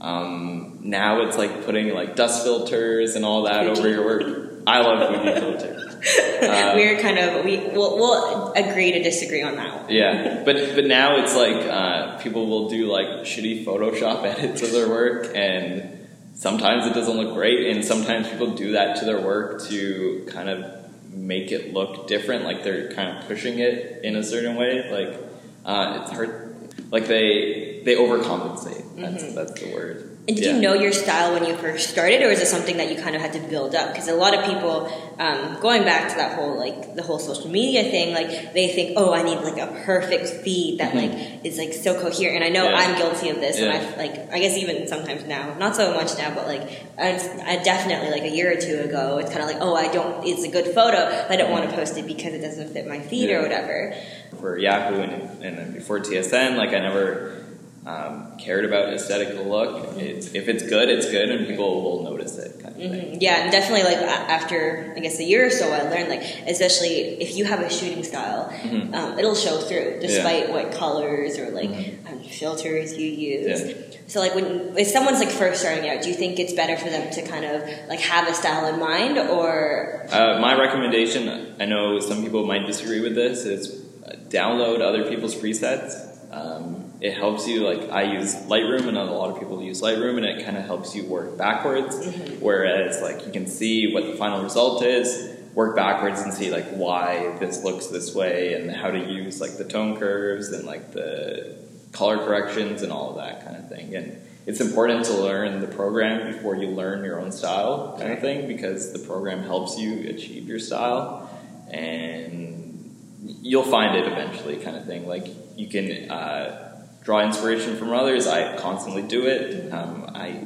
um, 0.00 0.80
now 0.82 1.22
it's 1.22 1.38
like 1.38 1.64
putting 1.64 1.94
like 1.94 2.16
dust 2.16 2.42
filters 2.42 3.14
and 3.14 3.24
all 3.24 3.44
that 3.44 3.68
over 3.68 3.88
your 3.88 4.04
work. 4.04 4.64
I 4.66 4.80
love 4.80 5.14
Fuji 5.22 5.40
filters. 5.40 5.94
Uh, 6.42 6.72
We're 6.74 7.00
kind 7.00 7.16
of 7.16 7.44
we 7.44 7.56
we'll, 7.68 7.98
we'll, 7.98 8.52
agree 8.54 8.90
to 8.90 9.02
disagree 9.04 9.42
on 9.42 9.54
that. 9.54 9.82
One. 9.82 9.90
Yeah, 9.90 10.42
but 10.44 10.74
but 10.74 10.86
now 10.86 11.22
it's 11.22 11.36
like 11.36 11.64
uh, 11.68 12.18
people 12.18 12.48
will 12.48 12.68
do 12.68 12.90
like 12.90 13.06
shitty 13.20 13.64
Photoshop 13.64 14.24
edits 14.24 14.60
of 14.62 14.72
their 14.72 14.88
work, 14.88 15.30
and 15.36 16.08
sometimes 16.34 16.84
it 16.84 16.94
doesn't 16.94 17.16
look 17.16 17.32
great, 17.32 17.68
and 17.68 17.84
sometimes 17.84 18.28
people 18.28 18.56
do 18.56 18.72
that 18.72 18.96
to 18.96 19.04
their 19.04 19.20
work 19.20 19.62
to 19.68 20.26
kind 20.28 20.48
of 20.48 20.81
make 21.22 21.52
it 21.52 21.72
look 21.72 22.08
different, 22.08 22.44
like 22.44 22.64
they're 22.64 22.92
kind 22.92 23.16
of 23.16 23.26
pushing 23.26 23.60
it 23.60 24.04
in 24.04 24.16
a 24.16 24.24
certain 24.24 24.56
way. 24.56 24.90
Like 24.90 25.20
uh, 25.64 26.00
it's 26.02 26.10
hard, 26.10 26.56
like 26.90 27.06
they 27.06 27.82
they 27.84 27.94
overcompensate. 27.94 28.96
That's 28.96 29.22
mm-hmm. 29.22 29.34
that's 29.34 29.60
the 29.60 29.72
word. 29.72 30.11
And 30.28 30.36
did 30.36 30.46
yeah. 30.46 30.54
you 30.54 30.60
know 30.60 30.74
your 30.74 30.92
style 30.92 31.32
when 31.32 31.44
you 31.44 31.56
first 31.56 31.90
started, 31.90 32.22
or 32.22 32.30
is 32.30 32.40
it 32.40 32.46
something 32.46 32.76
that 32.76 32.88
you 32.88 33.02
kind 33.02 33.16
of 33.16 33.20
had 33.20 33.32
to 33.32 33.40
build 33.40 33.74
up? 33.74 33.92
Because 33.92 34.06
a 34.06 34.14
lot 34.14 34.38
of 34.38 34.44
people, 34.44 34.86
um, 35.18 35.58
going 35.60 35.82
back 35.82 36.10
to 36.10 36.14
that 36.14 36.36
whole 36.36 36.56
like 36.56 36.94
the 36.94 37.02
whole 37.02 37.18
social 37.18 37.50
media 37.50 37.82
thing, 37.82 38.14
like 38.14 38.52
they 38.52 38.68
think, 38.68 38.92
oh, 38.96 39.12
I 39.12 39.24
need 39.24 39.38
like 39.38 39.58
a 39.58 39.82
perfect 39.84 40.28
feed 40.28 40.78
that 40.78 40.94
mm-hmm. 40.94 41.18
like 41.18 41.44
is 41.44 41.58
like 41.58 41.72
so 41.72 42.00
coherent. 42.00 42.36
And 42.36 42.44
I 42.44 42.50
know 42.50 42.70
yeah. 42.70 42.76
I'm 42.76 42.96
guilty 42.96 43.30
of 43.30 43.40
this, 43.40 43.58
yeah. 43.58 43.72
and 43.72 43.84
I 43.84 43.96
like 43.96 44.32
I 44.32 44.38
guess 44.38 44.56
even 44.58 44.86
sometimes 44.86 45.24
now, 45.24 45.54
not 45.58 45.74
so 45.74 45.92
much 45.92 46.16
now, 46.16 46.32
but 46.32 46.46
like 46.46 46.70
I, 46.96 47.14
I 47.44 47.56
definitely 47.64 48.12
like 48.12 48.22
a 48.22 48.30
year 48.30 48.56
or 48.56 48.60
two 48.60 48.78
ago, 48.78 49.18
it's 49.18 49.30
kind 49.30 49.42
of 49.42 49.48
like, 49.48 49.58
oh, 49.60 49.74
I 49.74 49.92
don't, 49.92 50.24
it's 50.24 50.44
a 50.44 50.48
good 50.48 50.66
photo, 50.66 51.04
but 51.26 51.32
I 51.32 51.36
don't 51.36 51.50
want 51.50 51.68
to 51.68 51.74
post 51.74 51.96
it 51.98 52.06
because 52.06 52.32
it 52.32 52.40
doesn't 52.42 52.72
fit 52.72 52.86
my 52.86 53.00
feed 53.00 53.30
or 53.30 53.42
whatever. 53.42 53.96
For 54.38 54.56
Yahoo 54.56 55.00
and, 55.00 55.42
and 55.42 55.74
before 55.74 55.98
TSN, 55.98 56.56
like 56.56 56.70
I 56.70 56.78
never 56.78 57.41
um, 57.84 58.36
cared 58.38 58.64
about 58.64 58.92
aesthetic 58.92 59.34
look. 59.44 59.96
It's, 59.96 60.34
if 60.34 60.48
it's 60.48 60.62
good, 60.68 60.88
it's 60.88 61.10
good, 61.10 61.30
and 61.30 61.46
people 61.48 61.82
will 61.82 62.04
notice 62.04 62.38
it. 62.38 62.62
Kind 62.62 62.76
of 62.76 62.80
mm-hmm. 62.80 63.18
Yeah, 63.20 63.42
and 63.42 63.50
definitely 63.50 63.82
like 63.82 63.98
after 63.98 64.92
I 64.96 65.00
guess 65.00 65.18
a 65.18 65.24
year 65.24 65.46
or 65.46 65.50
so, 65.50 65.72
I 65.72 65.82
learned 65.82 66.08
like 66.08 66.22
especially 66.46 67.20
if 67.20 67.36
you 67.36 67.44
have 67.44 67.60
a 67.60 67.68
shooting 67.68 68.04
style, 68.04 68.50
mm-hmm. 68.50 68.94
um, 68.94 69.18
it'll 69.18 69.34
show 69.34 69.58
through 69.58 69.98
despite 70.00 70.48
yeah. 70.48 70.54
what 70.54 70.72
colors 70.72 71.38
or 71.38 71.50
like 71.50 71.70
mm-hmm. 71.70 72.06
um, 72.06 72.22
filters 72.22 72.96
you 72.96 73.08
use. 73.08 73.62
Yeah. 73.62 73.98
So 74.06 74.20
like 74.20 74.34
when 74.36 74.76
if 74.78 74.86
someone's 74.86 75.18
like 75.18 75.30
first 75.30 75.62
starting 75.62 75.88
out, 75.90 76.02
do 76.02 76.08
you 76.08 76.14
think 76.14 76.38
it's 76.38 76.52
better 76.52 76.76
for 76.76 76.88
them 76.88 77.10
to 77.12 77.22
kind 77.26 77.44
of 77.44 77.62
like 77.88 78.00
have 78.00 78.28
a 78.28 78.34
style 78.34 78.72
in 78.72 78.78
mind, 78.78 79.18
or? 79.18 80.06
Uh, 80.08 80.38
my 80.38 80.56
recommendation, 80.56 81.56
I 81.60 81.64
know 81.64 81.98
some 81.98 82.22
people 82.22 82.46
might 82.46 82.66
disagree 82.66 83.00
with 83.00 83.16
this, 83.16 83.44
is 83.44 83.84
uh, 84.06 84.12
download 84.28 84.80
other 84.80 85.08
people's 85.08 85.34
presets. 85.34 86.11
Um, 86.32 86.92
it 87.00 87.14
helps 87.14 87.46
you 87.46 87.60
like 87.60 87.90
I 87.90 88.14
use 88.14 88.34
Lightroom 88.34 88.88
and 88.88 88.96
a 88.96 89.04
lot 89.04 89.30
of 89.30 89.38
people 89.38 89.62
use 89.62 89.82
Lightroom 89.82 90.16
and 90.16 90.24
it 90.24 90.44
kind 90.44 90.56
of 90.56 90.64
helps 90.64 90.94
you 90.94 91.04
work 91.04 91.36
backwards. 91.36 91.96
Mm-hmm. 91.96 92.40
whereas 92.40 93.02
like 93.02 93.26
you 93.26 93.32
can 93.32 93.46
see 93.46 93.92
what 93.92 94.06
the 94.06 94.14
final 94.14 94.42
result 94.42 94.82
is 94.82 95.32
work 95.54 95.76
backwards 95.76 96.20
and 96.20 96.32
see 96.32 96.50
like 96.50 96.68
why 96.70 97.36
this 97.38 97.62
looks 97.62 97.88
this 97.88 98.14
way 98.14 98.54
and 98.54 98.70
how 98.70 98.90
to 98.90 98.98
use 98.98 99.40
like 99.40 99.58
the 99.58 99.64
tone 99.64 99.98
curves 99.98 100.48
and 100.48 100.64
like 100.64 100.92
the 100.92 101.56
color 101.92 102.18
corrections 102.18 102.82
and 102.82 102.90
all 102.90 103.10
of 103.10 103.16
that 103.16 103.44
kind 103.44 103.56
of 103.56 103.68
thing. 103.68 103.94
And 103.94 104.22
it's 104.46 104.60
important 104.60 105.04
to 105.06 105.12
learn 105.12 105.60
the 105.60 105.68
program 105.68 106.32
before 106.32 106.56
you 106.56 106.68
learn 106.68 107.04
your 107.04 107.20
own 107.20 107.30
style 107.30 107.96
kind 107.98 108.12
of 108.12 108.20
thing 108.20 108.48
because 108.48 108.92
the 108.92 108.98
program 109.00 109.42
helps 109.42 109.78
you 109.78 110.08
achieve 110.08 110.48
your 110.48 110.58
style 110.58 111.28
and 111.70 112.96
you'll 113.42 113.62
find 113.62 113.94
it 113.94 114.10
eventually 114.10 114.56
kind 114.56 114.76
of 114.76 114.86
thing. 114.86 115.06
Like 115.06 115.26
you 115.62 115.68
can 115.68 116.10
uh, 116.10 116.84
draw 117.04 117.20
inspiration 117.20 117.76
from 117.76 117.92
others. 117.92 118.26
I 118.26 118.56
constantly 118.56 119.02
do 119.02 119.26
it. 119.26 119.72
Um, 119.72 120.10
I 120.12 120.44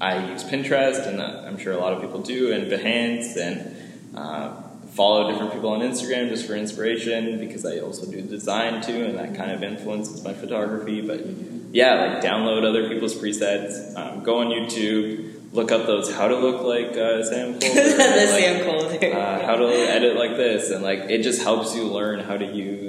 I 0.00 0.30
use 0.30 0.42
Pinterest, 0.42 1.06
and 1.06 1.20
uh, 1.20 1.44
I'm 1.46 1.58
sure 1.58 1.72
a 1.72 1.78
lot 1.78 1.92
of 1.92 2.00
people 2.00 2.22
do, 2.22 2.52
and 2.52 2.72
Behance, 2.72 3.36
and 3.36 4.16
uh, 4.16 4.54
follow 4.94 5.30
different 5.30 5.52
people 5.52 5.68
on 5.68 5.80
Instagram 5.80 6.28
just 6.30 6.46
for 6.46 6.56
inspiration 6.56 7.38
because 7.38 7.64
I 7.64 7.78
also 7.78 8.10
do 8.10 8.22
design 8.22 8.82
too, 8.82 9.04
and 9.04 9.18
that 9.18 9.34
kind 9.34 9.50
of 9.50 9.62
influences 9.62 10.24
my 10.24 10.32
photography. 10.32 11.02
But 11.02 11.24
yeah, 11.72 11.94
like 11.94 12.24
download 12.24 12.64
other 12.64 12.88
people's 12.88 13.14
presets, 13.14 13.94
um, 13.96 14.22
go 14.22 14.38
on 14.38 14.46
YouTube, 14.48 15.52
look 15.52 15.70
up 15.70 15.86
those 15.86 16.10
how 16.12 16.28
to 16.28 16.36
look 16.36 16.62
like 16.62 16.96
uh, 16.96 17.22
Sam 17.22 17.52
Colder, 17.60 17.68
the 17.68 18.28
like, 18.32 18.44
Sam 18.44 18.64
Kolder. 18.64 19.14
uh, 19.14 19.46
how 19.46 19.56
to 19.56 19.68
edit 19.68 20.16
like 20.16 20.36
this, 20.38 20.70
and 20.70 20.82
like 20.82 21.00
it 21.10 21.22
just 21.22 21.42
helps 21.42 21.76
you 21.76 21.84
learn 21.84 22.20
how 22.20 22.36
to 22.38 22.46
use 22.46 22.81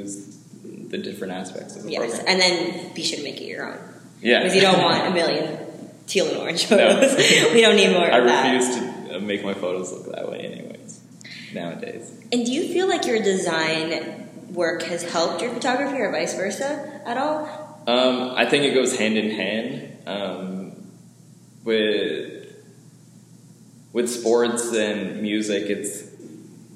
the 0.94 1.00
different 1.00 1.34
aspects 1.34 1.76
of 1.76 1.84
the 1.84 1.92
Yes, 1.92 2.16
program. 2.18 2.26
and 2.28 2.40
then 2.40 2.94
be 2.94 3.04
sure 3.04 3.18
to 3.18 3.24
make 3.24 3.42
it 3.42 3.46
your 3.46 3.66
own 3.68 3.80
Yeah, 4.22 4.40
because 4.40 4.56
you 4.56 4.62
don't 4.62 4.82
want 4.90 5.08
a 5.08 5.12
million 5.12 5.58
teal 6.06 6.28
and 6.28 6.38
orange 6.38 6.70
No. 6.70 6.78
photos. 6.78 7.18
we 7.54 7.62
don't 7.62 7.76
need 7.76 7.92
more 7.92 8.06
I 8.10 8.18
of 8.20 8.26
that. 8.26 8.46
I 8.46 8.54
refuse 8.56 8.76
to 9.10 9.16
uh, 9.16 9.20
make 9.20 9.44
my 9.44 9.56
photos 9.56 9.92
look 9.92 10.12
that 10.16 10.30
way, 10.30 10.40
anyways. 10.40 11.02
Nowadays, 11.54 12.12
And 12.32 12.46
do 12.46 12.52
you 12.52 12.72
feel 12.74 12.88
like 12.88 13.06
your 13.08 13.22
design 13.22 14.30
work 14.52 14.84
has 14.84 15.04
helped 15.04 15.42
your 15.42 15.52
photography 15.52 15.98
or 16.00 16.12
vice 16.12 16.36
versa 16.36 17.02
at 17.06 17.18
all? 17.18 17.84
um, 17.88 18.34
I 18.36 18.46
think 18.46 18.64
it 18.66 18.74
goes 18.76 18.96
hand 18.98 19.18
in 19.18 19.32
hand 19.32 19.98
um, 20.08 20.72
with 21.64 22.54
with 23.94 24.10
sports 24.10 24.74
and 24.74 25.22
music. 25.22 25.64
It's 25.70 26.04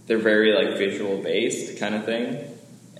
they're 0.08 0.17
very 0.17 0.53
like 0.53 0.77
visual 0.77 1.17
based 1.17 1.80
kind 1.80 1.95
of 1.95 2.06
thing, 2.06 2.38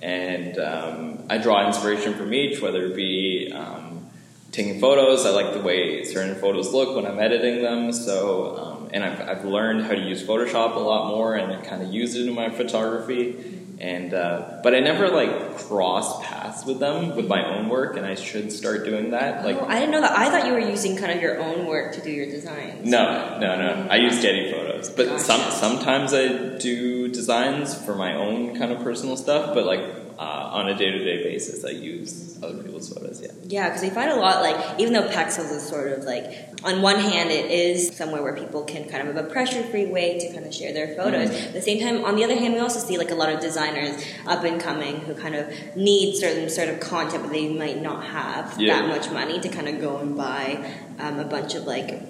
and 0.02 0.58
um, 0.58 1.26
I 1.28 1.38
draw 1.38 1.66
inspiration 1.66 2.14
from 2.14 2.32
each, 2.32 2.60
whether 2.60 2.86
it 2.86 2.96
be 2.96 3.52
um, 3.52 4.08
taking 4.52 4.80
photos. 4.80 5.26
I 5.26 5.30
like 5.30 5.52
the 5.54 5.60
way 5.60 6.04
certain 6.04 6.36
photos 6.36 6.72
look 6.72 6.96
when 6.96 7.06
I'm 7.06 7.18
editing 7.18 7.62
them. 7.62 7.92
So, 7.92 8.56
um, 8.56 8.90
and 8.92 9.04
I've, 9.04 9.20
I've 9.20 9.44
learned 9.44 9.82
how 9.82 9.90
to 9.90 10.00
use 10.00 10.22
Photoshop 10.22 10.76
a 10.76 10.80
lot 10.80 11.08
more, 11.08 11.34
and 11.36 11.64
kind 11.64 11.82
of 11.82 11.92
use 11.92 12.14
it 12.16 12.26
in 12.26 12.34
my 12.34 12.50
photography. 12.50 13.54
And 13.80 14.12
uh, 14.12 14.58
but 14.64 14.74
I 14.74 14.80
never 14.80 15.08
like 15.08 15.56
cross 15.58 16.24
paths 16.26 16.64
with 16.64 16.80
them 16.80 17.14
with 17.14 17.28
my 17.28 17.44
own 17.56 17.68
work, 17.68 17.96
and 17.96 18.04
I 18.04 18.16
should 18.16 18.50
start 18.50 18.84
doing 18.84 19.12
that. 19.12 19.44
Like, 19.44 19.56
oh, 19.56 19.66
I 19.66 19.78
didn't 19.78 19.92
know 19.92 20.00
that. 20.00 20.18
I 20.18 20.30
thought 20.30 20.46
you 20.46 20.52
were 20.52 20.58
using 20.58 20.96
kind 20.96 21.12
of 21.12 21.22
your 21.22 21.38
own 21.38 21.64
work 21.66 21.94
to 21.94 22.00
do 22.00 22.10
your 22.10 22.26
designs. 22.26 22.84
no, 22.84 23.38
no, 23.38 23.56
no. 23.56 23.86
I 23.88 23.96
use 23.96 24.20
Getty 24.20 24.50
photos, 24.50 24.90
but 24.90 25.06
Gotcha. 25.06 25.22
some 25.22 25.50
sometimes 25.52 26.12
I 26.12 26.58
do 26.58 26.97
designs 27.12 27.74
for 27.74 27.94
my 27.94 28.14
own 28.14 28.56
kind 28.58 28.72
of 28.72 28.82
personal 28.82 29.16
stuff. 29.16 29.54
But 29.54 29.64
like 29.66 29.80
uh, 30.18 30.22
on 30.58 30.68
a 30.68 30.74
day 30.76 30.90
to 30.90 30.98
day 30.98 31.22
basis, 31.22 31.64
I 31.64 31.70
use 31.70 32.38
other 32.42 32.62
people's 32.62 32.92
photos. 32.92 33.20
Yeah. 33.20 33.28
Yeah, 33.44 33.68
because 33.68 33.82
I 33.84 33.90
find 33.90 34.10
a 34.10 34.16
lot 34.16 34.42
like 34.42 34.80
even 34.80 34.92
though 34.92 35.08
Pexels 35.08 35.50
is 35.52 35.66
sort 35.66 35.92
of 35.92 36.04
like 36.04 36.26
on 36.64 36.82
one 36.82 36.96
hand 36.98 37.30
it 37.30 37.50
is 37.50 37.96
somewhere 37.96 38.22
where 38.22 38.34
people 38.36 38.64
can 38.64 38.88
kind 38.88 39.06
of 39.08 39.14
have 39.14 39.24
a 39.26 39.28
pressure 39.28 39.62
free 39.64 39.86
way 39.86 40.18
to 40.18 40.32
kind 40.32 40.44
of 40.44 40.54
share 40.54 40.72
their 40.72 40.94
photos. 40.96 41.30
Mm-hmm. 41.30 41.46
At 41.48 41.52
the 41.54 41.62
same 41.62 41.80
time, 41.80 42.04
on 42.04 42.16
the 42.16 42.24
other 42.24 42.36
hand, 42.36 42.54
we 42.54 42.60
also 42.60 42.80
see 42.80 42.98
like 42.98 43.10
a 43.10 43.14
lot 43.14 43.32
of 43.32 43.40
designers 43.40 44.04
up 44.26 44.44
and 44.44 44.60
coming 44.60 44.96
who 45.00 45.14
kind 45.14 45.34
of 45.34 45.52
need 45.76 46.16
certain 46.16 46.48
sort 46.50 46.68
of 46.68 46.80
content, 46.80 47.22
but 47.24 47.32
they 47.32 47.48
might 47.48 47.80
not 47.80 48.04
have 48.04 48.54
Yeah. 48.60 48.80
that 48.80 48.88
much 48.88 49.10
money 49.10 49.40
to 49.40 49.48
kind 49.48 49.68
of 49.68 49.80
go 49.80 49.98
and 49.98 50.16
buy 50.16 50.72
um, 50.98 51.18
a 51.20 51.24
bunch 51.24 51.54
of 51.54 51.64
like 51.64 52.00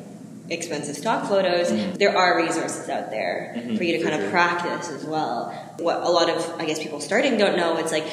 expensive 0.51 0.97
stock 0.97 1.27
photos. 1.29 1.69
There 1.99 2.17
are 2.17 2.37
resources 2.37 2.89
out 2.89 3.11
there 3.11 3.55
Mhm, 3.57 3.77
for 3.77 3.85
you 3.85 3.99
to 3.99 4.05
kind 4.05 4.23
of 4.23 4.31
practice 4.31 4.91
as 4.91 5.05
well. 5.05 5.53
What 5.79 6.03
a 6.03 6.09
lot 6.11 6.31
of 6.31 6.61
I 6.61 6.65
guess 6.65 6.79
people 6.83 7.01
starting 7.01 7.37
don't 7.39 7.57
know, 7.57 7.77
it's 7.77 7.93
like 7.93 8.05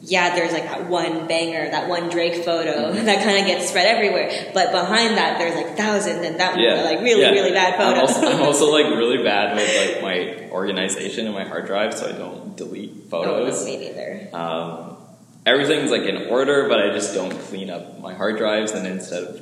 yeah, 0.00 0.34
there's 0.34 0.52
like 0.52 0.64
that 0.64 0.86
one 0.88 1.26
banger, 1.26 1.70
that 1.70 1.88
one 1.88 2.08
Drake 2.10 2.44
photo 2.44 2.92
Mm-hmm. 2.92 3.06
that 3.06 3.22
kind 3.24 3.38
of 3.38 3.46
gets 3.46 3.68
spread 3.68 3.86
everywhere. 3.86 4.50
But 4.54 4.72
behind 4.72 5.16
that, 5.18 5.38
there's 5.38 5.54
like 5.54 5.76
thousands 5.76 6.24
and 6.26 6.40
that 6.40 6.58
Yeah, 6.58 6.82
like 6.84 7.00
really 7.00 7.22
yeah. 7.22 7.30
really 7.30 7.52
bad 7.52 7.74
I'm 7.80 7.94
photos. 7.94 8.16
also, 8.16 8.32
I'm 8.32 8.42
also 8.48 8.70
like 8.72 8.86
really 8.86 9.22
bad 9.22 9.56
with 9.56 9.94
like 9.94 10.02
my 10.02 10.48
organization 10.50 11.26
and 11.26 11.34
my 11.34 11.44
hard 11.44 11.66
drive, 11.66 11.94
so 11.94 12.08
I 12.08 12.12
don't 12.12 12.56
delete 12.56 12.92
Oh, 13.12 13.22
no, 13.22 13.28
photos. 13.34 13.64
me 13.64 13.76
neither. 13.78 14.28
Um, 14.32 14.96
everything's 15.46 15.90
like 15.90 16.02
in 16.02 16.28
order, 16.28 16.68
but 16.68 16.80
I 16.80 16.90
just 16.92 17.14
don't 17.14 17.30
clean 17.48 17.68
up 17.70 18.00
my 18.00 18.14
hard 18.14 18.36
drives, 18.38 18.72
and 18.72 18.86
instead 18.86 19.22
of 19.24 19.40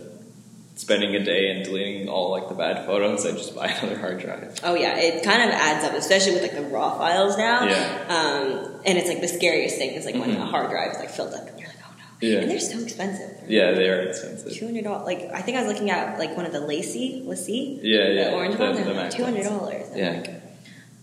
spending 0.74 1.14
a 1.14 1.22
day 1.24 1.50
and 1.50 1.64
deleting 1.64 2.08
all 2.08 2.30
like 2.30 2.48
the 2.48 2.54
bad 2.54 2.86
photos, 2.86 3.24
I 3.26 3.32
just 3.32 3.54
buy 3.54 3.66
another 3.82 3.98
hard 3.98 4.20
drive. 4.20 4.58
Oh 4.62 4.74
yeah, 4.74 4.96
it 4.98 5.22
kind 5.24 5.42
of 5.42 5.50
adds 5.50 5.84
up, 5.84 5.94
especially 5.94 6.32
with 6.34 6.42
like 6.42 6.54
the 6.54 6.62
raw 6.62 6.96
files 6.98 7.36
now. 7.38 7.64
Yeah. 7.64 8.04
Um, 8.08 8.80
and 8.84 8.98
it's 8.98 9.08
like 9.08 9.20
the 9.20 9.28
scariest 9.28 9.76
thing 9.76 9.90
is 9.90 10.04
like 10.06 10.14
when 10.14 10.30
Mhm. 10.30 10.42
a 10.42 10.46
hard 10.46 10.70
drive 10.70 10.92
is 10.92 10.98
like 10.98 11.10
filled 11.10 11.34
up, 11.34 11.46
and 11.48 11.58
you're 11.58 11.68
like, 11.68 11.76
oh 11.86 11.94
no. 11.98 12.28
Yeah. 12.28 12.38
And 12.40 12.50
they're 12.50 12.58
so 12.60 12.78
expensive. 12.80 13.30
Yeah, 13.48 13.72
they 13.72 13.88
are 13.88 14.00
expensive. 14.02 14.52
Two 14.54 14.64
hundred 14.66 14.84
dollars. 14.84 15.04
Like 15.06 15.30
I 15.34 15.42
think 15.42 15.56
I 15.58 15.62
was 15.64 15.72
looking 15.72 15.90
at 15.90 16.18
like 16.18 16.36
one 16.36 16.46
of 16.46 16.52
the 16.52 16.60
LaCie, 16.60 17.24
LaCie, 17.26 17.80
Yeah, 17.82 18.08
yeah. 18.08 18.24
the 18.30 18.34
orange 18.36 18.56
the, 18.56 18.62
ones. 18.62 18.78
the 18.78 18.84
and 18.86 18.96
Mac 18.96 19.10
Two 19.10 19.24
hundred 19.24 19.44
dollars. 19.44 19.86
Yeah. 19.94 20.38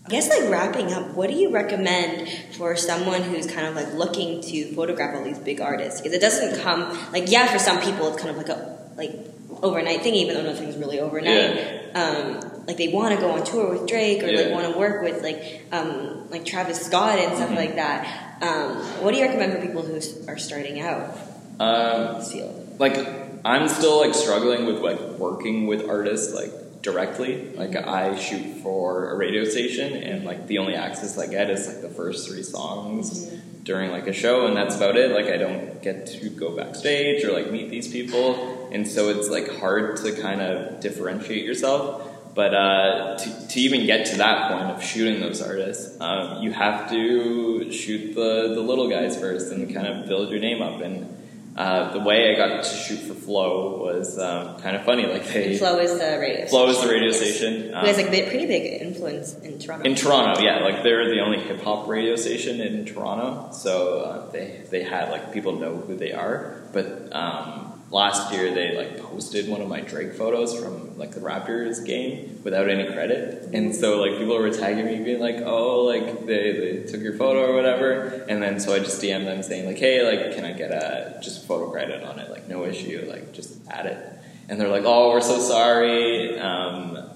I 0.06 0.08
guess 0.08 0.28
like 0.30 0.50
wrapping 0.50 0.92
up, 0.92 1.14
what 1.14 1.30
do 1.30 1.36
you 1.36 1.50
recommend 1.52 2.28
for 2.56 2.74
someone 2.74 3.22
who's 3.22 3.46
kind 3.46 3.66
of 3.66 3.76
like 3.76 3.92
looking 3.94 4.40
to 4.42 4.74
photograph 4.74 5.14
all 5.14 5.22
these 5.22 5.38
big 5.38 5.60
artists? 5.60 6.00
Because 6.00 6.14
it 6.16 6.20
doesn't 6.20 6.60
come 6.62 6.80
like 7.12 7.30
yeah, 7.30 7.46
for 7.52 7.58
some 7.60 7.80
people 7.80 8.08
it's 8.08 8.16
kind 8.20 8.30
of 8.30 8.36
like 8.36 8.48
a 8.48 8.78
like 8.96 9.12
overnight 9.62 10.02
thing, 10.02 10.14
even 10.14 10.34
though 10.34 10.42
nothing's 10.42 10.76
really 10.76 11.00
overnight. 11.00 11.94
Um, 11.94 12.40
like 12.66 12.76
they 12.76 12.88
want 12.88 13.14
to 13.14 13.20
go 13.20 13.30
on 13.32 13.44
tour 13.44 13.70
with 13.72 13.86
Drake, 13.88 14.22
or 14.22 14.28
Yeah. 14.28 14.42
they 14.44 14.52
want 14.52 14.72
to 14.72 14.78
work 14.78 15.02
with 15.02 15.22
like 15.22 15.62
um, 15.72 16.28
like 16.30 16.44
Travis 16.44 16.80
Scott 16.80 17.18
and 17.18 17.36
stuff 17.36 17.50
Mhm. 17.50 17.56
like 17.56 17.74
that. 17.76 18.38
Um, 18.42 18.76
what 19.02 19.12
do 19.12 19.18
you 19.18 19.24
recommend 19.24 19.52
for 19.52 19.60
people 19.60 19.82
who 19.82 20.00
are 20.28 20.38
starting 20.38 20.80
out 20.80 21.16
in 21.58 21.66
Um, 21.66 22.18
this 22.18 22.32
field? 22.32 22.76
like 22.78 22.96
I'm 23.44 23.68
still 23.68 23.98
like 23.98 24.14
struggling 24.14 24.66
with 24.66 24.80
like 24.80 25.00
working 25.18 25.66
with 25.66 25.88
artists 25.88 26.32
like 26.34 26.52
directly. 26.82 27.48
Like 27.56 27.74
I 27.76 28.16
shoot 28.16 28.44
for 28.62 29.10
a 29.10 29.16
radio 29.16 29.44
station, 29.44 29.92
and 29.94 30.24
like 30.24 30.46
the 30.46 30.58
only 30.58 30.74
access 30.74 31.18
I 31.18 31.26
get 31.26 31.50
is 31.50 31.66
like 31.66 31.82
the 31.82 31.88
first 31.88 32.28
three 32.28 32.42
songs 32.42 33.28
during 33.62 33.90
like 33.90 34.06
a 34.06 34.12
show, 34.12 34.46
and 34.46 34.56
that's 34.56 34.76
about 34.76 34.96
it. 34.96 35.12
Like 35.12 35.26
I 35.26 35.36
don't 35.36 35.82
get 35.82 36.06
to 36.06 36.30
go 36.30 36.56
backstage 36.56 37.24
or 37.24 37.32
like 37.32 37.50
meet 37.50 37.70
these 37.70 37.88
people, 37.88 38.68
and 38.72 38.86
so 38.86 39.08
it's 39.10 39.28
like 39.28 39.58
hard 39.58 39.96
to 39.98 40.12
kind 40.20 40.40
of 40.40 40.80
differentiate 40.80 41.44
yourself. 41.44 42.06
But 42.34 42.54
uh, 42.54 43.16
to, 43.18 43.48
to 43.48 43.60
even 43.60 43.86
get 43.86 44.06
to 44.06 44.18
that 44.18 44.50
point 44.50 44.70
of 44.70 44.82
shooting 44.82 45.20
those 45.20 45.42
artists, 45.42 46.00
um, 46.00 46.42
you 46.42 46.52
have 46.52 46.88
to 46.90 47.72
shoot 47.72 48.14
the, 48.14 48.54
the 48.54 48.60
little 48.60 48.88
guys 48.88 49.18
first 49.18 49.50
and 49.50 49.72
kind 49.74 49.86
of 49.86 50.06
build 50.06 50.30
your 50.30 50.38
name 50.38 50.62
up. 50.62 50.80
And 50.80 51.19
uh, 51.60 51.92
the 51.92 52.00
way 52.00 52.32
I 52.32 52.36
got 52.38 52.64
to 52.64 52.74
shoot 52.74 53.00
for 53.00 53.12
Flow 53.12 53.82
was 53.82 54.18
um, 54.18 54.58
kind 54.60 54.76
of 54.76 54.84
funny. 54.84 55.04
Like 55.06 55.26
they 55.26 55.58
Flow 55.58 55.78
is 55.78 55.92
the 55.98 56.18
radio. 56.18 56.46
Flow 56.46 56.68
is 56.68 56.80
the 56.80 56.88
radio 56.88 57.10
station. 57.12 57.64
Who 57.68 57.72
has 57.74 57.98
Um, 57.98 58.04
like 58.06 58.14
a 58.14 58.28
pretty 58.30 58.46
big 58.46 58.80
influence 58.80 59.34
in 59.40 59.58
Toronto. 59.58 59.84
in 59.84 59.94
Toronto, 59.94 60.40
yeah, 60.40 60.60
like 60.60 60.82
they're 60.82 61.06
the 61.14 61.20
only 61.20 61.38
hip 61.38 61.60
hop 61.60 61.86
radio 61.86 62.16
station 62.16 62.62
in 62.62 62.86
Toronto, 62.86 63.52
so 63.52 64.00
uh, 64.00 64.30
they 64.30 64.62
they 64.70 64.82
had 64.82 65.10
like 65.10 65.32
people 65.34 65.56
know 65.56 65.76
who 65.76 65.96
they 65.96 66.12
are. 66.12 66.62
But 66.72 67.14
um, 67.14 67.69
last 67.90 68.32
year 68.32 68.52
they 68.54 68.76
like 68.76 68.98
posted 69.02 69.48
one 69.48 69.60
of 69.60 69.68
my 69.68 69.80
Drake 69.80 70.14
photos 70.14 70.58
from 70.58 70.96
like 70.98 71.12
the 71.12 71.20
Raptors 71.20 71.84
game 71.84 72.40
without 72.44 72.68
any 72.68 72.90
credit, 72.92 73.50
and 73.52 73.74
so 73.74 74.00
like 74.00 74.18
people 74.18 74.38
were 74.38 74.50
tagging 74.50 74.86
me 74.86 75.02
being 75.02 75.20
like, 75.20 75.36
oh, 75.44 75.84
like 75.84 76.26
they, 76.26 76.52
they 76.52 76.90
took 76.90 77.00
your 77.00 77.14
photo 77.14 77.50
or 77.50 77.54
whatever, 77.54 78.24
and 78.28 78.42
then 78.42 78.60
so 78.60 78.74
I 78.74 78.78
just 78.78 79.02
DM 79.02 79.24
them 79.24 79.42
saying 79.42 79.66
like, 79.66 79.78
hey, 79.78 80.04
like 80.04 80.34
can 80.34 80.44
I 80.44 80.52
get 80.52 80.70
a 80.70 81.20
just 81.22 81.46
photo 81.46 81.70
credit 81.70 82.02
on 82.02 82.18
it, 82.18 82.30
like 82.30 82.48
no 82.48 82.64
issue, 82.64 83.06
like 83.08 83.32
just 83.32 83.58
add 83.68 83.86
it, 83.86 84.18
and 84.48 84.60
they're 84.60 84.68
like, 84.68 84.84
oh, 84.84 85.10
we're 85.10 85.20
so 85.20 85.38
sorry. 85.38 86.38
Um, 86.38 87.10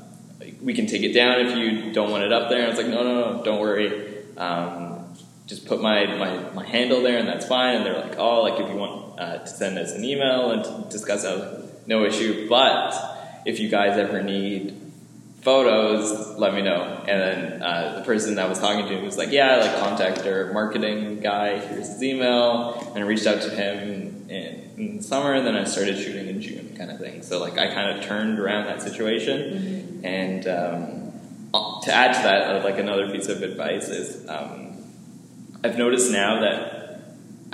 we 0.64 0.72
can 0.72 0.86
take 0.86 1.02
it 1.02 1.12
down 1.12 1.40
if 1.40 1.56
you 1.56 1.92
don't 1.92 2.10
want 2.10 2.24
it 2.24 2.32
up 2.32 2.48
there. 2.48 2.58
And 2.58 2.66
I 2.66 2.70
was 2.70 2.78
like, 2.78 2.88
no, 2.88 3.02
no, 3.02 3.36
no, 3.36 3.44
don't 3.44 3.60
worry. 3.60 4.24
Um, 4.36 5.14
just 5.46 5.66
put 5.66 5.80
my, 5.80 6.06
my, 6.16 6.52
my 6.54 6.64
handle 6.64 7.02
there 7.02 7.18
and 7.18 7.28
that's 7.28 7.46
fine. 7.46 7.76
And 7.76 7.86
they're 7.86 8.00
like, 8.00 8.18
oh, 8.18 8.42
like 8.42 8.60
if 8.60 8.68
you 8.70 8.76
want 8.76 9.03
uh, 9.18 9.38
to 9.38 9.46
send 9.46 9.78
us 9.78 9.92
an 9.92 10.04
email 10.04 10.50
and 10.50 10.64
to 10.64 10.90
discuss 10.90 11.24
I 11.24 11.34
like, 11.34 11.86
no 11.86 12.04
issue. 12.04 12.48
But 12.48 12.92
if 13.44 13.60
you 13.60 13.68
guys 13.68 13.98
ever 13.98 14.22
need 14.22 14.80
photos, 15.42 16.38
let 16.38 16.54
me 16.54 16.62
know. 16.62 16.82
And 17.06 17.20
then 17.20 17.62
uh, 17.62 17.96
the 17.98 18.04
person 18.04 18.34
that 18.36 18.46
I 18.46 18.48
was 18.48 18.58
talking 18.58 18.86
to 18.88 19.02
was 19.02 19.18
like, 19.18 19.30
yeah, 19.30 19.56
like 19.56 19.78
contact 19.78 20.26
our 20.26 20.52
marketing 20.52 21.20
guy. 21.20 21.58
Here's 21.58 21.88
his 21.88 22.02
email. 22.02 22.92
And 22.94 23.04
I 23.04 23.06
reached 23.06 23.26
out 23.26 23.42
to 23.42 23.50
him 23.50 24.30
in, 24.30 24.72
in 24.78 24.96
the 24.96 25.02
summer. 25.02 25.34
And 25.34 25.46
then 25.46 25.54
I 25.54 25.64
started 25.64 25.98
shooting 25.98 26.28
in 26.28 26.40
June, 26.40 26.74
kind 26.76 26.90
of 26.90 26.98
thing. 26.98 27.22
So 27.22 27.40
like 27.40 27.58
I 27.58 27.72
kind 27.74 27.96
of 27.96 28.04
turned 28.04 28.38
around 28.38 28.66
that 28.66 28.80
situation. 28.80 30.00
And 30.02 30.48
um, 30.48 31.12
uh, 31.52 31.80
to 31.82 31.92
add 31.92 32.14
to 32.14 32.22
that, 32.22 32.56
uh, 32.56 32.64
like 32.64 32.78
another 32.78 33.10
piece 33.10 33.28
of 33.28 33.42
advice 33.42 33.88
is 33.88 34.26
um, 34.28 34.78
I've 35.62 35.76
noticed 35.76 36.10
now 36.10 36.40
that 36.40 36.73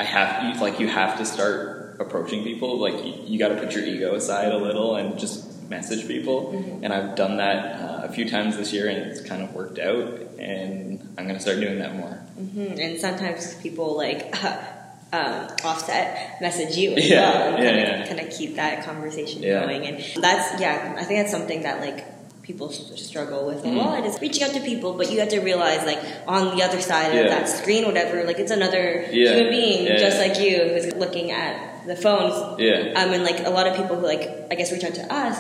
I 0.01 0.05
have 0.05 0.31
you, 0.57 0.61
like 0.63 0.81
you 0.81 0.89
have 0.89 1.19
to 1.19 1.25
start 1.27 1.97
approaching 2.01 2.43
people. 2.43 2.79
Like 2.79 3.05
you, 3.05 3.15
you 3.27 3.39
got 3.39 3.49
to 3.49 3.57
put 3.57 3.75
your 3.75 3.85
ego 3.85 4.15
aside 4.15 4.51
a 4.51 4.57
little 4.57 4.97
and 4.97 5.19
just 5.19 5.69
message 5.69 6.09
people. 6.09 6.39
And 6.83 6.91
I've 6.93 7.15
done 7.17 7.37
that 7.37 7.59
uh, 7.81 8.07
a 8.09 8.13
few 8.13 8.29
times 8.29 8.57
this 8.57 8.73
year, 8.73 8.89
and 8.89 8.99
it's 9.11 9.21
kind 9.21 9.43
of 9.43 9.55
worked 9.55 9.79
out. 9.79 10.05
And 10.39 11.15
I'm 11.19 11.27
gonna 11.27 11.39
start 11.39 11.61
doing 11.61 11.79
that 11.81 11.95
more. 11.97 12.15
hmm 12.37 12.81
And 12.81 12.99
sometimes 12.99 13.55
people 13.57 13.95
like 13.97 14.35
um, 15.13 15.49
offset 15.65 16.41
message 16.41 16.77
you 16.77 16.95
as 16.95 17.09
Yeah, 17.09 17.31
well, 17.31 17.55
and 17.57 17.63
yeah, 17.65 17.71
kind, 17.71 17.81
yeah. 17.89 18.03
Of, 18.03 18.09
kind 18.09 18.21
of 18.21 18.33
keep 18.39 18.57
that 18.57 18.85
conversation 18.85 19.43
Yeah. 19.43 19.61
going. 19.67 19.87
And 19.87 19.97
that's 20.23 20.61
yeah, 20.61 20.95
I 20.99 21.05
think 21.05 21.21
that's 21.21 21.31
something 21.31 21.63
that 21.63 21.81
like 21.81 22.10
people 22.51 22.69
struggle 23.11 23.47
with 23.47 23.65
a 23.65 23.69
lot 23.83 24.05
is 24.05 24.21
reaching 24.21 24.43
out 24.47 24.53
to 24.59 24.61
people, 24.61 24.91
but 24.99 25.11
you 25.11 25.19
have 25.21 25.29
to 25.37 25.41
realize 25.41 25.83
like 25.93 26.01
on 26.27 26.57
the 26.57 26.63
other 26.67 26.81
side 26.81 27.11
Yeah. 27.15 27.21
of 27.23 27.31
that 27.35 27.49
screen, 27.49 27.83
whatever, 27.91 28.25
like 28.31 28.39
it's 28.39 28.51
another 28.61 28.85
Yeah. 29.13 29.35
human 29.35 29.51
being 29.59 29.87
Yeah. 29.87 29.97
just 30.07 30.19
like 30.25 30.35
you 30.45 30.57
who's 30.71 30.89
looking 31.05 31.31
at 31.31 31.55
the 31.87 31.97
phones. 31.97 32.35
Yeah. 32.61 32.93
Um, 33.01 33.13
and 33.15 33.23
like 33.31 33.41
a 33.47 33.51
lot 33.59 33.67
of 33.67 33.75
people 33.81 33.97
who 33.97 34.07
like 34.15 34.25
I 34.51 34.55
guess 34.59 34.71
reach 34.73 34.85
out 34.85 34.95
to 34.95 35.07
us, 35.23 35.35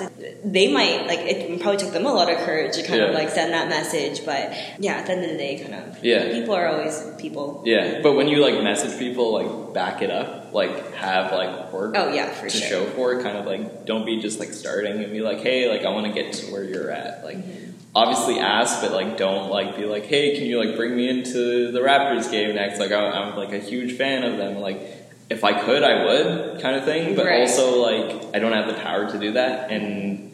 they 0.45 0.69
might 0.79 1.07
like 1.07 1.21
it 1.33 1.61
probably 1.61 1.79
took 1.85 1.93
them 1.93 2.07
a 2.07 2.13
lot 2.21 2.31
of 2.33 2.39
courage 2.47 2.73
to 2.77 2.83
kind 2.83 3.01
of 3.07 3.11
like 3.15 3.29
send 3.31 3.53
that 3.53 3.69
message, 3.69 4.25
but 4.25 4.51
yeah, 4.79 4.95
at 5.01 5.07
the 5.07 5.13
end 5.13 5.25
of 5.25 5.31
the 5.33 5.37
day, 5.47 5.59
kind 5.63 5.75
of 5.75 6.03
Yeah. 6.05 6.31
people 6.37 6.55
are 6.55 6.67
always 6.73 6.97
people. 7.19 7.63
Yeah, 7.67 8.01
but 8.03 8.13
when 8.15 8.27
you 8.29 8.39
like 8.47 8.55
message 8.63 8.99
people, 8.99 9.27
like 9.39 9.75
back 9.75 10.01
it 10.03 10.11
up, 10.11 10.40
like 10.53 10.95
have 10.95 11.33
like 11.33 11.73
work 11.73 11.95
Oh 11.97 12.13
yeah, 12.13 12.31
for 12.31 12.49
to 12.49 12.51
sure. 12.51 12.69
show 12.69 12.85
for 12.91 13.13
it. 13.15 13.23
Kind 13.23 13.37
of 13.39 13.47
like 13.47 13.87
don't 13.87 14.05
be 14.05 14.21
just 14.21 14.39
like 14.41 14.53
starting 14.53 15.03
and 15.03 15.13
be 15.13 15.21
like, 15.21 15.39
hey, 15.41 15.69
like 15.71 15.85
I 15.85 15.91
want 15.91 16.07
to 16.07 16.13
get 16.13 16.33
to 16.35 16.53
where 16.53 16.65
you're 16.65 16.91
at. 16.91 17.25
Like 17.25 17.39
Mm-hmm. 17.39 17.71
obviously 17.97 18.39
ask, 18.39 18.81
but 18.83 18.93
like 18.93 19.17
don't 19.17 19.51
like 19.51 19.77
be 19.77 19.85
like, 19.85 20.05
hey, 20.07 20.37
can 20.39 20.47
you 20.47 20.59
like 20.65 20.77
bring 20.77 20.95
me 20.97 21.09
into 21.09 21.73
the 21.73 21.81
Raptors 21.81 22.31
game 22.31 22.55
next? 22.55 22.79
Like 22.79 22.93
I, 22.93 23.09
I'm 23.11 23.37
like 23.37 23.53
a 23.53 23.59
huge 23.59 23.97
fan 23.97 24.23
of 24.25 24.37
them. 24.37 24.59
Like 24.61 24.81
if 25.29 25.45
I 25.45 25.53
could, 25.61 25.83
I 25.83 26.05
would, 26.05 26.61
kind 26.61 26.77
of 26.77 26.85
thing. 26.85 27.15
But 27.17 27.27
Right. 27.27 27.41
also 27.41 27.81
like 27.83 28.35
I 28.35 28.39
don't 28.39 28.53
have 28.53 28.67
the 28.67 28.75
power 28.83 29.11
to 29.11 29.19
do 29.19 29.33
that, 29.33 29.71
and 29.71 30.27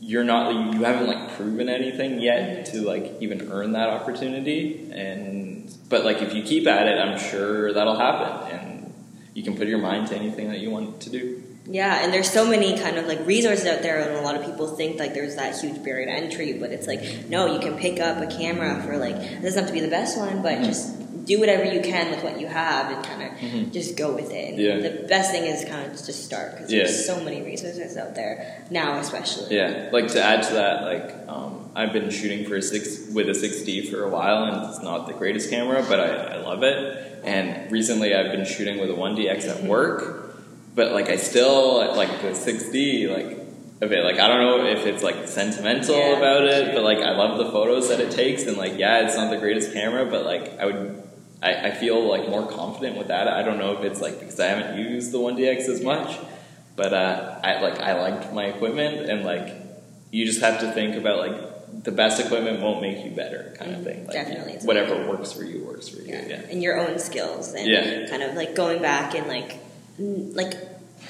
you're 0.00 0.24
not 0.24 0.74
you 0.74 0.84
haven't 0.84 1.06
like 1.06 1.36
proven 1.36 1.68
anything 1.68 2.18
yet 2.20 2.64
to 2.66 2.80
like 2.80 3.16
even 3.20 3.50
earn 3.52 3.72
that 3.72 3.90
opportunity 3.90 4.90
and 4.90 5.70
but 5.90 6.02
like 6.02 6.22
if 6.22 6.32
you 6.32 6.42
keep 6.42 6.66
at 6.66 6.86
it 6.88 6.98
i'm 6.98 7.18
sure 7.18 7.74
that'll 7.74 7.98
happen 7.98 8.58
and 8.58 8.67
you 9.38 9.44
can 9.44 9.56
put 9.56 9.68
your 9.68 9.78
mind 9.78 10.08
to 10.08 10.16
anything 10.16 10.48
that 10.52 10.58
you 10.58 10.68
want 10.76 11.00
to 11.06 11.10
do 11.18 11.22
Yeah, 11.70 12.02
and 12.02 12.12
there's 12.14 12.30
so 12.38 12.44
many 12.54 12.70
kind 12.84 12.96
of 13.00 13.04
like 13.06 13.20
resources 13.34 13.66
out 13.72 13.82
there, 13.86 13.98
and 14.00 14.10
a 14.16 14.22
lot 14.28 14.34
of 14.38 14.42
people 14.48 14.66
think 14.80 14.98
like 15.02 15.12
there's 15.18 15.36
that 15.36 15.50
huge 15.60 15.78
barrier 15.84 16.06
to 16.10 16.12
entry, 16.24 16.50
but 16.62 16.70
it's 16.76 16.86
like 16.92 17.02
no, 17.34 17.40
you 17.54 17.60
can 17.66 17.74
pick 17.84 17.96
up 18.08 18.16
a 18.26 18.28
camera 18.40 18.72
for 18.84 18.96
like 19.06 19.16
it 19.16 19.42
doesn't 19.42 19.60
have 19.62 19.68
to 19.72 19.76
be 19.78 19.84
the 19.88 19.94
best 20.00 20.16
one, 20.26 20.36
but 20.46 20.54
Mhm. 20.58 20.64
just 20.70 20.84
do 21.28 21.38
whatever 21.42 21.64
you 21.74 21.80
can 21.92 22.10
with 22.10 22.22
what 22.26 22.40
you 22.40 22.46
have 22.46 22.84
and 22.92 23.00
kind 23.10 23.22
of 23.22 23.30
Mhm. 23.38 23.72
just 23.72 23.96
go 23.96 24.08
with 24.18 24.30
it. 24.32 24.44
And 24.54 24.58
Yeah. 24.58 24.76
The 24.88 24.94
best 25.14 25.30
thing 25.30 25.44
is 25.44 25.64
kind 25.72 25.82
of 25.86 25.92
just 25.92 26.06
to 26.06 26.12
start 26.12 26.48
because 26.56 26.72
Yeah. 26.72 26.84
there's 26.84 27.04
so 27.06 27.16
many 27.20 27.42
resources 27.42 27.96
out 28.02 28.14
there 28.20 28.34
now, 28.70 28.98
especially. 28.98 29.54
yeah 29.56 29.88
like 29.92 30.08
to 30.16 30.20
add 30.30 30.40
to 30.48 30.54
that 30.54 30.76
like 30.92 31.08
um, 31.34 31.52
i've 31.78 31.92
been 31.98 32.10
shooting 32.18 32.40
for 32.48 32.56
a 32.56 32.62
six 32.62 32.84
with 33.16 33.28
a 33.28 33.34
6d 33.44 33.90
for 33.90 34.00
a 34.04 34.10
while 34.16 34.40
and 34.48 34.54
it's 34.68 34.82
not 34.82 35.06
the 35.06 35.12
greatest 35.22 35.46
camera 35.54 35.80
but 35.90 35.98
I, 36.00 36.08
I 36.34 36.36
love 36.50 36.62
it 36.72 36.78
and 37.24 37.70
recently 37.78 38.14
i've 38.16 38.32
been 38.36 38.44
shooting 38.54 38.76
with 38.80 38.90
a 38.90 38.94
1dx 39.04 39.40
at 39.54 39.60
work 39.64 40.00
but 40.74 40.92
like 40.92 41.08
i 41.08 41.16
still 41.16 41.78
like 42.02 42.12
the 42.22 42.28
6d 42.46 43.08
like 43.16 43.30
a 43.80 43.86
bit 43.86 44.02
like 44.04 44.18
i 44.18 44.26
don't 44.28 44.42
know 44.46 44.66
if 44.66 44.86
it's 44.86 45.02
like 45.08 45.18
sentimental 45.28 45.96
Yeah, 45.96 46.16
about 46.20 46.42
it 46.44 46.64
sure. 46.66 46.74
but 46.74 46.82
like 46.90 46.98
i 46.98 47.12
love 47.22 47.38
the 47.38 47.50
photos 47.56 47.88
that 47.90 48.00
it 48.00 48.10
takes 48.10 48.42
and 48.48 48.56
like 48.56 48.74
yeah 48.78 49.04
it's 49.06 49.16
not 49.16 49.30
the 49.30 49.38
greatest 49.38 49.72
camera 49.72 50.04
but 50.14 50.24
like 50.32 50.58
i 50.60 50.66
would 50.66 51.02
I, 51.42 51.68
I 51.68 51.70
feel 51.72 52.06
like 52.08 52.28
more 52.28 52.46
confident 52.50 52.96
with 52.98 53.08
that 53.08 53.28
i 53.28 53.42
don't 53.42 53.58
know 53.58 53.72
if 53.78 53.84
it's 53.84 54.00
like 54.00 54.18
because 54.18 54.38
i 54.40 54.46
haven't 54.46 54.78
used 54.78 55.12
the 55.12 55.18
1dx 55.18 55.68
as 55.68 55.80
much 55.82 56.18
but 56.76 56.94
uh, 56.94 57.40
I 57.42 57.60
like 57.60 57.80
I 57.80 58.00
liked 58.00 58.32
my 58.32 58.44
equipment, 58.44 59.10
and 59.10 59.24
like 59.24 59.52
you 60.12 60.24
just 60.24 60.40
have 60.42 60.60
to 60.60 60.70
think 60.70 60.94
about 60.94 61.18
like 61.18 61.82
the 61.82 61.90
best 61.90 62.20
equipment 62.24 62.60
won't 62.62 62.80
make 62.80 63.04
you 63.04 63.10
better, 63.10 63.52
kind 63.58 63.74
of 63.74 63.82
thing. 63.82 64.04
Like, 64.06 64.12
Definitely. 64.12 64.52
It's 64.52 64.64
whatever 64.64 64.94
works 65.10 65.32
for 65.32 65.42
you 65.42 65.64
works 65.64 65.88
for 65.88 65.96
you. 66.00 66.12
yeah. 66.14 66.24
Yeah, 66.28 66.40
and 66.52 66.62
your 66.62 66.78
own 66.78 67.00
skills 67.00 67.52
and 67.52 67.66
Yeah. 67.66 68.06
kind 68.08 68.22
of 68.22 68.36
like 68.36 68.54
going 68.54 68.80
back 68.80 69.16
and 69.16 69.26
like 69.26 69.56
like 69.98 70.54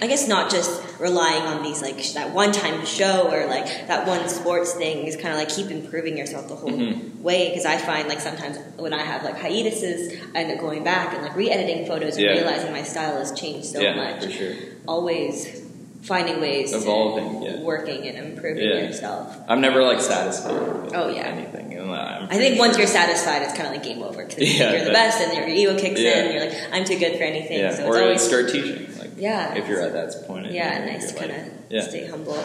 I 0.00 0.06
guess 0.06 0.28
not 0.28 0.48
just 0.50 0.80
relying 1.00 1.42
on 1.42 1.62
these 1.64 1.82
like 1.82 1.98
sh- 2.00 2.12
that 2.12 2.32
one 2.32 2.52
time 2.52 2.86
show 2.86 3.30
or 3.32 3.46
like 3.46 3.66
that 3.88 4.06
one 4.06 4.28
sports 4.28 4.74
thing 4.74 5.06
is 5.06 5.16
kind 5.16 5.28
of 5.28 5.36
like 5.36 5.48
keep 5.48 5.70
improving 5.70 6.16
yourself 6.16 6.46
the 6.48 6.54
whole 6.54 6.70
Mhm. 6.70 7.20
way 7.20 7.48
because 7.48 7.64
I 7.66 7.78
find 7.78 8.08
like 8.08 8.20
sometimes 8.20 8.58
when 8.76 8.92
I 8.94 9.02
have 9.02 9.24
like 9.24 9.38
hiatuses 9.40 10.12
I 10.34 10.42
end 10.42 10.52
up 10.52 10.60
going 10.60 10.84
back 10.84 11.14
and 11.14 11.22
like 11.22 11.34
re-editing 11.34 11.86
photos 11.86 12.14
and 12.16 12.24
Yeah. 12.26 12.32
realizing 12.32 12.70
my 12.72 12.84
style 12.84 13.18
has 13.18 13.32
changed 13.32 13.66
so 13.66 13.80
yeah, 13.80 13.94
much 13.96 14.24
for 14.24 14.30
sure. 14.30 14.52
always 14.86 15.62
finding 16.02 16.40
ways 16.40 16.72
Evolving, 16.72 17.40
to 17.40 17.46
yeah. 17.46 17.60
working 17.62 18.06
and 18.06 18.18
improving 18.18 18.64
Yeah. 18.68 18.82
yourself 18.86 19.36
I'm 19.48 19.60
never 19.60 19.82
like 19.82 20.00
satisfied. 20.00 20.52
With 20.84 20.94
Oh, 20.94 21.08
yeah. 21.08 21.22
anything. 21.26 21.74
And, 21.74 21.90
uh, 21.90 22.26
I 22.30 22.36
think 22.36 22.58
once 22.58 22.78
you're 22.78 22.86
satisfied, 22.86 23.42
it's 23.42 23.52
kind 23.52 23.66
of 23.66 23.72
like 23.72 23.82
game 23.82 24.02
over 24.02 24.24
because 24.24 24.42
Yeah, 24.58 24.72
you're 24.74 24.84
the 24.84 24.90
best, 24.92 25.20
and 25.20 25.32
your 25.36 25.48
ego 25.48 25.76
kicks 25.78 25.98
in. 26.00 26.06
And 26.06 26.34
you're 26.34 26.44
like, 26.46 26.54
I'm 26.72 26.84
too 26.84 26.98
good 26.98 27.16
for 27.16 27.24
anything. 27.24 27.58
so 27.74 27.84
or 27.86 27.96
it's 27.96 28.02
always 28.02 28.22
start 28.22 28.50
teaching. 28.52 28.86
Yeah. 29.18 29.54
if 29.54 29.68
you're 29.68 29.80
at 29.80 29.92
that 29.92 30.26
point. 30.26 30.50
yeah, 30.50 30.84
nice 30.84 31.12
to 31.12 31.18
kind 31.18 31.32
of 31.32 31.38
Yeah. 31.70 31.82
stay 31.82 32.06
humble. 32.06 32.38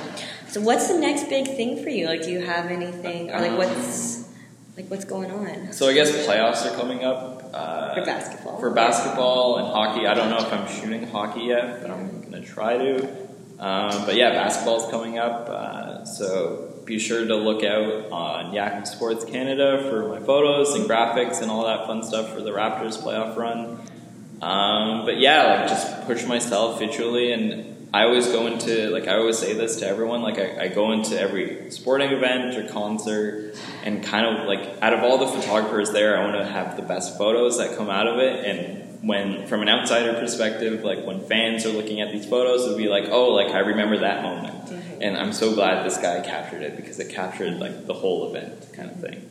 So, 0.50 0.62
what's 0.62 0.88
the 0.88 0.98
next 1.00 1.30
big 1.30 1.46
thing 1.48 1.82
for 1.84 1.90
you? 1.90 2.08
Like, 2.08 2.24
do 2.24 2.32
you 2.32 2.42
have 2.42 2.66
anything, 2.72 3.32
or 3.32 3.40
like 3.40 3.52
Um, 3.52 3.58
what's 3.58 4.24
like 4.76 4.90
what's 4.90 5.06
going 5.06 5.30
on 5.30 5.72
So 5.72 5.88
I 5.88 5.94
guess 5.94 6.12
playoffs 6.26 6.66
are 6.66 6.76
coming 6.76 7.04
up. 7.04 7.52
Uh, 7.54 7.94
for 7.96 8.06
basketball? 8.06 8.60
For 8.60 8.70
basketball 8.72 9.58
and 9.60 9.68
hockey, 9.68 10.08
I 10.08 10.14
don't 10.16 10.30
know 10.32 10.38
if 10.40 10.52
I'm 10.52 10.68
shooting 10.68 11.08
hockey 11.08 11.42
yet, 11.42 11.82
but 11.82 11.92
I'm 11.92 12.22
gonna 12.22 12.42
try 12.44 12.78
to. 12.78 13.08
Um, 13.60 14.06
but 14.06 14.16
yeah, 14.16 14.32
basketball's 14.32 14.90
coming 14.90 15.20
up, 15.20 15.48
uh, 15.50 16.04
so 16.06 16.70
be 16.86 16.98
sure 17.00 17.26
to 17.26 17.36
look 17.36 17.64
out 17.64 18.12
on 18.12 18.52
Yakima 18.52 18.86
Sports 18.86 19.24
Canada 19.24 19.86
for 19.90 20.10
my 20.10 20.20
photos 20.20 20.74
and 20.74 20.86
graphics 20.90 21.42
and 21.42 21.50
all 21.50 21.64
that 21.66 21.86
fun 21.86 22.04
stuff 22.04 22.34
for 22.34 22.42
the 22.42 22.50
Raptors 22.52 22.98
playoff 23.02 23.38
run. 23.38 23.80
Um, 24.42 25.06
but 25.06 25.20
yeah, 25.20 25.60
like 25.60 25.68
just 25.70 26.06
push 26.06 26.26
myself 26.26 26.80
visually, 26.80 27.32
and 27.32 27.90
I 27.94 28.04
always 28.04 28.28
go 28.28 28.48
into 28.48 28.90
like 28.90 29.08
I 29.08 29.18
always 29.18 29.38
say 29.38 29.54
this 29.54 29.78
to 29.78 29.88
everyone. 29.88 30.22
Like 30.22 30.40
I, 30.40 30.64
I 30.64 30.68
go 30.68 30.92
into 30.92 31.20
every 31.20 31.72
sporting 31.72 32.12
event 32.12 32.56
or 32.58 32.68
concert, 32.72 33.56
and 33.84 34.04
kind 34.04 34.26
of 34.26 34.48
like 34.48 34.82
out 34.82 34.94
of 34.94 35.04
all 35.04 35.18
the 35.18 35.28
photographers 35.28 35.92
there, 35.92 36.18
I 36.18 36.26
want 36.26 36.38
to 36.38 36.46
have 36.46 36.76
the 36.76 36.82
best 36.82 37.18
photos 37.18 37.58
that 37.60 37.78
come 37.78 37.90
out 37.90 38.08
of 38.08 38.20
it. 38.20 38.46
And 38.46 39.08
when 39.08 39.48
from 39.48 39.62
an 39.62 39.70
outsider 39.70 40.14
perspective, 40.14 40.84
like 40.84 41.06
when 41.06 41.22
fans 41.22 41.66
are 41.66 41.72
looking 41.72 42.02
at 42.02 42.12
these 42.12 42.26
photos, 42.26 42.64
it'll 42.64 42.78
be 42.78 42.90
like, 42.90 43.06
oh, 43.10 43.30
like 43.30 43.54
I 43.54 43.60
remember 43.60 44.00
that 44.00 44.24
moment, 44.24 44.72
and 45.02 45.16
I'm 45.16 45.32
so 45.32 45.54
glad 45.54 45.86
this 45.86 45.98
guy 45.98 46.20
captured 46.22 46.64
it 46.64 46.76
because 46.76 47.00
it 47.00 47.10
captured 47.10 47.60
like 47.60 47.86
the 47.86 47.94
whole 47.94 48.30
event, 48.34 48.74
kind 48.74 48.90
of 48.90 49.00
thing. 49.00 49.30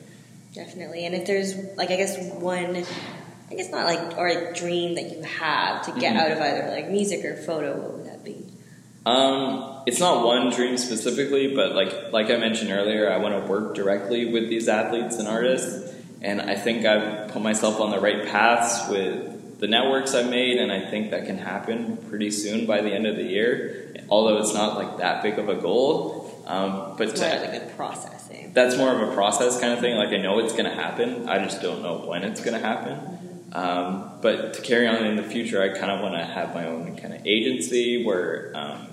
Definitely. 0.55 1.07
And 1.07 1.15
if 1.15 1.27
there's 1.27 1.57
like, 1.77 1.91
I 1.91 1.97
guess 1.97 2.19
one, 2.35 2.85
I 3.53 3.55
guess 3.57 3.71
not 3.71 3.85
like, 3.85 4.17
or 4.19 4.27
a 4.29 4.55
dream 4.55 4.95
that 4.95 5.11
you 5.15 5.23
have 5.23 5.83
to 5.87 5.93
get 6.01 6.15
Mhm. 6.15 6.19
out 6.21 6.31
of 6.33 6.41
either 6.41 6.71
like 6.71 6.91
music 6.91 7.25
or 7.25 7.37
photo, 7.37 7.77
what 7.77 7.93
would 7.95 8.07
that 8.07 8.25
be? 8.25 8.37
Um, 9.05 9.83
it's 9.87 10.01
not 10.01 10.25
one 10.25 10.51
dream 10.51 10.77
specifically, 10.79 11.55
but 11.55 11.75
like 11.75 12.13
like 12.13 12.31
I 12.31 12.37
mentioned 12.37 12.71
earlier, 12.71 13.11
I 13.11 13.19
want 13.19 13.35
to 13.45 13.51
work 13.51 13.75
directly 13.75 14.27
with 14.33 14.49
these 14.49 14.69
athletes 14.69 15.17
and 15.19 15.29
artists, 15.29 15.93
and 16.23 16.41
I 16.41 16.55
think 16.55 16.87
I've 16.87 17.29
put 17.29 17.43
myself 17.43 17.81
on 17.81 17.91
the 17.91 17.99
right 18.01 18.27
paths 18.27 18.89
with 18.89 19.59
the 19.61 19.67
networks 19.67 20.15
I've 20.15 20.31
made, 20.31 20.59
and 20.59 20.73
I 20.73 20.81
think 20.91 21.11
that 21.11 21.27
can 21.27 21.39
happen 21.39 21.99
pretty 22.09 22.31
soon 22.31 22.65
by 22.67 22.81
the 22.81 22.91
end 22.93 23.07
of 23.07 23.17
the 23.17 23.25
year. 23.25 23.89
Although 24.09 24.39
it's 24.39 24.55
not 24.55 24.77
like 24.77 24.99
that 24.99 25.23
big 25.23 25.39
of 25.39 25.49
a 25.49 25.55
goal, 25.57 26.31
um, 26.47 26.95
but 26.99 27.09
It's 27.09 27.21
to, 27.21 27.27
like 27.27 27.63
a 27.63 27.67
processing. 27.77 28.51
that's 28.55 28.77
more 28.77 28.93
of 28.93 29.09
a 29.09 29.15
process 29.15 29.59
kind 29.61 29.73
of 29.73 29.81
thing. 29.81 29.97
Like 29.97 30.11
I 30.11 30.19
know 30.19 30.39
it's 30.41 30.53
going 30.53 30.65
to 30.67 30.75
happen, 30.75 31.29
I 31.29 31.43
just 31.43 31.61
don't 31.63 31.83
know 31.83 32.05
when 32.07 32.23
it's 32.23 32.41
going 32.41 32.61
to 32.61 32.65
happen. 32.67 32.99
Um, 33.53 34.11
but 34.23 34.55
to 34.55 34.63
carry 34.63 34.89
on 34.89 35.05
in 35.05 35.17
the 35.17 35.23
future, 35.23 35.63
I 35.63 35.79
kind 35.79 35.91
of 35.93 36.01
want 36.01 36.15
to 36.15 36.25
have 36.25 36.55
my 36.55 36.67
own 36.67 36.97
kind 36.97 37.15
of 37.15 37.27
agency 37.27 38.05
where 38.05 38.53
um, 38.55 38.87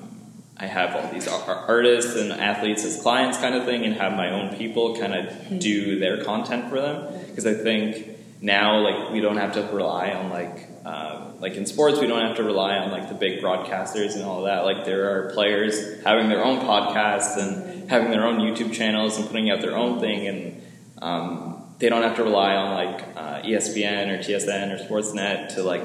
I 0.58 0.66
have 0.66 0.96
all 0.96 1.12
these 1.12 1.28
artists 1.28 2.16
and 2.16 2.34
athletes 2.34 2.84
as 2.84 3.02
clients, 3.02 3.38
kind 3.38 3.56
of 3.56 3.66
thing, 3.66 3.86
and 3.86 3.94
have 3.94 4.14
my 4.14 4.32
own 4.32 4.58
people 4.58 4.98
kind 4.98 5.14
of 5.14 5.60
do 5.60 6.00
their 6.00 6.24
content 6.24 6.70
for 6.70 6.82
them. 6.82 7.08
Because 7.28 7.46
I 7.46 7.54
think 7.54 8.06
now, 8.42 8.80
like, 8.80 9.12
we 9.12 9.22
don't 9.22 9.38
have 9.38 9.54
to 9.54 9.62
rely 9.74 10.12
on 10.12 10.30
like. 10.30 10.68
Um, 10.86 11.30
like 11.40 11.56
in 11.56 11.66
sports, 11.66 12.00
we 12.00 12.08
don't 12.08 12.22
have 12.22 12.38
to 12.38 12.44
rely 12.44 12.78
on 12.78 12.92
like 12.92 13.08
the 13.10 13.16
big 13.16 13.42
broadcasters 13.42 14.16
and 14.16 14.24
all 14.24 14.44
that. 14.44 14.66
Like 14.66 14.86
there 14.86 15.12
are 15.12 15.32
players 15.32 16.04
having 16.04 16.30
their 16.30 16.44
own 16.44 16.60
podcasts 16.60 17.38
and 17.38 17.90
having 17.90 18.12
their 18.12 18.26
own 18.26 18.40
YouTube 18.40 18.74
channels 18.74 19.18
and 19.18 19.28
putting 19.28 19.50
out 19.50 19.62
their 19.62 19.76
own 19.76 20.00
thing, 20.00 20.28
and 20.28 20.64
um, 21.02 21.59
they 21.80 21.90
don't 21.90 22.04
have 22.04 22.18
to 22.18 22.24
rely 22.24 22.56
on 22.56 22.74
like 22.74 23.02
uh, 23.16 23.42
ESPN 23.42 24.10
or 24.10 24.18
TSN 24.20 24.74
or 24.74 24.84
Sportsnet 24.84 25.56
to 25.56 25.64
like 25.64 25.82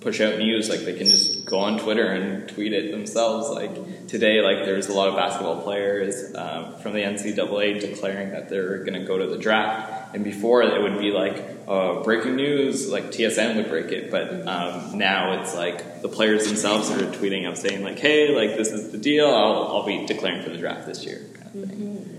push 0.00 0.20
out 0.20 0.38
news. 0.38 0.68
Like 0.68 0.80
they 0.80 0.96
can 0.96 1.06
just 1.06 1.46
go 1.46 1.60
on 1.60 1.78
Twitter 1.78 2.06
and 2.06 2.48
tweet 2.48 2.72
it 2.72 2.90
themselves. 2.90 3.48
Like 3.48 4.06
today, 4.08 4.40
like 4.40 4.64
there's 4.64 4.88
a 4.88 4.92
lot 4.92 5.08
of 5.08 5.16
basketball 5.16 5.62
players 5.62 6.34
um, 6.34 6.76
from 6.78 6.92
the 6.92 7.00
NCAA 7.00 7.80
declaring 7.80 8.30
that 8.30 8.48
they're 8.48 8.78
going 8.78 8.94
to 8.94 9.04
go 9.04 9.18
to 9.18 9.26
the 9.26 9.38
draft, 9.38 10.14
and 10.14 10.24
before 10.24 10.62
it 10.62 10.82
would 10.82 10.98
be 10.98 11.12
like 11.12 11.44
uh, 11.68 12.02
breaking 12.02 12.36
news, 12.36 12.88
like 12.88 13.06
TSN 13.06 13.56
would 13.56 13.68
break 13.68 13.92
it, 13.92 14.10
but 14.10 14.46
um, 14.46 14.98
now 14.98 15.40
it's 15.40 15.54
like 15.54 16.02
the 16.02 16.08
players 16.08 16.46
themselves 16.46 16.90
are 16.90 16.98
tweeting 16.98 17.46
out 17.46 17.56
saying 17.56 17.84
like, 17.84 17.98
"Hey, 17.98 18.34
like 18.34 18.56
this 18.56 18.68
is 18.68 18.90
the 18.90 18.98
deal. 18.98 19.26
I'll, 19.26 19.68
I'll 19.68 19.86
be 19.86 20.06
declaring 20.06 20.42
for 20.42 20.50
the 20.50 20.58
draft 20.58 20.86
this 20.86 21.04
year." 21.04 21.24
Kind 21.34 21.64
of 21.64 21.70
thing. 21.70 22.15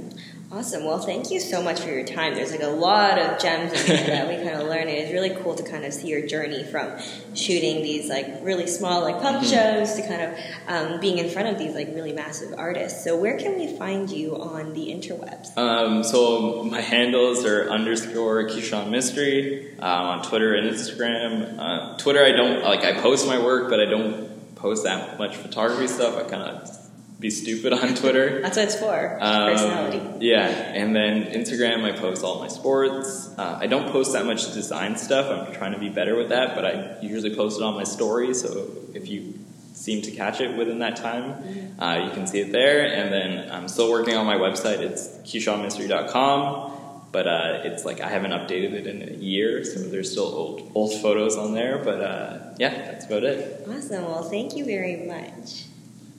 Awesome. 0.50 0.86
Well, 0.86 1.00
thank 1.00 1.30
you 1.30 1.42
so 1.42 1.62
much 1.62 1.82
for 1.82 1.90
your 1.90 2.06
time. 2.06 2.34
There's 2.34 2.52
like 2.52 2.64
a 2.64 2.68
lot 2.68 3.20
of 3.20 3.38
gems 3.38 3.74
in 3.82 3.88
there 3.88 4.08
that 4.08 4.28
we 4.30 4.36
kind 4.46 4.62
of 4.62 4.68
learn. 4.70 4.88
It 4.88 5.06
is 5.06 5.12
really 5.12 5.32
cool 5.42 5.56
to 5.56 5.64
kind 5.64 5.84
of 5.84 5.92
see 5.92 6.08
your 6.08 6.26
journey 6.26 6.64
from 6.64 6.94
shooting 7.34 7.84
these 7.84 8.10
like 8.10 8.40
really 8.42 8.66
small 8.66 9.02
like 9.02 9.22
punk 9.22 9.44
mm-hmm. 9.44 9.86
shows 9.86 9.96
to 9.96 10.08
kind 10.08 10.22
of 10.22 10.40
um, 10.68 11.00
being 11.02 11.18
in 11.18 11.30
front 11.30 11.50
of 11.50 11.58
these 11.58 11.76
like 11.76 11.90
really 11.90 12.14
massive 12.14 12.58
artists. 12.58 13.04
So 13.04 13.18
where 13.18 13.38
can 13.38 13.60
we 13.60 13.76
find 13.76 14.10
you 14.10 14.38
on 14.38 14.72
the 14.72 14.88
interwebs? 14.88 15.58
Um, 15.58 16.02
so 16.06 16.64
my 16.64 16.80
handles 16.80 17.44
are 17.44 17.70
underscore 17.70 18.46
Kishan 18.46 18.88
Mistry 18.88 19.78
um, 19.80 20.20
on 20.20 20.24
Twitter 20.24 20.56
and 20.56 20.70
Instagram. 20.70 21.60
Uh, 21.60 21.98
Twitter, 21.98 22.24
I 22.24 22.32
don't 22.32 22.64
like. 22.64 22.86
I 22.86 22.94
post 23.02 23.28
my 23.28 23.38
work, 23.38 23.70
but 23.70 23.82
I 23.82 23.86
don't 23.86 24.56
post 24.56 24.86
that 24.86 25.20
much 25.20 25.36
photography 25.36 25.88
stuff. 25.88 26.16
I 26.16 26.24
kind 26.24 26.44
of 26.44 26.87
be 27.20 27.30
stupid 27.32 27.74
on 27.74 27.96
Twitter. 27.96 28.42
That's 28.42 28.58
what 28.58 28.66
it's 28.66 28.76
for. 28.76 29.18
Um, 29.20 29.52
personality. 29.52 30.26
Yeah, 30.26 30.48
and 30.48 30.96
then 30.96 31.26
Instagram, 31.26 31.84
I 31.84 31.98
post 31.98 32.24
all 32.24 32.40
my 32.40 32.48
sports. 32.48 33.34
Uh, 33.38 33.58
I 33.60 33.68
don't 33.68 33.92
post 33.92 34.14
that 34.14 34.26
much 34.26 34.54
design 34.54 34.96
stuff. 34.98 35.32
I'm 35.32 35.54
trying 35.54 35.74
to 35.74 35.80
be 35.80 35.90
better 35.90 36.16
with 36.16 36.30
that, 36.30 36.56
but 36.56 36.66
I 36.66 36.98
usually 37.02 37.36
post 37.36 37.60
it 37.60 37.64
on 37.64 37.74
my 37.74 37.84
story. 37.84 38.34
So 38.34 38.70
if 38.94 39.08
you 39.08 39.34
seem 39.74 40.02
to 40.04 40.12
catch 40.12 40.42
it 40.42 40.56
within 40.58 40.80
that 40.80 40.98
time, 40.98 41.34
mm-hmm. 41.34 41.82
uh, 41.82 42.06
you 42.06 42.12
can 42.12 42.28
see 42.28 42.40
it 42.40 42.52
there. 42.52 42.86
And 42.86 43.12
then 43.12 43.52
I'm 43.52 43.68
still 43.68 43.92
working 43.92 44.16
on 44.16 44.26
my 44.26 44.36
website. 44.36 44.80
It's 44.80 45.08
kishanmistry.com. 45.20 46.74
But 47.10 47.26
uh, 47.26 47.62
it's 47.64 47.86
like 47.86 48.02
I 48.02 48.10
haven't 48.10 48.32
updated 48.32 48.74
it 48.74 48.86
in 48.86 49.02
a 49.02 49.14
year, 49.14 49.64
so 49.64 49.80
there's 49.80 50.12
still 50.12 50.26
old 50.26 50.72
old 50.76 50.94
photos 51.02 51.38
on 51.38 51.54
there. 51.54 51.78
But 51.78 52.02
uh, 52.02 52.54
yeah, 52.60 52.70
that's 52.70 53.06
about 53.06 53.24
it. 53.24 53.66
Awesome. 53.68 54.04
Well, 54.04 54.24
thank 54.24 54.58
you 54.58 54.66
very 54.66 55.08
much. 55.08 55.67